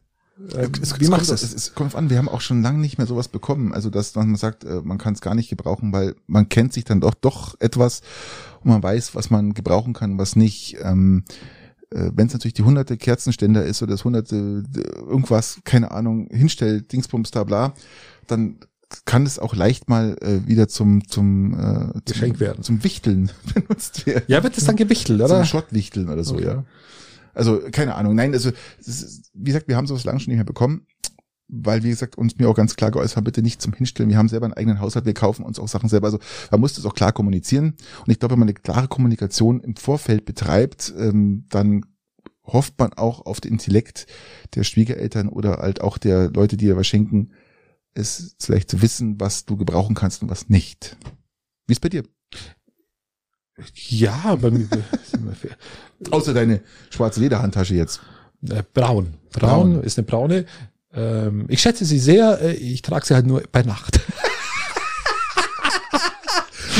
[0.52, 1.42] Äh, Es, wie machst du kommt, das?
[1.44, 1.55] es?
[1.55, 3.72] Es kommt an, wir haben auch schon lange nicht mehr sowas bekommen.
[3.72, 6.82] Also, dass man sagt, äh, man kann es gar nicht gebrauchen, weil man kennt sich
[6.84, 8.00] dann doch, doch etwas
[8.64, 10.76] und man weiß, was man gebrauchen kann, was nicht.
[10.82, 11.22] Ähm,
[11.90, 14.64] äh, Wenn es natürlich die hunderte Kerzenständer ist oder das hunderte
[15.07, 17.74] irgendwas, keine Ahnung, hinstellt, Dingsbums, da bla,
[18.26, 18.59] dann
[19.05, 22.62] kann es auch leicht mal äh, wieder zum zum, äh, zum Geschenk werden.
[22.62, 24.24] zum Wichteln benutzt werden.
[24.28, 25.45] Ja, wird das dann gewichtelt, Zum oder?
[25.45, 26.45] Schrottwichteln oder so, Okay.
[26.45, 26.64] ja.
[27.34, 28.14] Also, keine Ahnung.
[28.14, 30.86] Nein, also, es ist, wie gesagt, wir haben sowas lange schon nicht mehr bekommen,
[31.49, 34.09] weil, wie gesagt, uns mir auch ganz klar geäußert haben, bitte nicht zum Hinstellen.
[34.09, 36.07] Wir haben selber einen eigenen Haushalt, wir kaufen uns auch Sachen selber.
[36.07, 36.20] Also,
[36.53, 37.74] man muss das auch klar kommunizieren.
[38.07, 41.84] Und ich glaube, wenn man eine klare Kommunikation im Vorfeld betreibt, ähm, dann
[42.47, 44.07] hofft man auch auf den Intellekt
[44.55, 47.30] der Schwiegereltern oder halt auch der Leute, die dir was schenken,
[47.95, 50.97] es vielleicht zu wissen, was du gebrauchen kannst und was nicht.
[51.66, 52.03] Wie ist bei dir?
[53.74, 54.68] Ja, bei mir,
[56.11, 58.01] Außer deine schwarze Lederhandtasche jetzt.
[58.51, 59.14] äh, braun.
[59.32, 59.72] braun.
[59.74, 59.82] Braun.
[59.82, 60.45] ist eine braune.
[60.92, 64.01] Ähm, ich schätze sie sehr, äh, ich trage sie halt nur bei Nacht.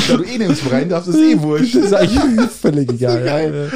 [0.07, 1.73] Da du eh nirgendwo rein darfst, ist eh wurscht.
[1.73, 3.23] Das ist eigentlich völlig egal.
[3.23, 3.71] Geil.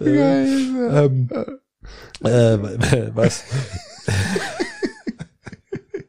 [0.00, 0.48] Äh, Geil.
[0.90, 1.28] Ähm,
[2.22, 3.42] äh, was?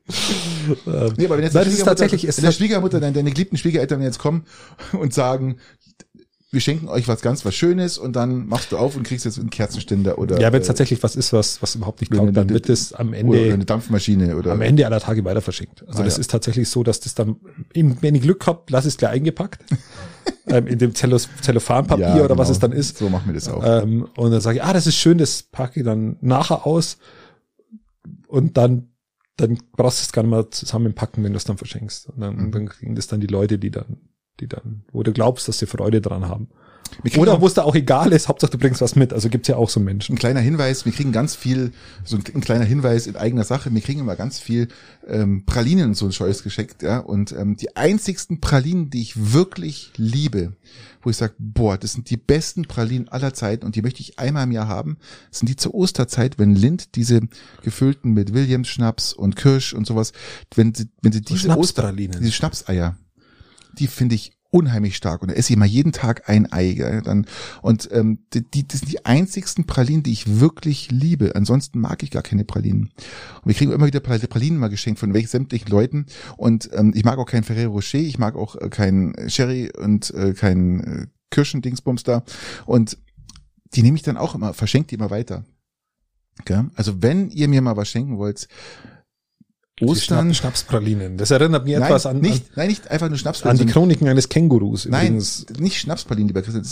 [0.08, 3.32] Ähm, Nee, aber wenn jetzt Nein, das ist tatsächlich- wenn der hat- Schwiegermutter, deine, deine
[3.32, 4.46] geliebten Schwiegereltern jetzt kommen
[5.00, 5.58] und sagen,
[6.52, 9.38] wir schenken euch was ganz was Schönes und dann machst du auf und kriegst jetzt
[9.40, 12.32] einen Kerzenständer oder, ja, wenn es äh, tatsächlich was ist, was, was überhaupt nicht du-
[12.32, 15.84] dann wird es am oder Ende, eine Dampfmaschine oder am Ende aller Tage weiter verschenkt.
[15.88, 16.22] Also Ah, das ja.
[16.22, 17.36] ist tatsächlich so, dass das dann,
[17.74, 19.64] eben, wenn ich Glück hab, lass es gleich eingepackt.
[20.48, 22.52] ähm, in dem Zellos, Zellophanpapier Ja, oder was genau.
[22.54, 22.98] es dann ist.
[23.00, 23.64] So machen wir das auch.
[23.66, 26.98] Ähm, und dann sage ich, ah, das ist schön, das packe ich dann nachher aus.
[28.28, 28.88] Und dann,
[29.38, 32.10] dann brauchst du es gar nicht mal zusammenpacken, wenn du es dann verschenkst.
[32.10, 32.52] Und dann, Mhm.
[32.52, 33.98] dann kriegen das dann die Leute, die dann,
[34.40, 36.50] die dann, wo du glaubst, dass sie Freude dran haben.
[37.18, 39.14] Oder wo es da auch egal ist, Hauptsache du bringst was mit.
[39.14, 40.16] Also gibt's ja auch so Menschen.
[40.16, 41.72] ein kleiner Hinweis, wir kriegen ganz viel,
[42.04, 44.70] so ein, ein kleiner Hinweis in eigener Sache, wir kriegen immer ganz viel
[45.08, 47.00] ähm, Pralinen und so ein Scheues geschenkt, ja.
[47.00, 50.54] Und ähm, die einzigsten Pralinen, die ich wirklich liebe,
[51.02, 54.18] wo ich sage, boah, das sind die besten Pralinen aller Zeiten und die möchte ich
[54.18, 54.98] einmal im Jahr haben,
[55.32, 57.22] sind die zur Osterzeit, wenn Lind diese
[57.62, 60.14] gefüllten mit Williams Schnaps und Kirsch und sowas,
[60.56, 62.20] wenn sie, wenn sie diese Oster, Schnapspralinen.
[62.20, 62.98] diese Schnapseier,
[63.78, 66.74] die finde ich unheimlich stark und da esse ich immer jeden Tag ein Ei.
[66.74, 67.02] Gell?
[67.02, 67.26] Dann,
[67.62, 71.36] und ähm, die, die, das sind die einzigsten Pralinen, die ich wirklich liebe.
[71.36, 72.84] Ansonsten mag ich gar keine Pralinen.
[73.42, 76.06] Und wir kriegen immer wieder Pral- Pralinen mal geschenkt von welchen sämtlichen Leuten.
[76.38, 80.12] Und ähm, ich mag auch kein Ferrero Rocher, ich mag auch äh, kein Sherry und
[80.12, 82.24] äh, kein äh, Kirschendingsbums da.
[82.66, 82.98] Und
[83.74, 85.44] die nehme ich dann auch immer, verschenkt die immer weiter.
[86.46, 86.70] Gell?
[86.76, 88.48] Also wenn ihr mir mal was schenken wollt,
[89.82, 91.18] Ostern, Schnapp, Schnapspralinen.
[91.18, 93.66] Das erinnert mich nein, etwas an, nicht, nein, nicht einfach nur Schnaps, an, an die
[93.66, 94.86] Chroniken eines Kängurus.
[94.86, 95.46] Nein, Übrigens.
[95.60, 96.66] nicht Schnapspralinen, lieber Christian.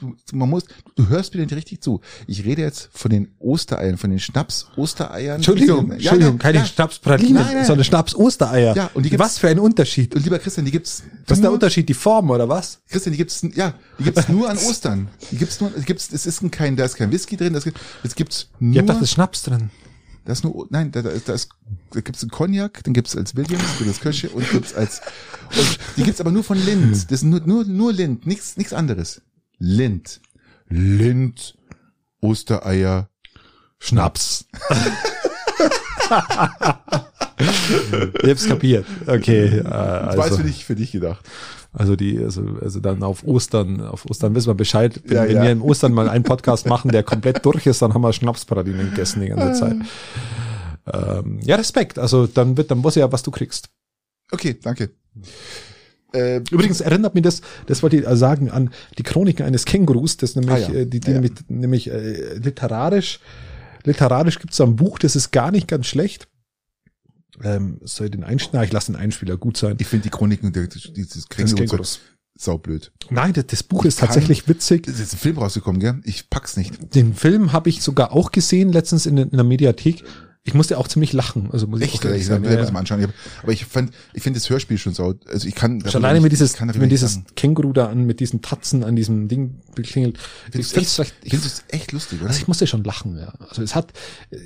[0.00, 0.62] Du, du, man muss,
[0.94, 2.00] du hörst mir nicht richtig zu.
[2.28, 5.36] Ich rede jetzt von den Ostereiern, von den Schnaps-Ostereiern.
[5.36, 6.66] Entschuldigung, Ja, Entschuldigung, ja, keine ja.
[6.66, 7.64] Schnapspralinen, Nein, nein.
[7.66, 8.76] sondern Schnaps-Ostereier.
[8.76, 10.14] Ja, und die gibt's- Was für ein Unterschied.
[10.14, 11.02] Und lieber Christian, die gibt's.
[11.26, 11.88] Was ist der Unterschied?
[11.88, 12.78] Die Form oder was?
[12.88, 15.08] Christian, die gibt's, ja, die gibt's nur an Ostern.
[15.32, 17.80] Die gibt's nur, die gibt's, es ist kein, da ist kein Whisky drin, das gibt,
[18.04, 19.70] es gibt's nur, Ihr habt doch das Schnaps drin.
[20.26, 21.48] Da ist nur, nein, da, da, ist- da ist,
[21.92, 25.00] da gibt's einen Cognac, den gibt's als Williams, gibt es Kirsche und gibt's als,
[25.56, 26.92] und die gibt's aber nur von Lind.
[27.10, 29.22] Das ist nur, nur, nur Lind, nichts, nichts anderes.
[29.58, 30.20] Lind.
[30.68, 31.56] Lind,
[32.20, 33.08] Ostereier,
[33.78, 34.46] Schnaps.
[38.22, 38.86] Ich hab's kapiert.
[39.06, 39.58] Okay.
[39.58, 41.24] Äh, Das war jetzt also, für dich, für dich gedacht.
[41.76, 44.98] Also die, also, also dann auf Ostern, auf Ostern wissen wir Bescheid.
[45.04, 45.42] Wenn, Ja, wenn ja.
[45.42, 48.90] wir im Ostern mal einen Podcast machen, der komplett durch ist, dann haben wir Schnapsparadiesen
[48.90, 49.76] gegessen die ganze Zeit.
[50.90, 51.98] Ähm, ja, Respekt.
[51.98, 53.68] Also dann wird, dann ich ja, was du kriegst.
[54.30, 54.90] Okay, danke.
[56.14, 60.34] Äh, Übrigens erinnert mich das, das wollte ich sagen, an die Chroniken eines Kängurus, das
[60.34, 60.80] nämlich, Ah ja.
[60.80, 63.20] äh, die, die nämlich, nämlich äh, literarisch,
[63.84, 66.26] literarisch gibt es ein Buch, das ist gar nicht ganz schlecht.
[67.42, 68.64] Ähm, soll den Einspieler?
[68.64, 69.76] Ich lasse den Einspieler gut sein.
[69.80, 72.00] Ich finde die Chroniken dieses Kängurus.
[72.34, 72.92] saublöd.
[73.10, 74.86] Nein, das, das Buch ist Kann- tatsächlich witzig.
[74.88, 76.00] Es ist ein Film rausgekommen, gell?
[76.04, 76.94] Ich pack's nicht.
[76.94, 80.04] Den Film habe ich sogar auch gesehen, letztens in, in der Mediathek.
[80.46, 81.48] Ich musste auch ziemlich lachen.
[81.50, 82.44] Also muss ich Echt, auch ich sagen.
[82.44, 82.72] Ja, das ja.
[82.72, 83.00] mal anschauen.
[83.00, 83.08] Ich
[83.42, 85.14] aber ich fand, ich finde das Hörspiel schon sau.
[85.26, 85.80] Also ich kann.
[85.88, 87.20] Schon alleine mit dieses, ich nicht dieses.
[87.34, 90.16] Känguru da an mit diesen Tatzen an diesem Ding Findest
[90.54, 92.28] Ich du find's echt, es echt lustig, oder?
[92.28, 93.32] also ich musste schon lachen, ja.
[93.48, 93.92] Also es hat,
[94.30, 94.36] äh,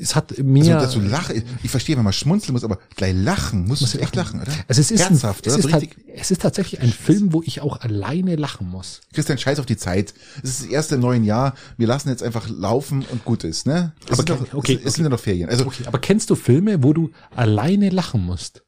[0.00, 3.14] es hat also, mir, dass du lachen, ich verstehe, wenn man schmunzeln muss, aber gleich
[3.14, 4.52] lachen, musst du echt lachen, oder?
[4.68, 5.78] also es ist, ein, Herzhaft, es, oder?
[5.78, 9.00] ist So es ist tatsächlich ein Film, wo ich auch alleine lachen muss.
[9.12, 10.14] Christian, scheiß auf die Zeit.
[10.42, 11.54] Es ist das erste im neuen Jahr.
[11.76, 13.92] Wir lassen jetzt einfach laufen und gut ist, ne?
[14.06, 15.48] Es Aber sind okay, es, es sind ja noch Ferien.
[15.48, 18.62] Also, Okay, aber kennst du Filme, wo du alleine lachen musst?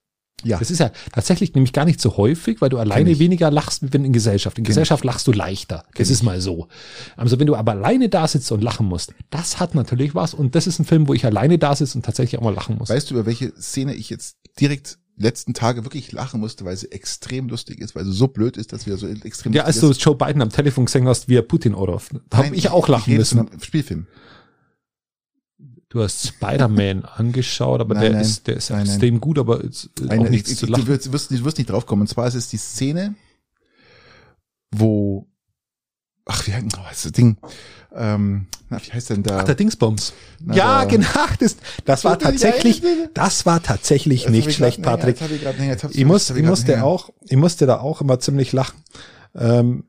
[0.45, 0.59] Ja.
[0.59, 3.19] Das ist ja tatsächlich nämlich gar nicht so häufig, weil du alleine ich.
[3.19, 4.59] weniger lachst, wenn in Gesellschaft.
[4.59, 5.85] In Kenn Gesellschaft lachst du leichter.
[5.95, 6.69] Das ist mal so.
[7.17, 10.35] Also wenn du aber alleine da sitzt und lachen musst, das hat natürlich was.
[10.35, 12.79] Und das ist ein Film, wo ich alleine da sitze und tatsächlich auch mal lachen
[12.79, 12.89] muss.
[12.89, 16.91] Weißt du, über welche Szene ich jetzt direkt letzten Tage wirklich lachen musste, weil sie
[16.91, 19.91] extrem lustig ist, weil sie so blöd ist, dass wir so extrem ja, als du
[19.91, 23.11] Joe Biden am Telefon gesehen hast, wie er Putin anruft, da habe ich auch lachen
[23.11, 23.49] rede müssen.
[23.61, 24.07] Spielfilm.
[25.93, 28.21] Du hast Spider-Man angeschaut, aber Nein, der nein.
[28.23, 28.87] ist, der ist Nein, nein.
[28.89, 30.87] extrem gut, aber ist auch Eine, nichts ich, zu du, lachen.
[30.87, 32.01] wirst, wirst, du wirst nicht drauf kommen.
[32.01, 33.15] Und zwar ist es die Szene,
[34.71, 35.27] wo,
[36.25, 37.37] ach, wie heißt oh, das Ding?
[37.95, 39.41] Ähm, na, wie heißt denn da?
[39.41, 40.15] Ach, der Dingsbums.
[40.41, 41.07] Na, ja, genau.
[41.39, 42.83] Das, das war tatsächlich,
[43.13, 45.21] das war tatsächlich hab nicht ich schlecht, grad- Patrick.
[45.21, 48.79] ich nee, hab's- Ich muss, ich musste auch, ich musste da auch immer ziemlich lachen.
[49.35, 49.85] Ähm,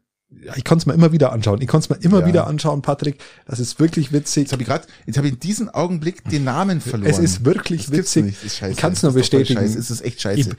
[0.55, 1.61] ich konnte es mir immer wieder anschauen.
[1.61, 2.25] Ich konnte es mir immer Ja.
[2.27, 3.17] wieder anschauen, Patrick.
[3.45, 4.43] Das ist wirklich witzig.
[4.43, 7.09] Jetzt habe ich gerade, jetzt habe ich in diesem Augenblick den Namen verloren.
[7.09, 8.36] Es ist wirklich Das witzig.
[8.43, 8.71] ist scheiße.
[8.73, 9.59] Ich kann es nur bestätigen.
[9.59, 9.79] Scheiße.
[9.79, 10.49] Es ist echt Ich, scheiße.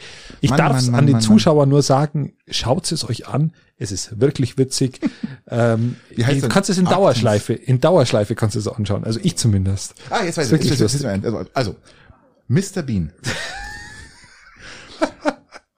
[0.40, 3.52] ich Mann, darf es an den Zuschauern nur sagen, schaut es euch an.
[3.76, 5.00] Es ist wirklich witzig.
[5.50, 6.84] ähm, Wie heißt du kannst es in.
[6.84, 9.04] Dauerschleife, in Dauerschleife kannst du es anschauen.
[9.04, 9.94] Also ich zumindest.
[10.10, 10.64] Ah, jetzt weiß ich.
[10.64, 11.76] Jetzt, jetzt, jetzt, also, also,
[12.48, 12.82] Mr.
[12.82, 13.12] Bean.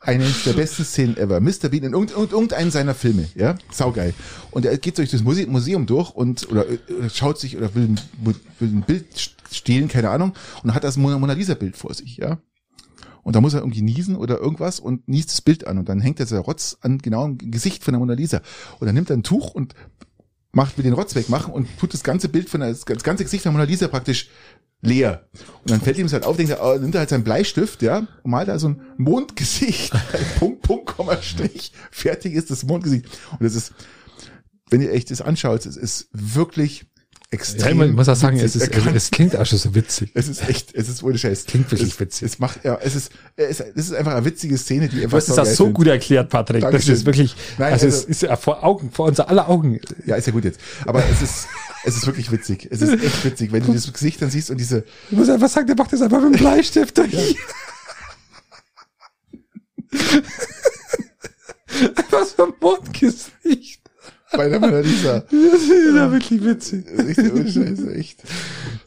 [0.06, 1.40] Eine der besten Szenen ever.
[1.40, 1.68] Mr.
[1.68, 3.56] Bean in irgend, irgend- irgendeinen seiner Filme, ja?
[3.72, 4.14] Saugeil.
[4.52, 6.64] Und er geht durch das Muse- Museum durch und, oder,
[6.98, 9.06] oder schaut sich, oder will, ein- will ein Bild
[9.50, 10.32] stehlen, keine Ahnung,
[10.62, 12.38] und hat das Mona Lisa Bild vor sich, ja?
[13.24, 16.00] Und da muss er irgendwie niesen oder irgendwas und niest das Bild an und dann
[16.00, 18.40] hängt er der Rotz an genau im Gesicht von der Mona Lisa.
[18.78, 19.74] Und dann nimmt er ein Tuch und
[20.56, 23.42] macht, will den Rotz wegmachen und tut das ganze Bild von der, das ganze Gesicht
[23.42, 24.30] von Mona Lisa praktisch
[24.80, 25.28] leer.
[25.60, 27.82] Und dann fällt ihm das halt auf, denkt er, oh, nimmt er halt seinen Bleistift,
[27.82, 29.92] ja, und malt da so ein Mondgesicht.
[30.38, 31.72] Punkt, Punkt, Komma, Strich.
[31.90, 33.06] Fertig ist das Mondgesicht.
[33.32, 33.74] Und das ist,
[34.70, 36.86] wenn ihr echt das anschaut, es ist wirklich
[37.32, 37.82] Ja, extrem.
[37.82, 40.12] ich muss auch sagen, es, ist, kann- es klingt auch schon so witzig.
[40.14, 41.44] es ist echt, es ist ohne Scheiß.
[41.46, 42.22] Klingt wirklich es, witzig.
[42.22, 45.16] Es macht, ja, es ist, es, es ist einfach eine witzige Szene, die Du einfach
[45.18, 46.62] hast es auch saugeil so gut erklärt, Patrick.
[46.62, 46.94] Das Dankeschön.
[46.94, 49.80] ist wirklich, Nein, also, also- es ist ja vor Augen, vor unser aller Augen.
[50.06, 50.60] Ja, ist ja gut jetzt.
[50.86, 51.48] Aber es ist,
[51.84, 52.68] es ist wirklich witzig.
[52.70, 55.48] Es ist echt witzig, wenn du das Gesicht dann siehst und diese, Ich muss einfach
[55.48, 57.36] sagen, der macht das einfach mit dem Bleistift durch.
[62.10, 63.80] Was für ein Mondgesicht.
[64.32, 65.20] Bei der Mona Lisa.
[65.30, 66.84] Das ist ja wirklich witzig.
[66.98, 68.22] Richtig ohne Scheiße, echt.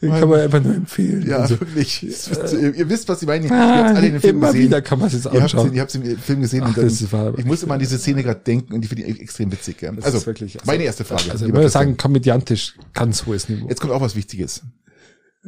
[0.02, 1.26] Den kann man einfach nur empfehlen.
[1.28, 2.04] Ja, Also, wirklich.
[2.04, 3.46] ihr, ihr wisst, was ich meine.
[3.46, 4.64] Ihr ah, habt alle den Film immer gesehen.
[4.64, 5.68] wieder kann man es jetzt anschauen.
[5.68, 7.80] den, ihr habt den Film gesehen Ach, und dann, das war- ich musste mal an
[7.80, 9.82] diese Szene gerade denken und die finde ich extrem witzig.
[9.82, 9.92] Ja.
[9.92, 11.32] Das Also, wirklich, also, meine erste Frage.
[11.32, 13.68] Also ich würde sagen, komödiantisch ganz hohes Niveau.
[13.70, 14.62] Jetzt kommt auch was Wichtiges.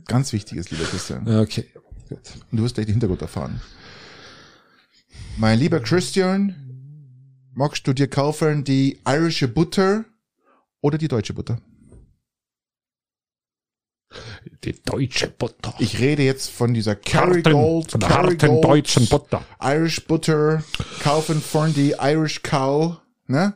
[0.07, 1.27] Ganz Wichtiges, lieber Christian.
[1.27, 1.65] Okay.
[2.09, 2.19] Gut.
[2.51, 3.61] Und du wirst gleich den Hintergrund erfahren.
[5.37, 6.55] Mein lieber Christian,
[7.53, 10.05] magst du dir kaufen die irische Butter
[10.81, 11.61] oder die deutsche Butter?
[14.63, 15.73] Die deutsche Butter.
[15.79, 19.43] Ich rede jetzt von dieser Kerrygold, von der harten deutschen Butter.
[19.61, 20.63] Irish Butter
[21.01, 22.97] kaufen von die Irish Cow,
[23.27, 23.55] ne?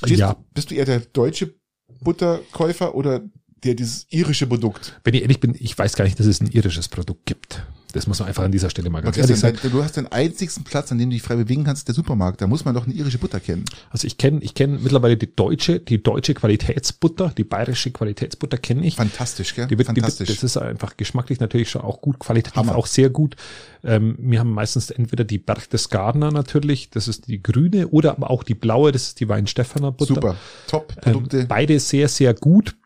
[0.00, 0.36] Bist, Ja.
[0.54, 1.54] Bist du eher der deutsche
[2.00, 3.20] Butterkäufer oder
[3.64, 5.00] der dieses irische Produkt?
[5.02, 7.66] Wenn ich ehrlich bin, ich weiß gar nicht, dass es ein irisches Produkt gibt.
[7.92, 9.72] Das muss man einfach an dieser Stelle mal ganz ehrlich Christian, sagen.
[9.72, 12.40] du hast den einzigsten Platz, an dem du dich frei bewegen kannst, der Supermarkt.
[12.40, 13.64] Da muss man doch eine irische Butter kennen.
[13.90, 18.86] Also ich kenne ich kenn mittlerweile die deutsche, die deutsche Qualitätsbutter, die bayerische Qualitätsbutter kenne
[18.86, 18.96] ich.
[18.96, 19.66] Fantastisch, gell?
[19.66, 20.28] Die wird, die Fantastisch.
[20.28, 22.76] das ist einfach geschmacklich natürlich schon auch gut, qualitativ Hammer.
[22.76, 23.36] auch sehr gut.
[23.82, 28.42] Ähm, wir haben meistens entweder die Berchtesgadener natürlich, das ist die grüne, oder aber auch
[28.42, 30.14] die blaue, das ist die Weinstefaner Butter.
[30.14, 30.36] Super.
[30.66, 31.40] Top-Produkte.
[31.40, 32.76] Ähm, beide sehr, sehr gut.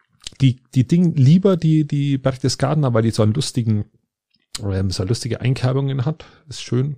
[0.41, 3.85] Die, die Ding lieber die, die Berchtesgadener, weil die so einen lustigen,
[4.63, 6.25] ähm, so lustige Einkerbungen hat.
[6.49, 6.97] Ist schön.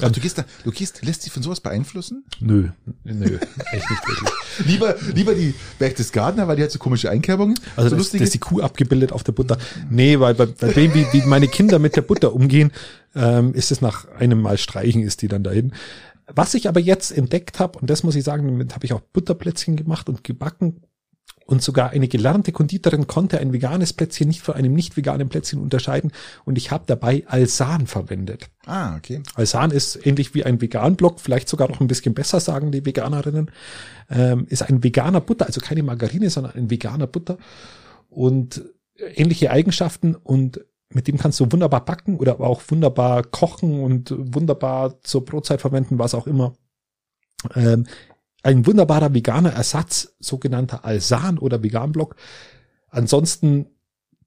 [0.00, 2.24] Also du gehst da, du gehst, lässt dich von sowas beeinflussen?
[2.40, 2.70] Nö,
[3.04, 3.38] nö,
[3.70, 4.30] echt nicht wirklich.
[4.66, 7.58] Lieber, lieber die Berchtesgadener, weil die hat so komische Einkerbungen.
[7.76, 9.58] Also so das, das ist die Kuh abgebildet auf der Butter.
[9.88, 12.72] Nee, weil bei, bei dem, wie, wie meine Kinder mit der Butter umgehen,
[13.14, 15.72] ähm, ist es nach einem Mal streichen, ist die dann dahin.
[16.26, 19.00] Was ich aber jetzt entdeckt habe, und das muss ich sagen, damit habe ich auch
[19.00, 20.82] Butterplätzchen gemacht und gebacken.
[21.46, 25.60] Und sogar eine gelernte Konditorin konnte ein veganes Plätzchen nicht von einem nicht veganen Plätzchen
[25.60, 26.10] unterscheiden.
[26.44, 28.50] Und ich habe dabei Alsan verwendet.
[28.66, 29.22] Ah, okay.
[29.36, 33.52] Alsan ist ähnlich wie ein Vegan-Block, vielleicht sogar noch ein bisschen besser, sagen die Veganerinnen.
[34.10, 37.38] Ähm, ist ein veganer Butter, also keine Margarine, sondern ein veganer Butter.
[38.10, 38.64] Und
[39.14, 44.14] ähnliche Eigenschaften und mit dem kannst du wunderbar backen oder aber auch wunderbar kochen und
[44.16, 46.54] wunderbar zur Brotzeit verwenden, was auch immer.
[47.54, 47.86] Ähm,
[48.42, 52.16] ein wunderbarer veganer Ersatz, sogenannter Alsan oder Veganblock.
[52.88, 53.66] Ansonsten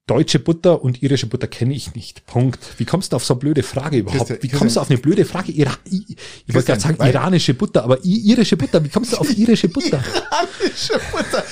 [0.09, 2.25] deutsche Butter und irische Butter kenne ich nicht.
[2.25, 2.59] Punkt.
[2.77, 4.27] Wie kommst du auf so eine blöde Frage überhaupt?
[4.27, 5.51] Christian, Wie kommst du auf eine blöde Frage?
[5.51, 6.17] Ira ich
[6.47, 8.83] ich wollte gerade Christian, sagen iranische Butter, aber i irische Butter.
[8.83, 10.03] Wie kommst du auf irische Butter?
[10.31, 11.43] Iranische Butter.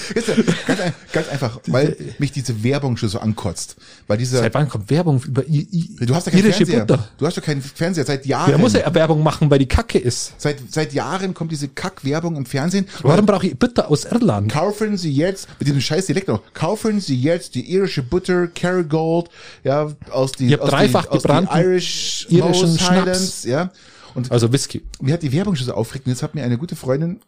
[0.65, 0.79] Ganz,
[1.13, 3.75] ganz einfach, weil mich diese Werbung schon so ankotzt.
[4.07, 6.85] Weil dieser, Seit wann kommt Werbung über i i du hast ja keinen irische Fernseher.
[6.85, 7.07] Butter?
[7.17, 8.49] Du hast doch keinen Fernseher seit Jahren.
[8.49, 10.33] Der muss ja Werbung machen, weil die Kacke ist.
[10.37, 12.87] Seit, seit Jahren kommt diese Kackwerbung im Fernsehen.
[13.03, 14.51] Warum brauche ich Butter aus Irland?
[14.51, 19.29] Kaufen Sie jetzt, mit diesem scheiß Dialekt noch, kaufen Sie jetzt die irische Butter, Kerrygold,
[19.63, 22.89] ja, aus die, aus dreifach die, aus die Irish irischen Schnaps.
[22.89, 23.71] Highlands, ja.
[24.15, 24.83] Und Also Whisky.
[25.01, 26.05] mir hat die Werbung schon so aufgeregt.
[26.07, 27.19] Und jetzt hat mir eine gute Freundin,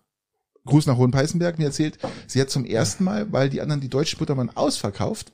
[0.65, 1.97] Gruß nach Hohenpeißenberg, mir erzählt,
[2.27, 5.31] sie hat zum ersten Mal, weil die anderen die deutsche Butter waren ausverkauft,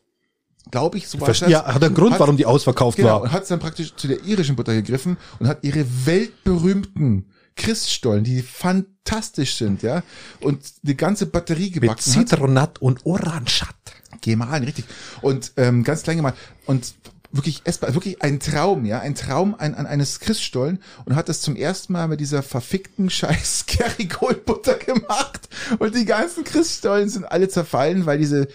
[0.71, 1.39] glaube ich, so war das.
[1.41, 3.21] Ja, hat einen Grund, hat- warum die ausverkauft Genau, war.
[3.23, 7.25] und hat dann praktisch zu der irischen Butter gegriffen und hat ihre weltberühmten
[7.55, 10.03] Christstollen, die fantastisch sind, ja,
[10.41, 12.27] und die ganze Batterie Mit gebacken hat.
[12.29, 13.75] Zitronat und Orangat.
[14.21, 14.85] Gemahlen, richtig.
[15.21, 16.37] Und ähm, ganz klein gemahlen.
[16.65, 16.93] Und
[17.35, 21.41] wirklich essbar, wirklich ein Traum, ja, ein Traum ein, an eines Christstollen und hat das
[21.41, 25.49] zum ersten Mal mit dieser verfickten Scheiß Kerrygold-Butter gemacht.
[25.79, 28.47] Und die ganzen Christstollen sind alle zerfallen, weil diese,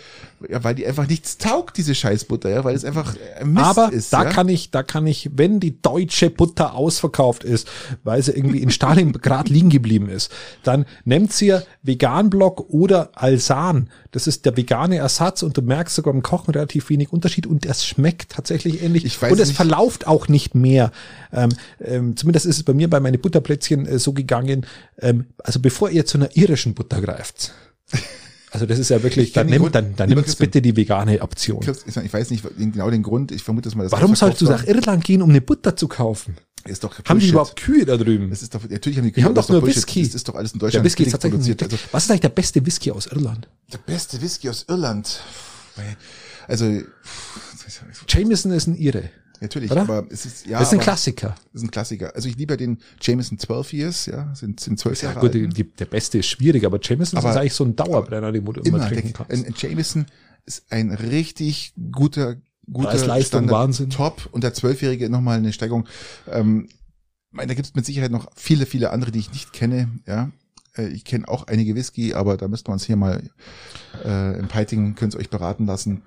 [0.48, 3.92] ja, weil die einfach nichts taugt, diese Scheißbutter, ja, weil es einfach äh, Mist Aber
[3.92, 4.12] ist.
[4.12, 4.30] da ja.
[4.30, 7.68] kann ich, da kann ich, wenn die deutsche Butter ausverkauft ist,
[8.04, 13.90] weil sie irgendwie in Stalingrad liegen geblieben ist, dann nehmt ihr Veganblock oder Alsan.
[14.12, 17.66] Das ist der vegane Ersatz und du merkst sogar im Kochen relativ wenig Unterschied und
[17.66, 19.56] es schmeckt tatsächlich ähnlich Ich weiß und es nicht.
[19.56, 20.90] verlauft auch nicht mehr.
[21.32, 21.50] Ähm,
[21.80, 24.66] ähm, zumindest ist es bei mir bei meine Butterplätzchen äh, so gegangen.
[25.00, 27.52] Ähm, also bevor ihr zu einer irischen Butter greift.
[28.52, 29.74] Also das ist ja wirklich, dann Grund.
[29.74, 30.38] dann, dann Christian.
[30.38, 31.60] bitte die vegane Option.
[31.60, 34.46] Christ- Ich weiß nicht genau den Grund, ich vermute, dass man das Warum sollst du
[34.46, 36.36] nach Irland gehen, um eine Butter zu kaufen?
[36.66, 38.28] Ist doch Haben die überhaupt Kühe da drüben?
[38.28, 39.76] Das ist doch, natürlich haben die, Die haben doch das ist nur Bullshit.
[39.86, 40.02] Whisky.
[40.02, 41.62] Das ist doch alles in Der Deutschland Whisky ist tatsächlich produziert.
[41.62, 43.48] Also, Was ist eigentlich der beste Whisky aus Irland?
[43.72, 45.20] der beste Whisky aus Irland.
[46.48, 46.82] Also,
[48.08, 49.10] Jameson ist ein Ire.
[49.40, 49.82] Natürlich, Oder?
[49.82, 51.34] aber es ist, ja, das ist ein Klassiker.
[51.52, 52.14] Das ist ein Klassiker.
[52.14, 55.34] Also ich liebe ja den Jameson 12 Years, ja, sind, sind 12 Ja, Jahre gut,
[55.34, 58.44] die, die, der beste ist schwierig, aber Jameson Aber- ist eigentlich so ein Dauerbrenner, den
[58.44, 59.32] du immer, Immer, trinken kannst.
[59.32, 60.06] ein, ein Jameson
[60.46, 62.36] ist ein richtig guter,
[62.72, 63.90] guter Standard, Wahnsinn.
[63.90, 65.86] Top und der Zwölfjährige nochmal eine Steigerung.
[66.28, 69.52] Ähm, ich meine, da gibt es mit Sicherheit noch viele, viele andere, die ich nicht
[69.52, 70.30] kenne, ja.
[70.76, 73.22] Äh, Ich kenne auch einige Whisky, aber da müssten wir uns hier mal
[74.04, 76.02] äh, im Piting, könnt ihr euch beraten lassen.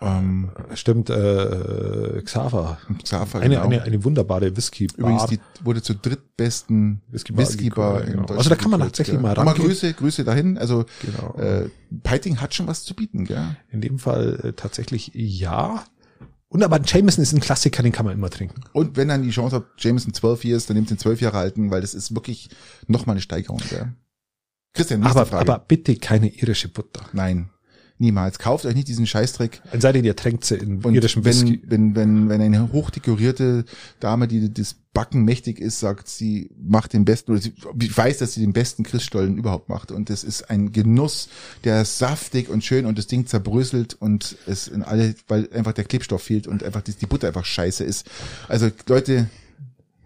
[0.00, 2.78] Ähm, Stimmt, äh, Xaver.
[3.02, 3.66] Xaver, Eine, genau.
[3.66, 8.22] eine, eine wunderbare whisky Übrigens, die wurde zur drittbesten Whisky-Bar Whisky-Bar gekürt, in genau.
[8.22, 8.38] Deutschland.
[8.38, 9.66] Also da kann man tatsächlich mal rangehen.
[9.66, 10.58] Grüße, Grüße dahin.
[10.58, 11.34] Also Genau.
[11.38, 11.68] äh,
[12.02, 13.56] Piting hat schon was zu bieten, gell?
[13.70, 15.84] In dem Fall äh, tatsächlich ja.
[16.48, 18.60] Und aber Jameson ist ein Klassiker, den kann man immer trinken.
[18.72, 21.70] Und wenn dann die Chance habt, Jameson 12 Years, dann nehmt den 12 Jahre alten,
[21.70, 22.50] weil das ist wirklich
[22.86, 23.92] nochmal eine Steigerung, gell?
[24.74, 25.50] Christian, Aber, Frage.
[25.50, 27.04] aber bitte keine irische Butter.
[27.12, 27.50] Nein,
[28.02, 28.38] niemals.
[28.38, 29.62] Kauft euch nicht diesen Scheißdreck.
[29.72, 31.62] Es sei denn, ihr tränkt sie in Und irischen Whisky.
[31.64, 33.64] wenn, wenn, wenn, wenn eine hochdekorierte
[34.00, 38.34] Dame, die das Backen mächtig ist, sagt, sie macht den besten, oder sie weiß, dass
[38.34, 39.90] sie den besten Christstollen überhaupt macht.
[39.90, 41.30] Und das ist ein Genuss,
[41.64, 45.72] der ist saftig und schön und das Ding zerbröselt und es in alle, weil einfach
[45.72, 48.06] der Klebstoff fehlt und einfach die, die Butter einfach scheiße ist.
[48.48, 49.30] Also Leute,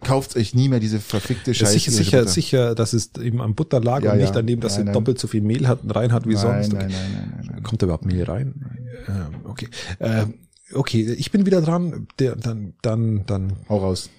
[0.02, 1.72] kauft euch nie mehr diese verfickte Ja, Scheiße.
[1.72, 4.24] sicher, sicher, sicher, dass es eben am Butter lag Ja, und ja.
[4.26, 6.42] nicht an dem, dass Nein, sie doppelt so viel Mehl hat rein hat wie nein,
[6.42, 6.72] sonst.
[6.72, 6.92] Nein, Okay.
[6.94, 7.62] nein, nein, nein, nein.
[7.62, 8.54] Kommt da überhaupt Mehl rein?
[9.08, 9.68] Ähm, okay.
[10.00, 10.34] Ähm,
[10.72, 12.06] okay, ich bin wieder dran.
[12.18, 14.10] Der, dann, dann, dann Hau raus,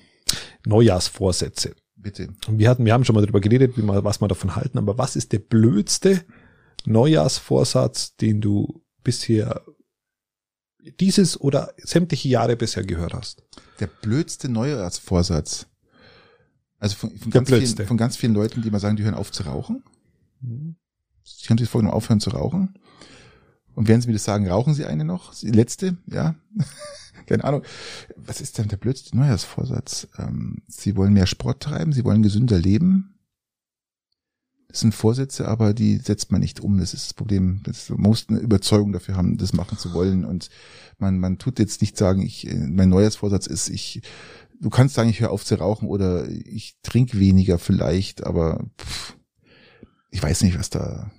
[0.66, 1.76] Neujahrsvorsätze.
[1.96, 2.30] bitte.
[2.50, 4.98] Wir hatten, wir haben schon mal darüber geredet, wie man, was wir davon halten, aber
[4.98, 6.22] was ist der blödste
[6.86, 9.62] Neujahrsvorsatz, den du bisher
[11.00, 13.44] dieses oder sämtliche Jahre bisher gehört hast?
[13.80, 15.68] Der blödste Neujahrsvorsatz.
[16.80, 19.32] Also von, von, ganz vielen, von ganz vielen Leuten, die mal sagen, die hören auf
[19.32, 19.84] zu rauchen.
[21.24, 22.78] Sie haben sich vorgenommen, aufhören zu rauchen.
[23.74, 25.36] Und werden Sie mir das sagen, rauchen Sie eine noch?
[25.36, 25.98] Die letzte?
[26.08, 26.36] Ja?
[27.28, 27.64] Keine Ahnung.
[28.16, 30.08] Was ist denn der blödste Neujahrsvorsatz?
[30.18, 33.17] Ähm, Sie wollen mehr Sport treiben, Sie wollen gesünder leben.
[34.70, 36.78] Das sind Vorsätze, aber die setzt man nicht um.
[36.78, 37.62] Das ist das Problem.
[37.64, 40.26] Das, man muss eine Überzeugung dafür haben, das machen zu wollen.
[40.26, 40.50] Und
[40.98, 44.02] man, man tut jetzt nicht sagen, ich, äh, mein Neujahrsvorsatz ist, ich,
[44.60, 49.16] du kannst sagen, ich höre auf zu rauchen oder ich trinke weniger vielleicht, aber pff,
[50.10, 51.12] ich weiß nicht, was da,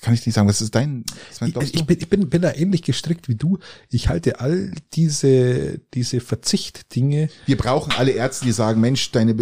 [0.00, 1.86] kann ich nicht sagen, was ist dein, Ich, glaubst ich, du?
[1.86, 3.58] bin, ich bin, bin da ähnlich gestrickt wie du.
[3.90, 9.34] Ich halte all diese, diese Verzichtdinge Wir brauchen alle Ärzte, die sagen, Mensch, deine,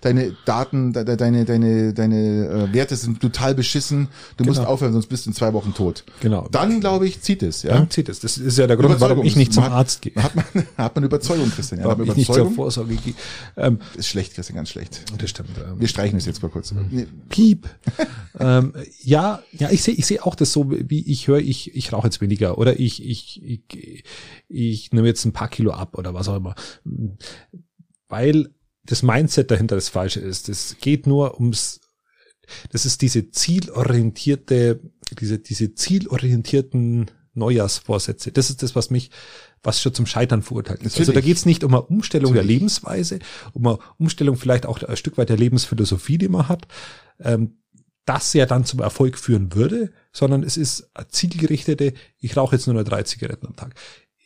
[0.00, 4.08] deine Daten, de- de- deine, deine, deine äh, Werte sind total beschissen.
[4.36, 4.70] Du musst Genau.
[4.70, 6.04] aufhören, sonst bist du in zwei Wochen tot.
[6.20, 6.48] Genau.
[6.50, 7.72] Dann, glaube ich, zieht es, ja.
[7.74, 8.20] Dann zieht es.
[8.20, 10.12] Das ist ja der Grund, warum ich nicht zum Arzt gehe.
[10.16, 10.44] Hat man,
[10.76, 11.80] hat man Überzeugung, Christian.
[11.80, 12.54] Ja, hat Warum man ich nicht zur Überzeugung.
[12.56, 13.14] Vorsorge gehe.
[13.56, 15.00] Ähm, ist schlecht, Christian, ganz schlecht.
[15.18, 15.50] das stimmt.
[15.58, 16.72] Ähm, Wir streichen es jetzt mal kurz.
[16.90, 17.68] Nee, Piep.
[18.38, 21.92] ähm, ja, ja, ich sehe, ich sehe auch das so, wie ich höre, ich, ich
[21.92, 24.04] rauche jetzt weniger oder ich, ich, ich,
[24.48, 26.54] ich nehme jetzt ein paar Kilo ab oder was auch immer.
[28.08, 30.48] Weil das Mindset dahinter das Falsche ist.
[30.48, 31.80] Es geht nur ums,
[32.70, 34.80] das ist diese zielorientierte,
[35.18, 38.30] diese, diese zielorientierten Neujahrsvorsätze.
[38.30, 39.10] Das ist das, was mich,
[39.62, 40.98] was schon zum Scheitern verurteilt ist.
[40.98, 41.24] Also da Natürlich.
[41.24, 42.60] geht es nicht um eine Umstellung der Natürlich.
[42.60, 43.18] Lebensweise,
[43.52, 46.68] um eine Umstellung vielleicht auch ein Stück weit der Lebensphilosophie, die man hat.
[47.18, 47.56] Ähm,
[48.04, 52.76] das ja dann zum Erfolg führen würde, sondern es ist zielgerichtete, ich rauche jetzt nur
[52.76, 53.74] noch drei Zigaretten am Tag.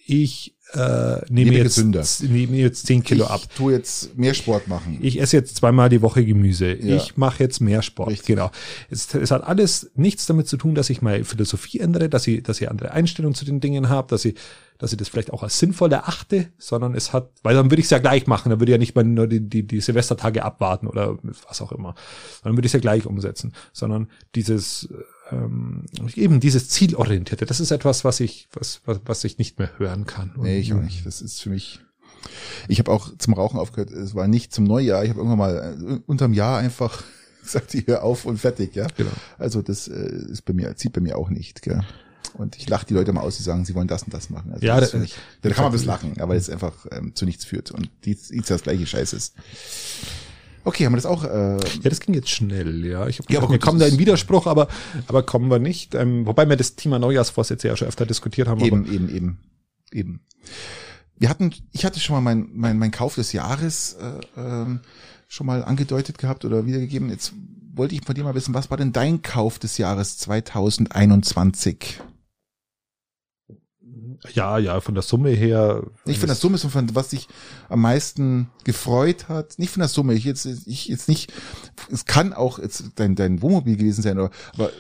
[0.07, 2.05] Ich äh, nehme, jetzt, gesünder.
[2.29, 3.41] nehme jetzt zehn Kilo ich ab.
[3.57, 4.99] tu jetzt mehr Sport machen.
[5.01, 6.75] Ich esse jetzt zweimal die Woche Gemüse.
[6.75, 6.97] Ja.
[6.97, 8.11] Ich mache jetzt mehr Sport.
[8.11, 8.27] Richtig.
[8.27, 8.51] Genau.
[8.91, 12.43] Es, es hat alles nichts damit zu tun, dass ich meine Philosophie ändere, dass ich,
[12.43, 14.35] dass ich andere Einstellungen zu den Dingen habe, dass ich,
[14.77, 17.87] dass ich das vielleicht auch als sinnvoll erachte, sondern es hat, weil dann würde ich
[17.87, 18.51] es ja gleich machen.
[18.51, 21.17] Dann würde ich ja nicht mal nur die, die, die Silvestertage abwarten oder
[21.49, 21.95] was auch immer.
[22.45, 23.55] Dann würde ich es ja gleich umsetzen.
[23.73, 24.89] Sondern dieses
[25.31, 25.85] ähm,
[26.15, 30.07] eben dieses Zielorientierte, das ist etwas, was ich, was, was, was ich nicht mehr hören
[30.07, 30.31] kann.
[30.37, 31.05] Und- Nee, ich auch nicht.
[31.07, 31.81] Das ist für mich.
[32.67, 33.91] Ich habe auch zum Rauchen aufgehört.
[33.91, 35.05] Es war nicht zum Neujahr.
[35.05, 37.03] Ich habe irgendwann mal äh, unterm Jahr einfach
[37.43, 38.87] gesagt, ich hör auf und fertig, ja.
[38.97, 39.11] Genau.
[39.39, 39.93] Also das äh,
[40.31, 41.83] ist bei mir, zieht bei mir auch nicht, gell.
[42.35, 44.53] Und ich lache die Leute mal aus, die sagen, sie wollen das und das machen.
[44.53, 47.25] Also Ja, das da- mich, da kann man bis lachen, aber es einfach ähm, zu
[47.25, 49.35] nichts führt und die, die das gleiche Scheiß ist.
[50.69, 51.25] Okay, haben wir das auch?
[51.25, 53.07] Äh, Ja, das ging jetzt schnell, ja.
[53.07, 54.69] Ich hab Ja, aber wir kommen da in Widerspruch, aber,
[55.07, 55.95] aber kommen wir nicht.
[55.95, 58.61] Ähm, wobei wir das Thema Neujahrsvorsätze ja schon öfter diskutiert haben.
[58.61, 59.39] Eben, eben, eben,
[59.93, 60.21] eben.
[61.17, 64.81] Wir hatten, ich hatte schon mal mein, mein, mein Kauf des Jahres äh, ähm,
[65.27, 67.09] schon mal angedeutet gehabt oder wiedergegeben.
[67.09, 67.33] Jetzt
[67.73, 71.99] wollte ich von dir mal wissen, was war denn dein Kauf des Jahres 2021?
[74.23, 75.85] Aber, ja, ja, von der Summe her.
[76.05, 77.29] Nicht von der Summe, sondern von was dich
[77.69, 79.59] am meisten gefreut hat.
[79.59, 80.15] Nicht von der Summe.
[80.15, 81.33] Ich jetzt, ich jetzt nicht.
[81.91, 84.71] Es kann auch jetzt dein dein Wohnmobil gewesen sein, oder, aber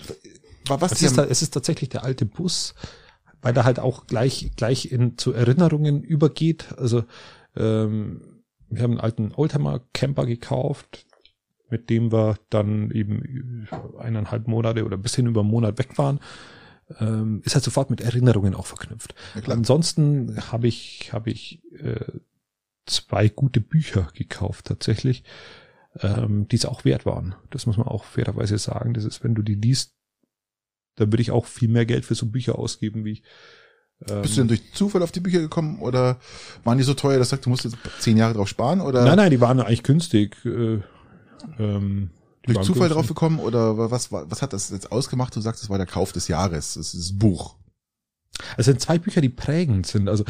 [0.69, 2.75] war was Es ist, es ist tatsächlich der alte Bus,
[3.43, 6.75] weil er halt auch gleich, gleich in, zu Erinnerungen übergeht.
[6.77, 7.05] Also,
[7.57, 11.07] ähm, wir haben einen alten Oldtimer-Camper gekauft,
[11.71, 13.67] mit dem wir dann eben
[13.99, 16.21] eineinhalb Monate oder bis hin über einen Monat weg waren.
[16.99, 19.15] Ähm, ist halt sofort mit Erinnerungen auch verknüpft.
[19.47, 22.21] Ansonsten habe ich, habe ich äh,
[22.87, 25.25] zwei gute Bücher gekauft tatsächlich,
[26.01, 27.35] ähm, die es auch wert waren.
[27.51, 28.95] Das muss man auch fairerweise sagen.
[28.95, 29.95] Das ist, wenn du die liest,
[30.97, 33.23] da würde ich auch viel mehr Geld für so Bücher ausgeben, wie ich.
[34.09, 36.19] Ähm, Bist du denn durch Zufall auf die Bücher gekommen oder
[36.65, 39.05] waren die so teuer, dass du sagst, du musst jetzt zehn Jahre drauf sparen oder
[39.05, 40.37] nein, nein, die waren eigentlich günstig.
[40.45, 40.81] Äh,
[41.59, 42.11] ähm,
[42.55, 45.35] durch Zufall drauf gekommen oder was, was hat das jetzt ausgemacht?
[45.37, 47.57] Du sagst, das war der Kauf des Jahres, das ist das Buch.
[48.57, 50.09] Es sind zwei Bücher, die prägend sind.
[50.09, 50.25] Also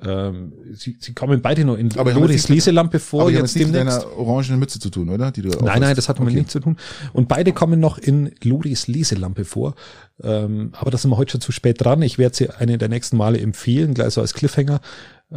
[0.00, 4.16] ähm, sie, sie kommen beide noch in nicht- Leselampe vor, Aber jetzt nichts mit deiner
[4.16, 5.30] orangenen Mütze zu tun, oder?
[5.30, 6.32] Die du Nein, nein, das hat okay.
[6.32, 6.78] nichts zu tun.
[7.12, 9.74] Und beide kommen noch in Loris Leselampe vor.
[10.22, 12.00] Ähm, aber da sind wir heute schon zu spät dran.
[12.02, 14.80] Ich werde sie eine der nächsten Male empfehlen, gleich so als Cliffhanger.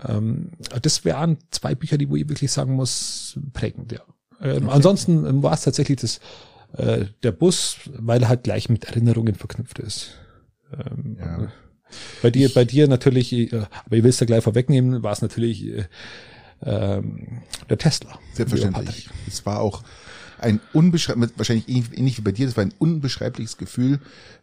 [0.08, 0.52] Ähm,
[0.82, 4.00] das wären zwei Bücher, die wo ich wirklich sagen muss, prägend, ja.
[4.46, 6.20] Ähm, Ansonsten ähm, war es tatsächlich das,
[6.78, 10.12] äh, der Bus, weil er halt gleich mit Erinnerungen verknüpft ist.
[10.72, 11.52] Ähm, Ja.
[12.22, 15.22] Bei dir, bei dir natürlich, äh, aber ich will es da gleich vorwegnehmen, war es
[15.22, 15.86] natürlich äh,
[16.64, 18.20] ähm, der Tesla.
[18.34, 19.10] Selbstverständlich.
[19.28, 19.84] Es war auch
[20.40, 24.00] ein unbeschreibliches, wahrscheinlich ähnlich, wie bei dir, das war ein unbeschreibliches Gefühl,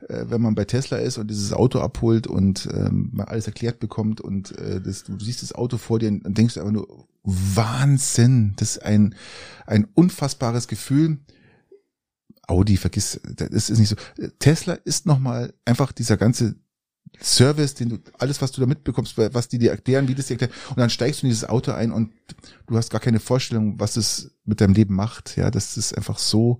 [0.09, 3.81] äh, wenn man bei Tesla ist und dieses Auto abholt und ähm, mal alles erklärt
[3.81, 7.07] bekommt und äh, das, du, du siehst das Auto vor dir und denkst einfach nur,
[7.23, 9.15] Wahnsinn, das ist ein,
[9.67, 11.19] ein unfassbares Gefühl.
[12.49, 13.97] Audi, vergiss, das ist nicht so.
[14.39, 16.57] Tesla ist nochmal einfach dieser ganze
[17.21, 20.35] Service, den du, alles, was du da mitbekommst, was die dir erklären, wie das dir
[20.35, 22.13] erklären, und dann steigst du in dieses Auto ein und
[22.67, 25.37] du hast gar keine Vorstellung, was es mit deinem Leben macht.
[25.37, 26.59] Ja, das ist einfach so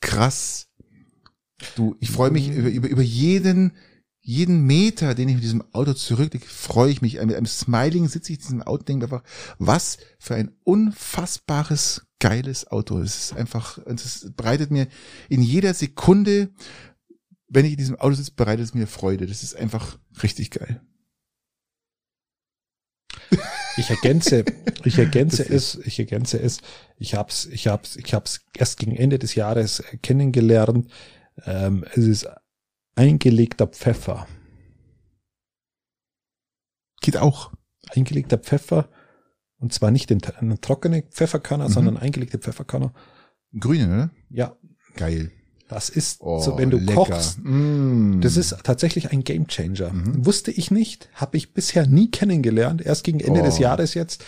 [0.00, 0.68] krass.
[1.74, 3.72] Du, ich freue mich über, über, über jeden,
[4.26, 7.14] jeden Meter, den ich mit diesem Auto zurücklege, freue ich mich.
[7.14, 9.22] Mit einem Smiling sitze ich in diesem Auto und denke einfach,
[9.58, 12.98] was für ein unfassbares, geiles Auto.
[12.98, 14.88] Es ist einfach, es bereitet mir
[15.28, 16.50] in jeder Sekunde
[17.48, 19.26] wenn ich in diesem Auto sitze, bereitet es mir Freude.
[19.26, 20.80] Das ist einfach richtig geil.
[23.76, 24.44] Ich ergänze,
[24.84, 26.58] ich ergänze es, ich ergänze es.
[26.98, 30.90] Ich hab's, ich hab's, ich hab's erst gegen Ende des Jahres kennengelernt.
[31.44, 32.28] Ähm, es ist
[32.96, 34.26] eingelegter Pfeffer.
[37.00, 37.52] Geht auch.
[37.90, 38.88] Eingelegter Pfeffer.
[39.58, 41.72] Und zwar nicht in, in trockene Pfefferkörner, Mhm.
[41.72, 42.92] sondern eingelegte Pfefferkörner.
[43.58, 44.10] Grüne, ne?
[44.28, 44.56] Ja,
[44.96, 45.30] Geil.
[45.68, 46.94] das ist Oh, so, wenn du lecker.
[47.04, 47.38] kochst.
[47.42, 48.20] Mm.
[48.20, 49.92] Das ist tatsächlich ein Gamechanger.
[49.92, 50.26] Mhm.
[50.26, 52.82] Wusste ich nicht, habe ich bisher nie kennengelernt.
[52.84, 53.44] Erst gegen Ende Oh.
[53.44, 54.24] des Jahres jetzt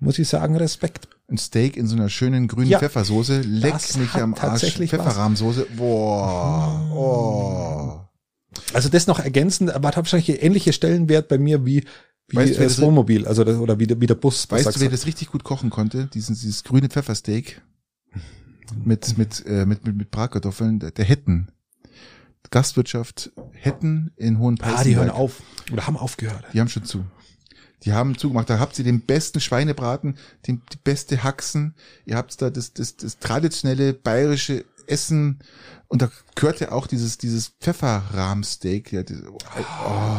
[0.00, 1.08] muss ich sagen Respekt.
[1.28, 2.78] Ein Steak in so einer schönen grünen Ja.
[2.78, 3.40] Pfeffersoße.
[3.40, 4.74] Leck mich am Arsch.
[4.74, 5.66] Pfefferrahmsoße.
[5.76, 6.90] Boah.
[6.94, 8.62] Oh.
[8.74, 11.84] Also das noch ergänzend, aber hat wahrscheinlich ähnliche Stellenwert bei mir wie
[12.28, 14.50] wie Weißt das Wohnmobil, also das, oder wie der, wie der Bus.
[14.50, 16.06] Weißt du, wer das richtig gut kochen konnte?
[16.06, 17.60] Diesen, dieses grüne Pfeffersteak
[18.84, 20.78] mit, mit, äh, mit, mit, mit Bratkartoffeln.
[20.78, 21.48] Der, der Hetten.
[22.50, 24.80] Gastwirtschaft Hetten in Hohenpeißenberg.
[24.80, 25.42] Ah, die hören auf
[25.72, 26.44] oder haben aufgehört.
[26.52, 27.04] Die haben schon zu.
[27.84, 28.48] Die haben zugemacht.
[28.48, 31.74] Da habt ihr den besten Schweinebraten, den, die beste Haxen.
[32.06, 35.40] Ihr habt da das, das, das traditionelle bayerische Essen.
[35.88, 38.92] Und da gehört ja auch dieses, dieses Pfefferrahmsteak.
[38.92, 40.16] Ja, das, oh,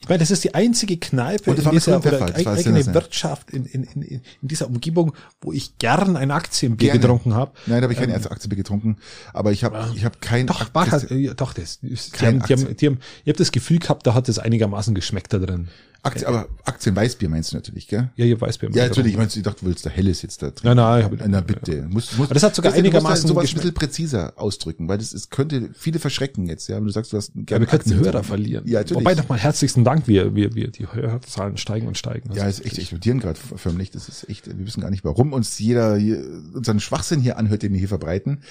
[0.00, 2.94] Ich meine, das ist die einzige Kneipe in dieser oder Pfeffer, das war eigene.
[2.94, 7.00] Wirtschaft in, in, in, in dieser Umgebung, wo ich gern ein Aktienbier Gerne.
[7.00, 7.52] getrunken habe.
[7.66, 8.96] nein, da habe ich keine Ähm, erste Aktie getrunken.
[9.32, 11.80] Aber ich habe ich hab kein Doch, war halt, äh, doch, das.
[11.80, 12.76] Die Kein haben, die haben, Aktien.
[12.76, 15.68] die haben, ich habe das Gefühl gehabt, da hat es einigermaßen geschmeckt da drin.
[16.02, 18.08] Aktie, aber Aktienweißbier meinst du natürlich, gell?
[18.14, 19.12] Ja, ihr weißt, Ja, natürlich.
[19.12, 20.60] Ich, meinst, ich dachte, du willst da Helles jetzt da drin.
[20.62, 21.82] Nein, nein, ich hab- Na bitte.
[21.88, 23.74] Muss, muss, Aber das hat sogar Weißt du, du musst einigermaßen da sowas ein bisschen
[23.74, 26.76] präziser ausdrücken, weil das ist, könnte viele verschrecken jetzt, ja.
[26.76, 27.98] Wenn du sagst, du hast Ja, wir könnten Aktien.
[27.98, 28.64] Hörer verlieren.
[28.66, 29.00] Ja, natürlich.
[29.00, 32.32] Wobei nochmal herzlichsten Dank, wir, wir, wir, die Hörerzahlen steigen und steigen.
[32.32, 33.90] Ja, ist echt explodieren gerade förmlich.
[33.90, 36.22] Das ist echt, wir wissen gar nicht, warum uns jeder hier,
[36.54, 38.42] unseren Schwachsinn hier anhört, den wir hier verbreiten.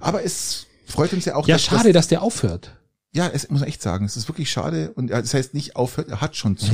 [0.00, 1.46] Aber es freut uns ja auch.
[1.46, 2.72] ja, dass- schade, dass der aufhört.
[3.16, 4.04] Ja, es muss echt sagen.
[4.04, 4.92] Es ist wirklich schade.
[4.92, 6.70] Und ja, das heißt nicht aufhört, er hat schon zu.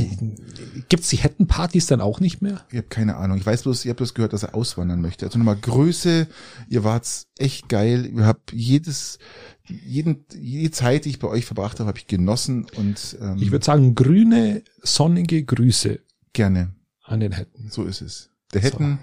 [0.88, 2.64] Gibt's die Hettenpartys dann auch nicht mehr?
[2.70, 3.38] Ich habe keine Ahnung.
[3.38, 5.24] Ich weiß bloß, ich habe bloß gehört, dass er auswandern möchte.
[5.26, 6.26] Also nochmal Größe,
[6.68, 8.06] ihr wart's echt geil.
[8.14, 9.18] Ihr habt jedes,
[9.66, 13.52] jeden, jede Zeit, die ich bei euch verbracht habe, habe ich genossen und ähm, Ich
[13.52, 16.00] würde sagen, grüne, sonnige Grüße
[16.32, 16.74] gerne.
[17.04, 17.68] an den Hetten.
[17.70, 18.30] So ist es.
[18.52, 18.98] Der hätten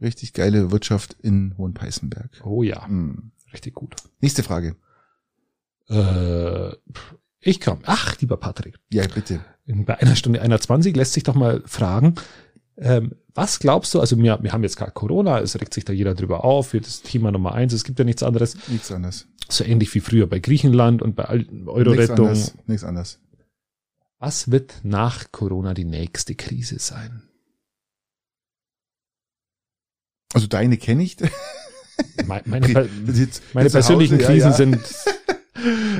[0.00, 2.40] richtig geile Wirtschaft in Hohenpeißenberg.
[2.44, 3.32] Oh ja, Hm.
[3.52, 3.94] richtig gut.
[4.20, 4.76] Nächste Frage.
[5.88, 6.72] Äh,
[7.40, 7.80] ich komm.
[7.84, 8.76] Ach, lieber Patrick.
[8.90, 9.44] Ja, bitte.
[9.66, 12.14] Bei einer Stunde 21 lässt sich doch mal fragen,
[12.76, 15.92] ähm, was glaubst du, also wir, wir haben jetzt gerade Corona, es regt sich da
[15.92, 19.26] jeder drüber auf, wird das Thema Nummer eins, es gibt ja nichts anderes, Nichts anders.
[19.48, 22.26] so ähnlich wie früher bei Griechenland und bei all- Nichts Euro-Rettung.
[22.28, 22.54] anders.
[22.66, 23.20] Nichts anders.
[24.18, 27.22] Was wird nach Corona die nächste Krise sein?
[30.32, 31.16] Also deine kenne ich.
[31.20, 31.30] Me-
[32.46, 32.88] Meine,
[33.52, 34.52] meine zu persönlichen Hause, Krisen ja, ja.
[34.56, 34.80] sind,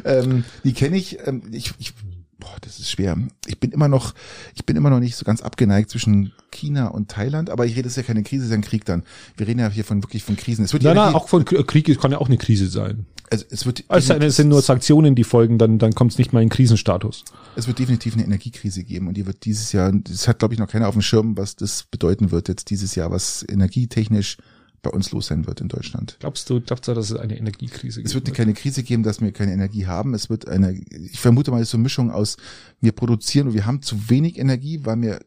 [0.04, 1.18] ähm, die kenne ich.
[1.26, 1.92] Ähm, ich, ich
[2.38, 3.16] boah, das ist schwer.
[3.46, 4.14] Ich bin immer noch,
[4.54, 7.86] ich bin immer noch nicht so ganz abgeneigt zwischen China und Thailand, aber ich rede,
[7.88, 9.02] es ist ja keine Krise, es ist ein Krieg dann.
[9.36, 10.64] Wir reden ja hier von wirklich von Krisen.
[10.64, 13.06] Es wird na, Energie- auch von Krie- Krieg kann ja auch eine Krise sein.
[13.30, 16.32] also es wird, Also es sind nur Sanktionen, die folgen, dann, dann kommt es nicht
[16.32, 17.24] mal in Krisenstatus.
[17.56, 20.60] es wird definitiv eine Energiekrise geben und die wird dieses Jahr, das hat glaube ich
[20.60, 24.36] noch keiner auf dem Schirm, was das bedeuten wird jetzt dieses Jahr, was energietechnisch
[24.84, 26.16] bei uns los sein wird in Deutschland.
[26.20, 28.08] Glaubst du, glaubst du, dass es eine Energiekrise gibt?
[28.08, 30.14] Es wird keine Krise geben, dass wir keine Energie haben.
[30.14, 32.36] Es wird eine, ich vermute mal, es ist so eine Mischung aus,
[32.80, 35.20] wir produzieren und wir haben zu wenig Energie, weil wir,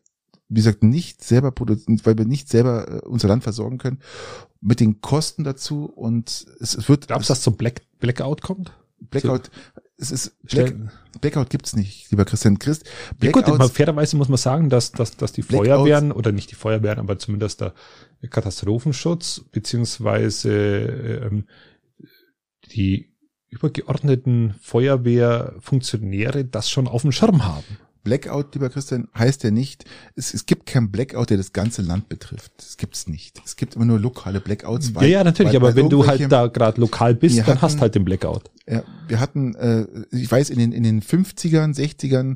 [0.48, 4.00] wie gesagt, nicht selber produzieren, weil wir nicht selber äh, unser Land versorgen können,
[4.62, 8.72] mit den Kosten dazu und es, es wird, Glaubst du, dass zum Black, Blackout kommt?
[9.00, 9.52] Blackout,
[10.00, 10.76] es ist, Black,
[11.22, 12.86] Blackout gibt's nicht, lieber Christian Christ.
[13.22, 16.50] Ja gut, Blackouts- fairerweise muss man sagen, dass, dass, dass die Blackouts- Feuerwehren oder nicht
[16.52, 17.74] die Feuerwehren, aber zumindest der
[18.30, 20.49] Katastrophenschutz beziehungsweise
[21.23, 21.48] ähm,
[22.73, 23.14] die
[23.49, 27.77] übergeordneten Feuerwehrfunktionäre das schon auf dem Schirm haben.
[28.03, 29.84] Blackout, lieber Christian, heißt ja nicht,
[30.15, 32.53] es, es gibt keinen Blackout, der das ganze Land betrifft.
[32.57, 33.41] Das gibt's nicht.
[33.45, 34.94] Es gibt immer nur lokale Blackouts.
[34.95, 37.61] ja, ja, natürlich, weil- aber weil wenn du halt da gerade lokal bist, dann hatten-
[37.61, 38.49] hast halt den Blackout.
[38.69, 42.35] Ja, wir hatten, äh, ich weiß, in den, in den 50ern, 60ern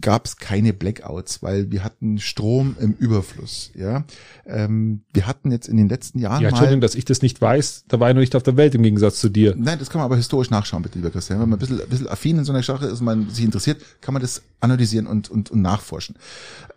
[0.00, 3.70] gab's keine Blackouts, weil wir hatten Strom im Überfluss.
[3.76, 4.04] Ja,
[4.46, 6.48] ähm, Wir hatten jetzt in den letzten Jahren Ja, mal...
[6.48, 8.82] Entschuldigung, dass ich das nicht weiß, da war ich noch nicht auf der Welt im
[8.82, 9.54] Gegensatz zu dir.
[9.56, 11.38] Nein, das kann man aber historisch nachschauen, bitte, lieber Christian.
[11.40, 13.80] Wenn man ein bisschen, ein bisschen affin in so einer Sache ist, man sich interessiert,
[14.00, 16.16] kann man das analysieren und, und, und nachforschen.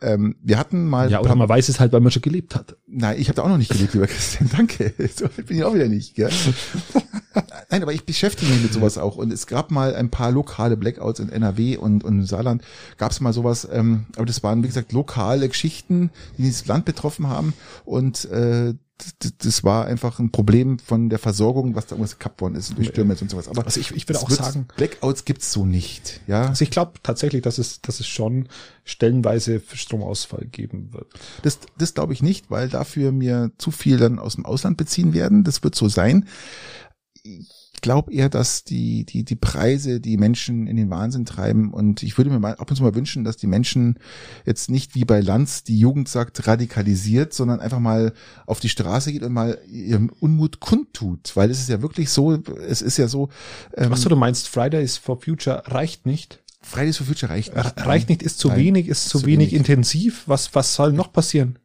[0.01, 1.09] Ähm, wir hatten mal...
[1.09, 2.75] Ja, oder man weiß es halt, weil man schon gelebt hat.
[2.85, 4.49] Nein, ich habe da auch noch nicht gelebt, lieber Christian.
[4.55, 4.93] Danke.
[5.15, 6.15] So bin ich auch wieder nicht.
[6.15, 6.29] Gell?
[7.69, 9.15] Nein, aber ich beschäftige mich mit sowas auch.
[9.15, 12.63] Und es gab mal ein paar lokale Blackouts in NRW und, und im Saarland.
[12.97, 16.85] Gab es mal sowas, ähm, aber das waren, wie gesagt, lokale Geschichten, die das Land
[16.85, 17.53] betroffen haben.
[17.85, 18.73] Und äh,
[19.39, 22.89] das, war einfach ein Problem von der Versorgung, was da irgendwas gekappt worden ist durch
[22.89, 23.47] Stürme und sowas.
[23.49, 26.21] Aber Also ich- ich würde auch sagen- Blackouts gibt's so nicht.
[26.27, 28.47] Ja, Also ich glaube tatsächlich, dass es, dass es schon
[28.85, 31.07] stellenweise Stromausfall geben wird.
[31.41, 35.13] Das, das glaube ich nicht, weil dafür mir zu viel dann aus dem Ausland beziehen
[35.13, 35.43] werden.
[35.43, 36.27] Das wird so sein.
[37.83, 41.73] Ich glaube eher, dass die, die, die Preise die Menschen in den Wahnsinn treiben.
[41.73, 43.99] Und ich würde mir mal ab und zu mal wünschen, dass die Menschen
[44.45, 48.13] jetzt nicht wie bei Lanz die Jugend sagt, radikalisiert, sondern einfach mal
[48.45, 51.35] auf die Straße geht und mal ihren Unmut kundtut.
[51.35, 53.27] Weil es ist ja wirklich so, es ist ja so.
[53.75, 56.41] Ähm, Ach so, du meinst Fridays for Future reicht nicht?
[56.63, 57.85] Fridays for Future reicht nicht.
[57.85, 60.23] Reicht nicht, ist zu Nein, wenig, ist zu, zu wenig, wenig, intensiv.
[60.25, 61.59] Was, was soll noch passieren?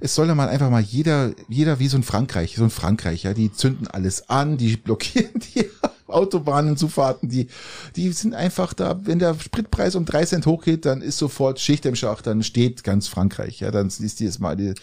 [0.00, 3.24] Es soll ja mal einfach mal jeder, jeder wie so ein Frankreich, so ein Frankreich,
[3.24, 5.66] ja, die zünden alles an, die blockieren die
[6.06, 7.48] Autobahnenzufahrten, die,
[7.96, 11.84] die sind einfach da, wenn der Spritpreis um drei Cent hochgeht, dann ist sofort Schicht
[11.86, 14.74] im Schacht, dann steht ganz Frankreich, ja, dann ist die jetzt mal die.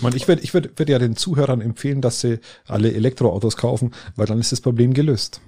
[0.00, 3.92] Man, ich würde, ich würde, würde ja den Zuhörern empfehlen, dass sie alle Elektroautos kaufen,
[4.14, 5.40] weil dann ist das Problem gelöst.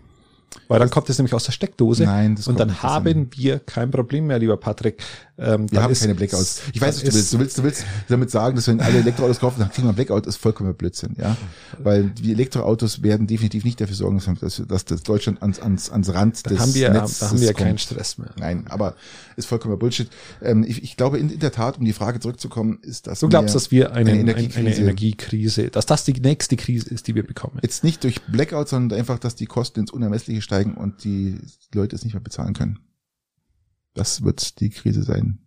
[0.68, 2.04] Weil dann kommt es nämlich aus der Steckdose.
[2.04, 5.02] Nein, das Und dann haben wir kein Problem mehr, lieber Patrick.
[5.40, 6.62] Ähm, wir haben ist, keine Blackouts.
[6.72, 7.32] Ich weiß, was du willst.
[7.32, 10.26] Du willst, du willst damit sagen, dass wenn alle Elektroautos kaufen, dann kriegen wir Blackout,
[10.26, 11.36] ist vollkommen Blödsinn, ja.
[11.78, 16.12] Weil die Elektroautos werden definitiv nicht dafür sorgen, dass, dass das Deutschland ans, ans, ans
[16.12, 17.58] Rand da des haben wir, Netzes Da haben wir kommt.
[17.58, 18.30] keinen Stress mehr.
[18.38, 18.96] Nein, aber
[19.36, 20.10] ist vollkommen Bullshit.
[20.42, 23.20] Ähm, ich, ich glaube in, in der Tat, um die Frage zurückzukommen, ist das.
[23.20, 27.06] Du glaubst, dass wir eine, eine, Energiekrise, eine Energiekrise, dass das die nächste Krise ist,
[27.06, 27.58] die wir bekommen.
[27.62, 31.38] Jetzt nicht durch Blackout, sondern einfach, dass die Kosten ins Unermessliche steigen und die
[31.74, 32.78] Leute es nicht mehr bezahlen können.
[33.94, 35.40] Das wird die Krise sein.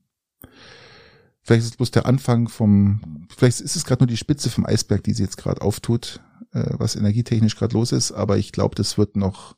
[1.41, 4.65] Vielleicht ist es bloß der Anfang vom, vielleicht ist es gerade nur die Spitze vom
[4.65, 6.21] Eisberg, die sie jetzt gerade auftut,
[6.51, 9.57] äh, was energietechnisch gerade los ist, aber ich glaube, das wird noch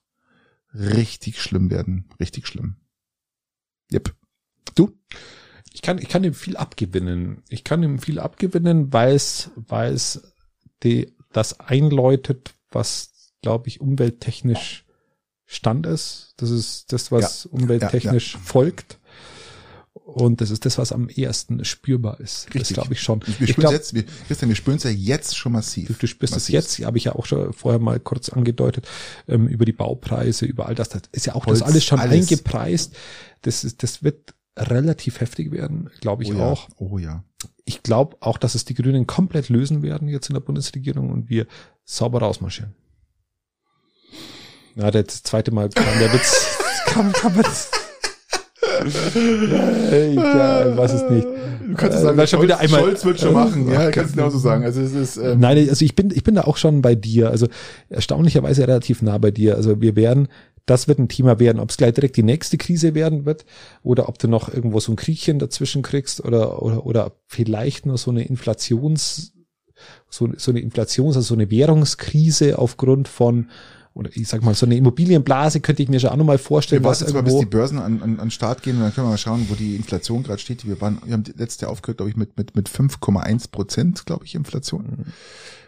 [0.74, 2.10] richtig schlimm werden.
[2.20, 2.76] Richtig schlimm.
[3.94, 4.16] Yep.
[4.74, 4.98] Du?
[5.74, 7.44] Ich kann, ich kann ihm viel abgewinnen.
[7.50, 10.34] Ich kann ihm viel abgewinnen, weil es, weil es
[10.84, 14.85] die, das einläutet, was, glaube ich, umwelttechnisch
[15.56, 16.34] Stand ist.
[16.38, 18.46] Das ist das, was ja, umwelttechnisch ja, ja.
[18.46, 19.00] folgt.
[20.06, 22.46] Und das ist das, was am ehesten spürbar ist.
[22.48, 22.62] Richtig.
[22.62, 23.22] Das glaube ich schon.
[23.40, 25.88] Wir spüren jetzt, wir, Christian, wir spüren es ja jetzt schon massiv.
[25.88, 28.88] Du, du spürst es jetzt, habe ich ja auch schon vorher mal kurz angedeutet,
[29.28, 30.90] ähm, über die Baupreise, über all das.
[30.90, 32.30] Das ist ja auch Holz, das alles schon alles.
[32.30, 32.96] eingepreist.
[33.42, 36.46] Das ist, das wird relativ heftig werden, glaube ich oh ja.
[36.46, 36.70] auch.
[36.78, 37.24] Oh ja.
[37.66, 41.30] Ich glaube auch, dass es die Grünen komplett lösen werden jetzt in der Bundesregierung und
[41.30, 41.48] wir
[41.84, 42.76] sauber rausmarschieren.
[44.76, 46.58] Ja, das zweite Mal kam der Witz.
[46.86, 47.72] kam, kam Witz.
[50.16, 51.28] ja, weiß es nicht.
[51.68, 54.18] Du kannst äh, sagen, schon Scholz, wieder einmal, Scholz wird schon machen, ja, kannst du
[54.18, 54.66] genauso sagen.
[54.66, 57.32] Also es ist, ähm, Nein, also ich bin, ich bin da auch schon bei dir,
[57.32, 57.48] also
[57.90, 59.56] erstaunlicherweise relativ nah bei dir.
[59.56, 60.28] Also wir werden,
[60.66, 63.46] das wird ein Thema werden, ob es gleich direkt die nächste Krise werden wird
[63.82, 67.98] oder ob du noch irgendwo so ein Kriechchen dazwischen kriegst oder, oder, oder vielleicht nur
[67.98, 69.34] so eine Inflations,
[70.10, 73.48] so, so eine Inflations, also so eine Währungskrise aufgrund von
[73.96, 76.84] oder ich sag mal, so eine Immobilienblase könnte ich mir schon auch nochmal vorstellen.
[76.84, 79.08] Wir warten jetzt mal, bis die Börsen an, an, an Start gehen und dann können
[79.08, 80.68] wir mal schauen, wo die Inflation gerade steht.
[80.68, 84.26] Wir waren, wir haben letztes Jahr aufgehört, glaube ich, mit, mit, mit 5,1 Prozent, glaube
[84.26, 84.84] ich, Inflation.
[84.84, 85.14] Mhm.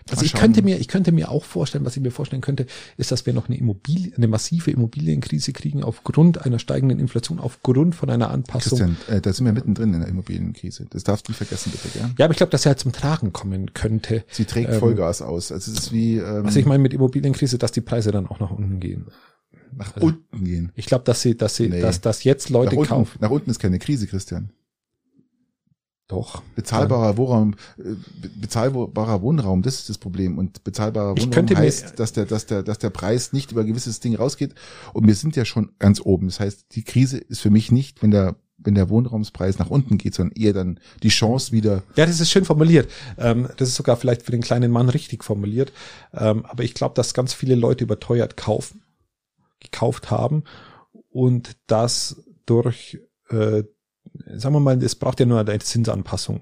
[0.10, 2.66] Also ich könnte mir, ich könnte mir auch vorstellen, was ich mir vorstellen könnte,
[2.98, 7.96] ist, dass wir noch eine Immobilie, eine massive Immobilienkrise kriegen aufgrund einer steigenden Inflation, aufgrund
[7.96, 8.80] von einer Anpassung.
[8.80, 10.86] Christian, äh, da sind wir mittendrin in der Immobilienkrise.
[10.90, 12.10] Das darfst du nicht vergessen, bitte, gell?
[12.18, 14.24] Ja, aber ich glaube, dass sie halt zum Tragen kommen könnte.
[14.30, 15.52] Sie trägt ähm, Vollgas aus.
[15.52, 16.18] Also es ist wie.
[16.18, 19.06] Ähm, was ich meine mit Immobilienkrise, dass die Preise dann auch nach unten gehen.
[19.76, 20.72] Nach also, unten gehen.
[20.76, 21.82] Ich glaube, dass sie, dass sie, nee.
[21.82, 23.18] dass, dass jetzt Leute nach unten, kaufen.
[23.22, 24.52] Nach unten ist keine Krise, Christian.
[26.08, 26.42] Doch.
[26.56, 27.18] Bezahlbarer ja.
[27.18, 27.96] Wohnraum, äh,
[28.40, 30.38] bezahlbarer Wohnraum, das ist das Problem.
[30.38, 34.16] Und bezahlbarer Wohnraum heißt, dass der, dass der, dass der Preis nicht über gewisses Ding
[34.16, 34.56] rausgeht.
[34.94, 36.28] Und wir sind ja schon ganz oben.
[36.28, 40.00] Das heißt, die Krise ist für mich nicht, wenn der wenn der Wohnraumspreis nach unten
[40.00, 41.84] geht, sondern eher dann die Chance wieder.
[41.96, 42.92] Ja, das ist schön formuliert.
[43.18, 45.72] Ähm, das ist sogar vielleicht für den kleinen Mann richtig formuliert.
[46.12, 48.82] Ähm, aber ich glaube, dass ganz viele Leute überteuert kaufen,
[49.60, 50.44] gekauft haben
[51.10, 53.64] und das durch äh,
[54.36, 56.42] sagen wir mal, es braucht ja nur eine Zinsanpassung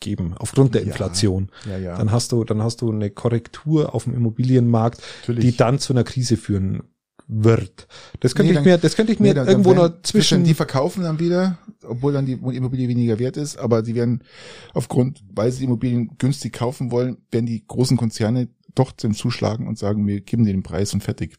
[0.00, 1.50] geben aufgrund der Inflation.
[1.66, 1.96] Ja, ja, ja.
[1.98, 5.44] Dann hast du, dann hast du eine Korrektur auf dem Immobilienmarkt, Natürlich.
[5.44, 6.82] die dann zu einer Krise führen
[7.26, 7.86] wird.
[8.20, 10.44] Das könnte nee, ich mir, das könnte ich mir nee, dann, irgendwo dann noch zwischen.
[10.44, 14.24] Die verkaufen dann wieder, obwohl dann die Immobilie weniger wert ist, aber die werden
[14.72, 19.68] aufgrund, weil sie die Immobilien günstig kaufen wollen, werden die großen Konzerne doch zum zuschlagen
[19.68, 21.36] und sagen, wir geben dir den Preis und fertig.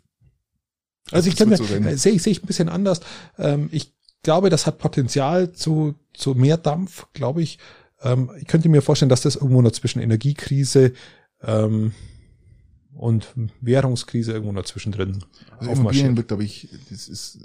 [1.11, 1.57] Also ich kann mir,
[1.97, 2.99] sehe ich, sehe ich ein bisschen anders.
[3.39, 7.59] Ähm, ich glaube, das hat Potenzial zu, zu mehr Dampf, glaube ich.
[8.01, 10.93] Ähm, ich könnte mir vorstellen, dass das irgendwo noch zwischen Energiekrise
[11.41, 11.93] ähm,
[12.99, 13.27] und
[13.61, 15.23] Währungskrise irgendwo noch zwischendrin
[15.57, 17.39] also Immobilien wird, glaube ich, das ist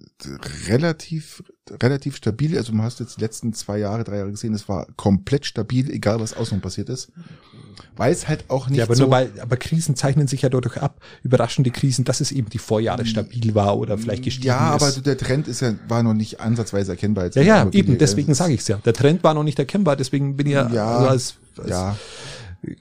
[0.67, 1.45] relativ,
[1.81, 2.59] relativ stabil.
[2.59, 5.91] Also du hast jetzt die letzten zwei Jahre, drei Jahre gesehen, es war komplett stabil,
[5.91, 7.13] egal was außen passiert ist.
[7.97, 9.05] Weil es halt auch nicht ja, aber so.
[9.05, 12.59] Nur weil, aber Krisen zeichnen sich ja dadurch ab, überraschende Krisen, dass es eben die
[12.59, 14.83] Vorjahre stabil war oder vielleicht gestiegen ja, ist.
[14.83, 17.31] Ja, aber der Trend ist ja, war noch nicht ansatzweise erkennbar.
[17.33, 18.79] ja, ja, eben, deswegen sage ich es ja.
[18.79, 21.97] Der Trend war noch nicht erkennbar, deswegen bin ich ja, ja also als, als ja.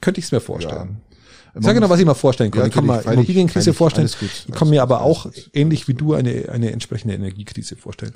[0.02, 0.98] könnte ich es mir vorstellen.
[1.00, 1.13] Ja.
[1.56, 2.62] Ich sage noch, was ich mir vorstellen kann.
[2.62, 4.08] Ja, ich kann mir freilich, Immobilienkrise freilich, vorstellen.
[4.08, 7.76] alles gut, ich alles kann mir aber auch, ähnlich wie du, eine, eine entsprechende Energiekrise
[7.76, 8.14] vorstellen.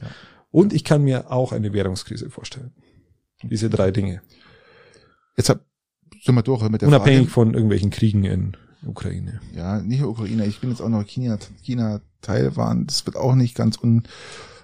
[0.49, 2.71] Und ich kann mir auch eine Währungskrise vorstellen.
[3.43, 4.21] Diese drei Dinge.
[5.35, 5.61] Jetzt hab,
[6.23, 7.31] sind wir durch mit der Unabhängig Frage.
[7.31, 9.39] von irgendwelchen Kriegen in Ukraine.
[9.55, 10.45] Ja, nicht nur Ukraine.
[10.45, 12.87] Ich bin jetzt auch noch China, China, Taiwan.
[12.87, 14.03] Das wird auch nicht ganz un,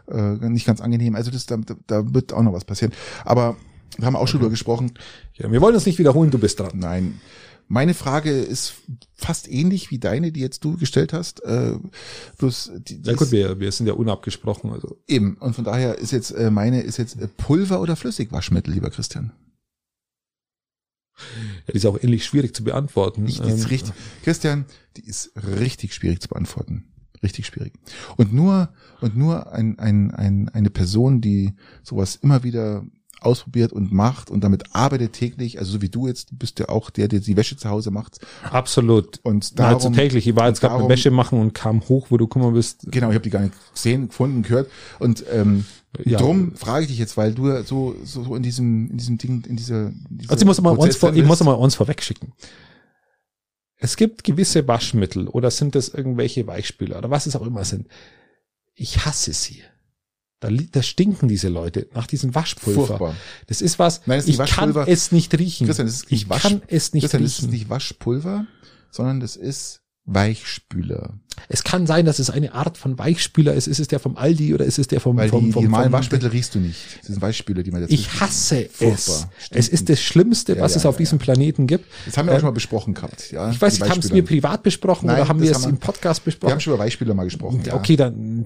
[0.09, 1.15] äh, nicht ganz angenehm.
[1.15, 2.93] Also das, da, da wird auch noch was passieren.
[3.23, 3.55] Aber
[3.97, 4.93] wir haben auch schon drüber gesprochen.
[5.35, 6.71] Ja, wir wollen uns nicht wiederholen, du bist dran.
[6.73, 7.19] Nein.
[7.73, 8.75] Meine Frage ist
[9.15, 11.43] fast ähnlich wie deine, die jetzt du gestellt hast.
[11.43, 11.79] Äh,
[12.37, 14.69] bloß die, die Ja gut, wir, wir sind ja unabgesprochen.
[14.71, 15.37] Also eben.
[15.37, 19.31] Und von daher ist jetzt äh, meine ist jetzt äh, Pulver oder Flüssigwaschmittel, lieber Christian.
[21.65, 23.27] ja, die ist auch ähnlich schwierig zu beantworten.
[23.27, 23.93] Ich, die ist richtig,
[24.23, 26.93] Christian, die ist richtig schwierig zu beantworten.
[27.23, 27.73] Richtig schwierig.
[28.17, 28.71] Und nur,
[29.01, 32.85] und nur ein, ein, ein, eine Person, die sowas immer wieder
[33.25, 36.69] ausprobiert und macht und damit arbeitet täglich, also so wie du jetzt, du bist ja
[36.69, 38.19] auch der, der die Wäsche zu Hause macht.
[38.49, 39.19] Absolut.
[39.23, 40.27] Und darum, täglich.
[40.27, 42.85] Ich war jetzt gerade mit Wäsche machen und kam hoch, wo du gekommen bist.
[42.91, 44.69] Genau, ich habe die gar nicht gesehen, gefunden, gehört.
[44.99, 45.65] Und ähm,
[46.03, 46.17] Ja.
[46.19, 49.43] drum frage ich dich jetzt, weil du so, so, so in diesem, in diesem Ding,
[49.47, 52.33] in dieser, in dieser Also ich muss mal uns, vor, ich muss mal uns vorwegschicken.
[53.77, 57.87] Es gibt gewisse Waschmittel oder sind das irgendwelche Weichspüler oder was es auch immer sind.
[58.75, 59.61] Ich hasse sie.
[60.44, 62.86] Da, da stinken diese Leute nach diesem Waschpulver.
[62.86, 63.15] Furchtbar.
[63.48, 65.65] Das ist was, Nein, das ist ich kann es nicht riechen.
[65.68, 67.45] Christian, das ist nicht ich Wasch- kann es nicht Christian, das riechen.
[67.45, 68.45] ist nicht Waschpulver,
[68.91, 71.18] sondern das ist Weichspüler.
[71.49, 73.68] Es kann sein, dass es eine Art von Weichspüler ist.
[73.68, 75.68] Ist es der vom Aldi oder ist es der vom, Weil vom, die, vom, die
[75.68, 76.77] normalen vom Waschmittel riechst du nicht.
[76.99, 79.05] Das sind Weichspüler, die man dazu Ich hasse es.
[79.05, 79.31] Furchtbar.
[79.51, 81.85] Es ist das Schlimmste, Ja, was ja, es auf ja, diesem Planeten gibt.
[82.05, 83.31] Das haben wir auch Ähm, schon mal besprochen gehabt.
[83.31, 85.69] Ja, Ich weiß nicht, haben es wir privat besprochen Nein, oder haben wir es wir-
[85.69, 86.51] im Podcast Wir besprochen?
[86.53, 87.64] haben schon über Weichspüler mal gesprochen.
[87.72, 88.45] Okay, dann.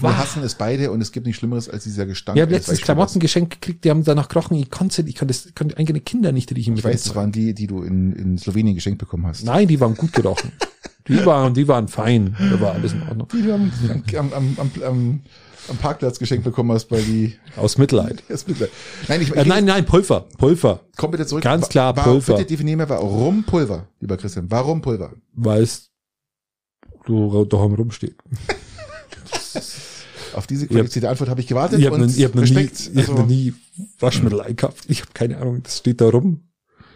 [0.00, 2.36] Wir hassen es beide und es gibt nichts Schlimmeres als dieser Gestank.
[2.36, 2.80] Wir haben letztens.
[2.80, 4.56] Klamotten geschenkt gekriegt, die haben danach gerochen.
[4.56, 6.76] Ich konnte, ich konnte, ich konnte eigene Kinder nicht riechen.
[6.76, 9.44] Ich weiß, das waren die, die du in, in Slowenien geschenkt bekommen hast.
[9.44, 10.52] Nein, die waren gut gerochen.
[11.10, 12.36] Die waren, die waren fein.
[12.38, 13.28] Da war alles in Ordnung.
[13.32, 13.70] Die du am,
[14.18, 15.20] am, am, am,
[15.68, 18.22] am, Parkplatz geschenkt bekommen hast, weil die Aus Mitleid.
[18.28, 18.68] das bitte.
[19.08, 20.80] Nein, ich, Äh, nein, nein, Pulver, Pulver.
[20.96, 21.42] komm bitte zurück.
[21.44, 22.36] Ganz klar, Wa- Pulver.
[22.36, 24.46] Bitte definier mir, warum Pulver, lieber Christian?
[24.50, 25.12] Warum Pulver?
[25.34, 25.90] Weil es
[27.06, 28.16] so daheim rumsteht.
[30.34, 33.22] Auf diese qualifizierte Antwort habe ich gewartet Ich habe noch, hab nie, ich hab Also,
[33.24, 33.52] nie
[33.98, 34.84] Waschmittel einkauft.
[34.88, 36.44] Ich habe keine Ahnung, das steht da rum.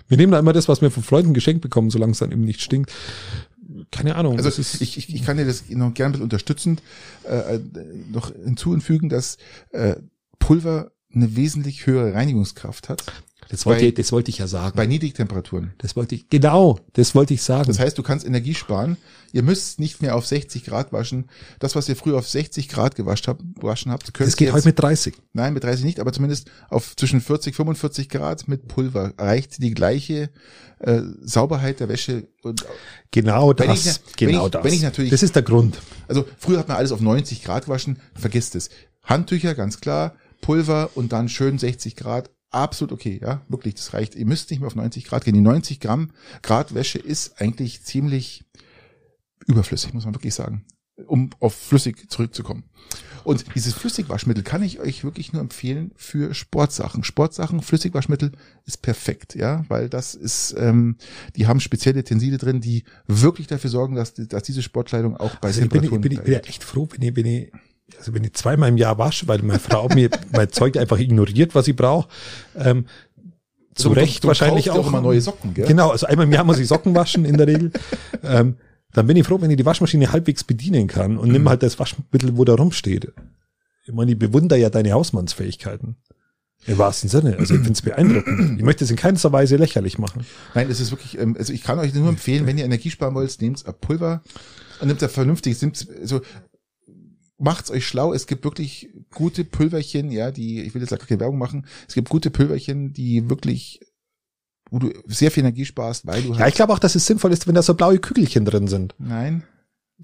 [0.07, 2.45] Wir nehmen da immer das, was wir von Freunden geschenkt bekommen, solange es dann eben
[2.45, 2.93] nicht stinkt.
[3.95, 4.37] Keine Ahnung.
[4.39, 6.83] also ich, ich, ich kann dir das noch gerne ein bisschen unterstützend
[7.29, 7.61] äh, äh,
[8.11, 9.39] noch hinzufügen, dass
[9.71, 9.97] äh,
[10.39, 13.05] Pulver eine wesentlich höhere Reinigungskraft hat
[13.49, 14.77] das, wollte, bei- ich- das wollte ich ja sagen.
[14.77, 15.73] bei Niedrigtemperaturen.
[15.79, 17.66] Das wollte ich, genau, das wollte ich sagen.
[17.69, 18.97] Das heißt, du kannst Energie sparen.
[19.33, 21.29] Ihr müsst nicht mehr auf 60 Grad waschen.
[21.59, 24.53] Das, was ihr früher auf 60 Grad gewascht habt, gewaschen habt, könnt das geht ihr
[24.55, 25.15] heute mit 30.
[25.33, 29.75] Nein, mit 30 nicht, aber zumindest auf zwischen 40, 45 Grad mit Pulver erreicht die
[29.75, 30.31] gleiche
[30.79, 32.29] äh, Sauberheit der Wäsche.
[32.43, 32.65] Und,
[33.11, 33.87] Genau das.
[33.87, 34.65] ich- genau ich- das.
[34.65, 35.79] wenn ich natürlich- das ist der Grund.
[36.09, 38.71] also früher hat man alles auf 90 Grad gewaschen, vergisst es.
[39.03, 42.31] Handtücher, ganz klar, Pulver und dann schön 60 Grad.
[42.55, 44.14] Absolut okay, ja, wirklich, das reicht.
[44.14, 45.35] Ihr müsst nicht mehr auf 90 Grad gehen.
[45.35, 46.12] Die 90 Gramm
[46.43, 48.44] Grad Wäsche ist eigentlich ziemlich
[49.47, 50.64] überflüssig, muss man wirklich sagen,
[51.06, 52.62] um auf flüssig zurückzukommen.
[53.24, 57.02] Und dieses Flüssigwaschmittel kann ich euch wirklich nur empfehlen für Sportsachen.
[57.02, 58.31] Sportsachen, Flüssigwaschmittel
[58.66, 60.97] ist perfekt, ja, weil das ist, ähm,
[61.35, 65.48] die haben spezielle Tenside drin, die wirklich dafür sorgen, dass, dass diese Sportkleidung auch bei
[65.48, 67.52] Also ich bin, ich Temperaturen bin, ich bin ja echt froh, wenn ich, wenn ich,
[67.99, 71.55] also wenn ich zweimal im Jahr wasche, weil meine Frau mir mein Zeug einfach ignoriert,
[71.55, 72.09] was ich brauche.
[72.57, 72.87] Ähm,
[73.75, 74.85] zu Du- du- Recht du wahrscheinlich kaufst ja auch.
[74.87, 75.66] auch immer neue Socken, gell?
[75.66, 77.73] Genau, also einmal im Jahr muss ich Socken waschen in der Regel.
[78.23, 78.57] Ähm,
[78.93, 81.33] dann bin ich froh, wenn ich die Waschmaschine halbwegs bedienen kann und Mhm.
[81.33, 83.12] nimm halt das Waschmittel, wo da rumsteht.
[83.87, 85.97] Ich meine, ich bewundere ja deine Hausmannsfähigkeiten.
[86.66, 87.37] Im wahrsten Sinne.
[87.39, 88.59] Also ich finde es beeindruckend.
[88.59, 90.25] Ich möchte es in keinster Weise lächerlich machen.
[90.55, 93.15] Nein, es ist wirklich, ähm, also ich kann euch nur empfehlen, wenn ihr Energie sparen
[93.15, 94.23] wollt, nehmt ein Pulver
[94.81, 96.23] und nehmt ein vernünftiges, nehmt, also
[97.39, 98.12] macht's euch schlau.
[98.12, 101.94] Es gibt wirklich gute Pulverchen, ja, die, ich will jetzt gar keine Werbung machen, es
[101.94, 103.81] gibt gute Pulverchen, die wirklich,
[104.70, 107.32] wo du sehr viel Energie sparst, weil du Ja, ich glaube auch, dass es sinnvoll
[107.32, 108.94] ist, wenn da so blaue Kügelchen drin sind.
[108.98, 109.43] nein,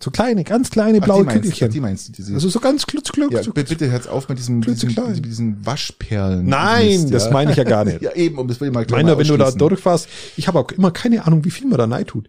[0.03, 1.69] So kleine, ganz kleine Ach, blaue die meinst, Kügelchen.
[1.69, 4.29] ach, die meinst du, diese, Also so ganz klutz, klutz, ja, bitte, bitte hört's auf
[4.29, 4.83] mit diesem, mit
[5.25, 6.47] diesen Waschperlen.
[6.47, 7.31] Nein, Mist, das ja.
[7.33, 8.01] meine ich ja gar nicht.
[8.03, 10.09] Ja, eben, um das will ich mal Ich gleich meine, mal wenn du da durchfährst,
[10.37, 12.29] ich habe auch immer keine Ahnung, wie viel man da rein tut.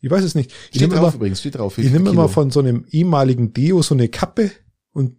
[0.00, 0.50] Ich weiß es nicht.
[0.52, 1.76] Ich Steht nehme drauf immer, übrigens, steht drauf.
[1.78, 4.50] ich nehme immer von so einem ehemaligen Deo so eine Kappe
[4.92, 5.16] und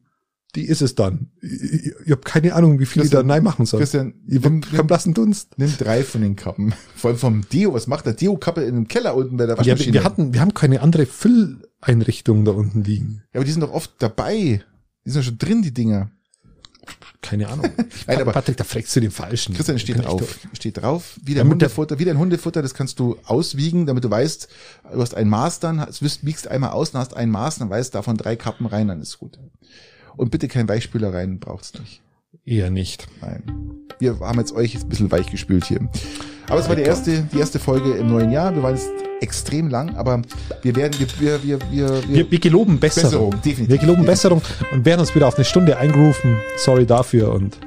[0.56, 1.30] die ist es dann.
[1.42, 3.80] Ich, ich, ich habe keine Ahnung, wie viel ich da Christian, rein machen soll.
[3.82, 5.58] Christian, ich nimm, keinen blassen Dunst.
[5.58, 6.74] Nimm drei von den Kappen.
[6.96, 7.74] Vor allem vom Deo.
[7.74, 9.94] Was macht der Deo-Kappe in dem Keller unten bei der Ja, wir, Waschmaschine?
[9.94, 13.22] wir hatten, wir haben keine andere Fülleinrichtung da unten liegen.
[13.34, 14.64] ja, aber die sind doch oft dabei.
[15.06, 16.10] Die sind doch schon drin, die Dinger.
[17.22, 17.70] Keine Ahnung.
[18.08, 19.56] Nein, aber- Patrick, da fragst du den Falschen.
[19.56, 20.40] Christian steht drauf.
[20.54, 24.10] Steht drauf, wie dein Damit Hundefutter, wie dein Hundefutter, das kannst du auswiegen, damit du
[24.10, 24.48] weißt,
[24.94, 25.86] du hast ein Maß dann,
[26.22, 29.20] wiegst einmal aus, dann hast ein Maß, dann weißt davon drei Kappen rein, dann ist
[29.20, 29.40] gut.
[30.18, 32.02] Und bitte kein Weichspüler rein, braucht's nicht.
[32.50, 33.08] Eher nicht.
[33.22, 33.44] Nein.
[34.00, 35.88] Wir haben jetzt euch jetzt ein bisschen weich gespült hier.
[36.48, 38.56] Aber es war die erste, die erste Folge im neuen Jahr.
[38.56, 38.90] Wir waren jetzt
[39.22, 40.22] extrem lang, aber
[40.64, 43.30] wir werden, wir, wir, wir, wir, Wir, wir geloben Besserung.
[43.30, 43.70] Besserung, definitiv.
[43.70, 44.06] Wir geloben.
[44.06, 46.38] Besserung und werden uns wieder auf eine Stunde eingerufen.
[46.58, 47.60] Sorry dafür und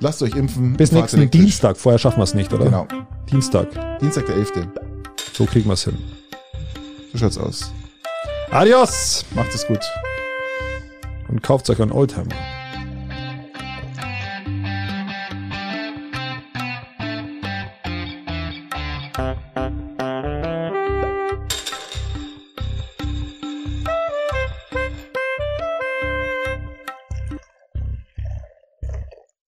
[0.00, 0.78] lasst euch impfen.
[0.78, 1.42] bis nächsten elektrisch.
[1.42, 1.76] Dienstag.
[1.76, 2.64] Vorher schaffen wir es nicht, oder?
[2.64, 2.86] Genau.
[3.30, 3.68] Dienstag.
[4.00, 4.52] Dienstag der 11.
[5.34, 5.98] So kriegen wir es hin.
[7.12, 7.70] So schaut's aus.
[8.50, 9.26] Adios!
[9.34, 9.80] Macht es gut.
[11.28, 12.34] Und kauft euch einen Oldtimer.